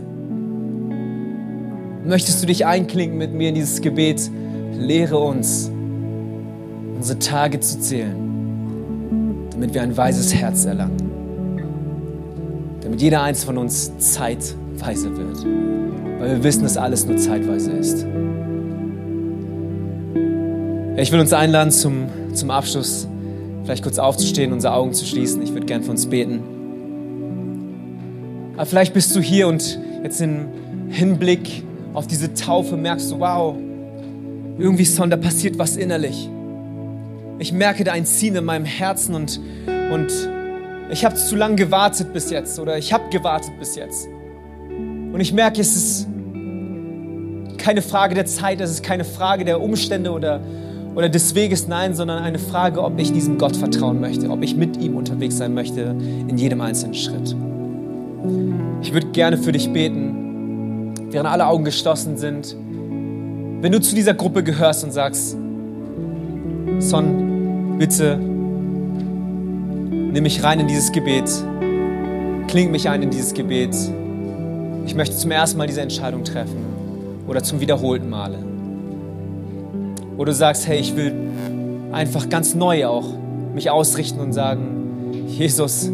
Möchtest 2.06 2.42
du 2.42 2.46
dich 2.46 2.64
einklinken 2.64 3.18
mit 3.18 3.32
mir 3.32 3.48
in 3.48 3.56
dieses 3.56 3.80
Gebet? 3.80 4.30
Lehre 4.72 5.18
uns, 5.18 5.70
unsere 6.94 7.18
Tage 7.18 7.58
zu 7.60 7.80
zählen, 7.80 9.48
damit 9.50 9.74
wir 9.74 9.82
ein 9.82 9.96
weises 9.96 10.34
Herz 10.34 10.64
erlangen. 10.64 11.10
Damit 12.82 13.00
jeder 13.00 13.22
eins 13.22 13.42
von 13.42 13.58
uns 13.58 13.90
zeitweise 13.98 15.16
wird. 15.16 15.44
Weil 16.20 16.36
wir 16.36 16.44
wissen, 16.44 16.62
dass 16.62 16.76
alles 16.76 17.06
nur 17.06 17.16
zeitweise 17.16 17.72
ist. 17.72 18.06
Ich 20.97 21.11
will 21.11 21.18
uns 21.18 21.32
einladen, 21.32 21.72
zum, 21.72 22.07
zum 22.34 22.53
Abschluss 22.53 23.09
vielleicht 23.64 23.82
kurz 23.82 23.99
aufzustehen, 23.99 24.53
unsere 24.53 24.74
Augen 24.74 24.92
zu 24.92 25.05
schließen. 25.05 25.42
Ich 25.42 25.53
würde 25.53 25.66
gern 25.66 25.82
für 25.82 25.90
uns 25.90 26.07
beten. 26.07 26.40
Aber 28.57 28.64
vielleicht 28.64 28.95
bist 28.95 29.16
du 29.16 29.20
hier 29.20 29.49
und 29.49 29.80
jetzt 30.05 30.20
im 30.20 30.47
Hinblick 30.90 31.64
auf 31.95 32.07
diese 32.07 32.32
Taufe 32.34 32.76
merkst 32.76 33.11
du, 33.11 33.18
wow, 33.18 33.57
irgendwie 34.57 34.84
son, 34.84 35.11
da 35.11 35.16
passiert 35.16 35.59
was 35.59 35.76
innerlich. 35.76 36.30
Ich 37.40 37.53
merke 37.53 37.82
da 37.82 37.90
ein 37.90 38.07
Ziehen 38.07 38.36
in 38.36 38.45
meinem 38.45 38.64
Herzen 38.64 39.16
und, 39.16 39.40
und 39.92 40.12
ich 40.90 41.05
habe 41.05 41.16
zu 41.16 41.34
lange 41.34 41.57
gewartet 41.57 42.12
bis 42.12 42.30
jetzt 42.30 42.61
oder 42.61 42.78
ich 42.78 42.92
habe 42.92 43.11
gewartet 43.11 43.51
bis 43.59 43.74
jetzt. 43.74 44.07
Und 44.68 45.18
ich 45.18 45.32
merke, 45.32 45.61
es 45.61 45.74
ist 45.74 46.07
keine 47.59 47.82
Frage 47.82 48.14
der 48.14 48.26
Zeit, 48.26 48.61
es 48.61 48.70
ist 48.70 48.84
keine 48.84 49.05
Frage 49.05 49.45
der 49.45 49.61
Umstände 49.61 50.12
oder, 50.12 50.40
oder 50.95 51.09
des 51.09 51.34
Weges 51.34 51.66
nein, 51.66 51.95
sondern 51.95 52.22
eine 52.22 52.38
Frage, 52.38 52.82
ob 52.82 52.99
ich 52.99 53.12
diesem 53.12 53.38
Gott 53.38 53.57
vertrauen 53.57 54.01
möchte, 54.01 54.30
ob 54.30 54.42
ich 54.42 54.57
mit 54.57 54.76
ihm 54.76 54.97
unterwegs 54.97 55.38
sein 55.38 55.55
möchte 55.55 55.95
in 56.28 56.36
jedem 56.38 56.61
einzelnen 56.61 56.95
Schritt. 56.95 57.34
Ich 58.82 58.92
würde 58.92 59.09
gerne 59.09 59.36
für 59.36 59.53
dich 59.53 59.72
beten, 59.72 60.95
während 61.11 61.28
alle 61.28 61.47
Augen 61.47 61.64
geschlossen 61.64 62.16
sind. 62.16 62.57
Wenn 63.61 63.72
du 63.72 63.80
zu 63.80 63.95
dieser 63.95 64.14
Gruppe 64.14 64.42
gehörst 64.42 64.84
und 64.84 64.92
sagst, 64.92 65.36
Son, 66.78 67.76
bitte 67.78 68.16
nimm 70.14 70.22
mich 70.22 70.42
rein 70.45 70.61
in 70.61 70.68
dieses 70.68 70.92
Gebet, 70.92 71.28
kling 72.47 72.70
mich 72.70 72.88
ein 72.88 73.03
in 73.03 73.11
dieses 73.11 73.34
Gebet. 73.34 73.74
Ich 74.86 74.95
möchte 74.95 75.16
zum 75.16 75.30
ersten 75.30 75.59
Mal 75.59 75.66
diese 75.66 75.80
Entscheidung 75.80 76.24
treffen 76.24 76.62
oder 77.26 77.42
zum 77.42 77.61
wiederholten 77.61 78.09
Male. 78.09 78.53
Wo 80.16 80.24
du 80.24 80.32
sagst, 80.32 80.66
hey, 80.68 80.78
ich 80.78 80.96
will 80.96 81.12
einfach 81.92 82.28
ganz 82.28 82.54
neu 82.54 82.86
auch 82.86 83.06
mich 83.54 83.70
ausrichten 83.70 84.20
und 84.20 84.32
sagen, 84.32 85.12
Jesus, 85.26 85.90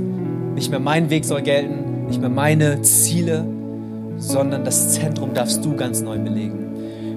nicht 0.54 0.70
mehr 0.70 0.80
mein 0.80 1.10
Weg 1.10 1.24
soll 1.24 1.42
gelten, 1.42 2.06
nicht 2.06 2.20
mehr 2.20 2.30
meine 2.30 2.82
Ziele, 2.82 3.44
sondern 4.18 4.64
das 4.64 4.92
Zentrum 4.92 5.34
darfst 5.34 5.64
du 5.64 5.74
ganz 5.76 6.02
neu 6.02 6.18
belegen. 6.18 6.66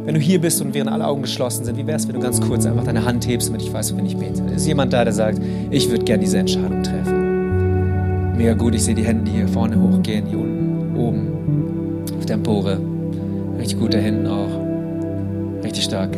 Wenn 0.05 0.15
du 0.15 0.19
hier 0.19 0.39
bist 0.39 0.61
und 0.61 0.73
während 0.73 0.91
alle 0.91 1.07
Augen 1.07 1.21
geschlossen 1.21 1.63
sind, 1.63 1.77
wie 1.77 1.87
wäre 1.87 1.97
es, 1.97 2.07
wenn 2.07 2.15
du 2.15 2.21
ganz 2.21 2.41
kurz 2.41 2.65
einfach 2.65 2.83
deine 2.83 3.05
Hand 3.05 3.25
hebst, 3.25 3.47
damit 3.47 3.61
ich 3.61 3.71
weiß, 3.71 3.95
wenn 3.95 4.05
ich 4.05 4.17
bete? 4.17 4.43
Ist 4.53 4.67
jemand 4.67 4.91
da, 4.91 5.03
der 5.03 5.13
sagt, 5.13 5.39
ich 5.71 5.89
würde 5.89 6.03
gerne 6.03 6.23
diese 6.23 6.39
Entscheidung 6.39 6.83
treffen? 6.83 8.35
Mega 8.37 8.53
gut, 8.53 8.75
ich 8.75 8.83
sehe 8.83 8.95
die 8.95 9.05
Hände 9.05 9.31
hier 9.31 9.47
vorne 9.47 9.81
hochgehen, 9.81 10.25
hier 10.25 10.39
unten, 10.39 10.97
oben, 10.97 12.03
auf 12.17 12.25
der 12.25 12.35
Empore. 12.35 12.79
Richtig 13.57 13.79
gut 13.79 13.93
da 13.93 13.97
hinten 13.99 14.27
auch. 14.27 15.63
Richtig 15.63 15.85
stark. 15.85 16.17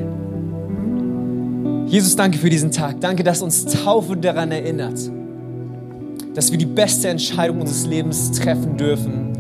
Jesus, 1.88 2.16
danke 2.16 2.40
für 2.40 2.50
diesen 2.50 2.72
Tag. 2.72 3.00
Danke, 3.00 3.24
dass 3.24 3.42
uns 3.42 3.66
Taufe 3.66 4.18
daran 4.18 4.52
erinnert, 4.52 5.00
dass 6.34 6.52
wir 6.52 6.58
die 6.58 6.66
beste 6.66 7.10
Entscheidung 7.10 7.62
unseres 7.62 7.86
Lebens 7.86 8.32
treffen 8.32 8.76
dürfen, 8.76 9.34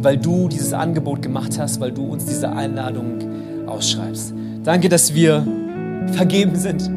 weil 0.00 0.16
du 0.16 0.48
dieses 0.48 0.72
Angebot 0.72 1.20
gemacht 1.20 1.58
hast, 1.58 1.78
weil 1.78 1.92
du 1.92 2.06
uns 2.06 2.24
diese 2.24 2.50
Einladung 2.50 3.18
ausschreibst. 3.66 4.32
Danke, 4.64 4.88
dass 4.88 5.14
wir 5.14 5.46
vergeben 6.12 6.56
sind. 6.56 6.90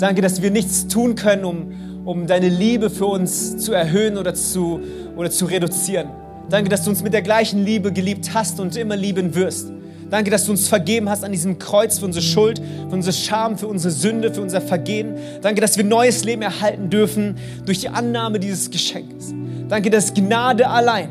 Danke, 0.00 0.22
dass 0.22 0.40
wir 0.40 0.52
nichts 0.52 0.86
tun 0.86 1.16
können, 1.16 1.44
um, 1.44 1.72
um 2.04 2.26
deine 2.28 2.48
Liebe 2.48 2.90
für 2.90 3.06
uns 3.06 3.58
zu 3.58 3.72
erhöhen 3.72 4.16
oder 4.18 4.34
zu, 4.34 4.80
oder 5.16 5.30
zu 5.30 5.46
reduzieren. 5.46 6.08
Danke, 6.48 6.70
dass 6.70 6.84
du 6.84 6.90
uns 6.90 7.02
mit 7.02 7.12
der 7.12 7.22
gleichen 7.22 7.64
Liebe 7.64 7.92
geliebt 7.92 8.30
hast 8.34 8.60
und 8.60 8.76
immer 8.76 8.96
lieben 8.96 9.34
wirst. 9.34 9.72
Danke, 10.12 10.30
dass 10.30 10.44
du 10.44 10.50
uns 10.50 10.68
vergeben 10.68 11.08
hast 11.08 11.24
an 11.24 11.32
diesem 11.32 11.58
Kreuz 11.58 11.98
für 11.98 12.04
unsere 12.04 12.22
Schuld, 12.22 12.58
für 12.58 12.94
unsere 12.94 13.14
Scham, 13.14 13.56
für 13.56 13.66
unsere 13.66 13.90
Sünde, 13.90 14.30
für 14.34 14.42
unser 14.42 14.60
Vergehen. 14.60 15.14
Danke, 15.40 15.62
dass 15.62 15.78
wir 15.78 15.84
neues 15.84 16.22
Leben 16.22 16.42
erhalten 16.42 16.90
dürfen 16.90 17.38
durch 17.64 17.80
die 17.80 17.88
Annahme 17.88 18.38
dieses 18.38 18.70
Geschenkes. 18.70 19.32
Danke, 19.70 19.88
dass 19.88 20.12
Gnade 20.12 20.68
allein 20.68 21.08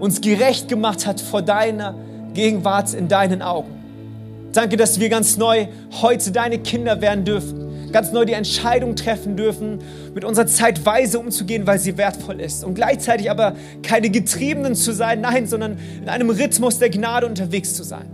uns 0.00 0.20
gerecht 0.20 0.66
gemacht 0.66 1.06
hat 1.06 1.20
vor 1.20 1.40
deiner 1.40 1.94
Gegenwart 2.34 2.94
in 2.94 3.06
deinen 3.06 3.42
Augen. 3.42 3.70
Danke, 4.54 4.76
dass 4.76 4.98
wir 4.98 5.08
ganz 5.08 5.36
neu 5.36 5.68
heute 6.02 6.32
deine 6.32 6.58
Kinder 6.58 7.00
werden 7.00 7.24
dürfen 7.24 7.69
ganz 7.92 8.12
neu 8.12 8.24
die 8.24 8.32
Entscheidung 8.32 8.96
treffen 8.96 9.36
dürfen, 9.36 9.78
mit 10.14 10.24
unserer 10.24 10.46
Zeit 10.46 10.84
weise 10.84 11.18
umzugehen, 11.18 11.66
weil 11.66 11.78
sie 11.78 11.96
wertvoll 11.96 12.40
ist. 12.40 12.64
Und 12.64 12.74
gleichzeitig 12.74 13.30
aber 13.30 13.54
keine 13.82 14.10
Getriebenen 14.10 14.74
zu 14.74 14.92
sein, 14.92 15.20
nein, 15.20 15.46
sondern 15.46 15.78
in 16.02 16.08
einem 16.08 16.30
Rhythmus 16.30 16.78
der 16.78 16.90
Gnade 16.90 17.26
unterwegs 17.26 17.74
zu 17.74 17.82
sein. 17.82 18.06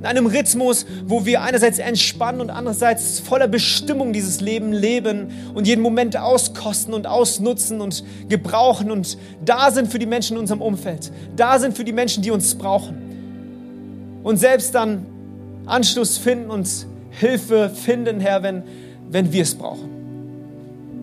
In 0.00 0.06
einem 0.06 0.24
Rhythmus, 0.24 0.86
wo 1.04 1.26
wir 1.26 1.42
einerseits 1.42 1.78
entspannen 1.78 2.40
und 2.40 2.48
andererseits 2.48 3.20
voller 3.20 3.48
Bestimmung 3.48 4.14
dieses 4.14 4.40
Leben 4.40 4.72
leben 4.72 5.28
und 5.52 5.66
jeden 5.66 5.82
Moment 5.82 6.16
auskosten 6.16 6.94
und 6.94 7.06
ausnutzen 7.06 7.82
und 7.82 8.02
gebrauchen 8.30 8.90
und 8.90 9.18
da 9.44 9.70
sind 9.70 9.92
für 9.92 9.98
die 9.98 10.06
Menschen 10.06 10.36
in 10.36 10.40
unserem 10.40 10.62
Umfeld, 10.62 11.12
da 11.36 11.58
sind 11.58 11.76
für 11.76 11.84
die 11.84 11.92
Menschen, 11.92 12.22
die 12.22 12.30
uns 12.30 12.54
brauchen. 12.54 14.20
Und 14.22 14.38
selbst 14.38 14.74
dann 14.74 15.04
Anschluss 15.66 16.16
finden 16.16 16.50
und 16.50 16.86
Hilfe 17.10 17.68
finden, 17.68 18.20
Herr, 18.20 18.42
wenn 18.42 18.62
wenn 19.10 19.32
wir 19.32 19.42
es 19.42 19.54
brauchen. 19.54 20.00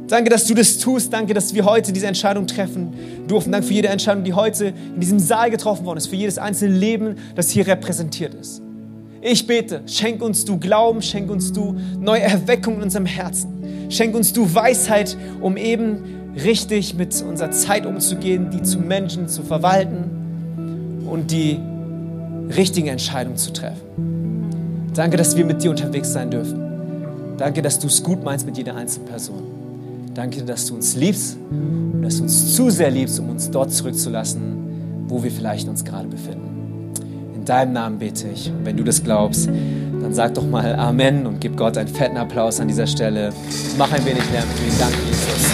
Danke, 0.08 0.30
dass 0.30 0.46
du 0.46 0.54
das 0.54 0.78
tust. 0.78 1.12
Danke, 1.12 1.34
dass 1.34 1.54
wir 1.54 1.66
heute 1.66 1.92
diese 1.92 2.08
Entscheidung 2.08 2.48
treffen 2.48 2.94
durften. 3.28 3.52
Danke 3.52 3.68
für 3.68 3.74
jede 3.74 3.90
Entscheidung, 3.90 4.24
die 4.24 4.34
heute 4.34 4.68
in 4.94 5.00
diesem 5.02 5.20
Saal 5.20 5.52
getroffen 5.52 5.86
worden 5.86 5.98
ist, 5.98 6.08
für 6.08 6.16
jedes 6.16 6.38
einzelne 6.38 6.76
Leben, 6.76 7.16
das 7.36 7.50
hier 7.50 7.68
repräsentiert 7.68 8.34
ist. 8.34 8.62
Ich 9.22 9.46
bete, 9.46 9.82
schenk 9.86 10.22
uns 10.22 10.46
du 10.46 10.58
Glauben, 10.58 11.02
schenk 11.02 11.30
uns 11.30 11.52
du 11.52 11.76
neue 12.00 12.22
Erweckung 12.22 12.76
in 12.76 12.84
unserem 12.84 13.06
Herzen. 13.06 13.88
Schenk 13.90 14.16
uns 14.16 14.32
du 14.32 14.54
Weisheit, 14.54 15.18
um 15.42 15.58
eben 15.58 16.04
richtig 16.42 16.94
mit 16.94 17.22
unserer 17.22 17.52
Zeit 17.52 17.86
umzugehen, 17.86 18.50
die 18.52 18.62
zu 18.62 18.80
Menschen 18.80 19.28
zu 19.28 19.44
verwalten 19.44 21.06
und 21.10 21.32
die 21.32 21.60
richtigen 22.56 22.88
Entscheidungen 22.88 23.38
zu 23.38 23.52
treffen. 23.52 23.82
Danke, 24.94 25.18
dass 25.18 25.36
wir 25.36 25.46
mit 25.46 25.64
dir 25.64 25.72
unterwegs 25.72 26.14
sein 26.14 26.32
dürfen. 26.32 26.67
Danke, 27.38 27.62
dass 27.62 27.78
du 27.80 27.88
es 27.88 28.02
gut 28.02 28.24
meinst 28.24 28.46
mit 28.46 28.58
jeder 28.58 28.76
einzelnen 28.76 29.08
Person. 29.08 29.44
Danke, 30.14 30.44
dass 30.44 30.66
du 30.66 30.76
uns 30.76 30.96
liebst 30.96 31.38
und 31.52 32.02
dass 32.02 32.18
du 32.18 32.24
uns 32.24 32.56
zu 32.56 32.70
sehr 32.72 32.90
liebst, 32.90 33.20
um 33.20 33.30
uns 33.30 33.52
dort 33.52 33.72
zurückzulassen, 33.72 35.06
wo 35.08 35.24
wir 35.24 35.30
vielleicht 35.32 35.68
uns 35.68 35.86
gerade 35.86 36.08
befinden. 36.08 36.92
In 37.36 37.46
deinem 37.46 37.74
Namen 37.74 38.00
bete 38.00 38.28
ich. 38.30 38.50
Und 38.50 38.66
wenn 38.66 38.76
du 38.76 38.84
das 38.84 39.04
glaubst, 39.04 39.48
dann 39.48 40.14
sag 40.14 40.34
doch 40.34 40.48
mal 40.48 40.76
Amen 40.76 41.28
und 41.28 41.40
gib 41.40 41.56
Gott 41.56 41.78
einen 41.78 41.88
fetten 41.88 42.18
Applaus 42.18 42.60
an 42.60 42.68
dieser 42.68 42.88
Stelle. 42.88 43.32
Mach 43.78 43.92
ein 43.92 44.04
wenig 44.06 44.24
Lärm. 44.32 44.48
Vielen 44.56 44.80
Dank, 44.80 44.96
Jesus. 45.08 45.52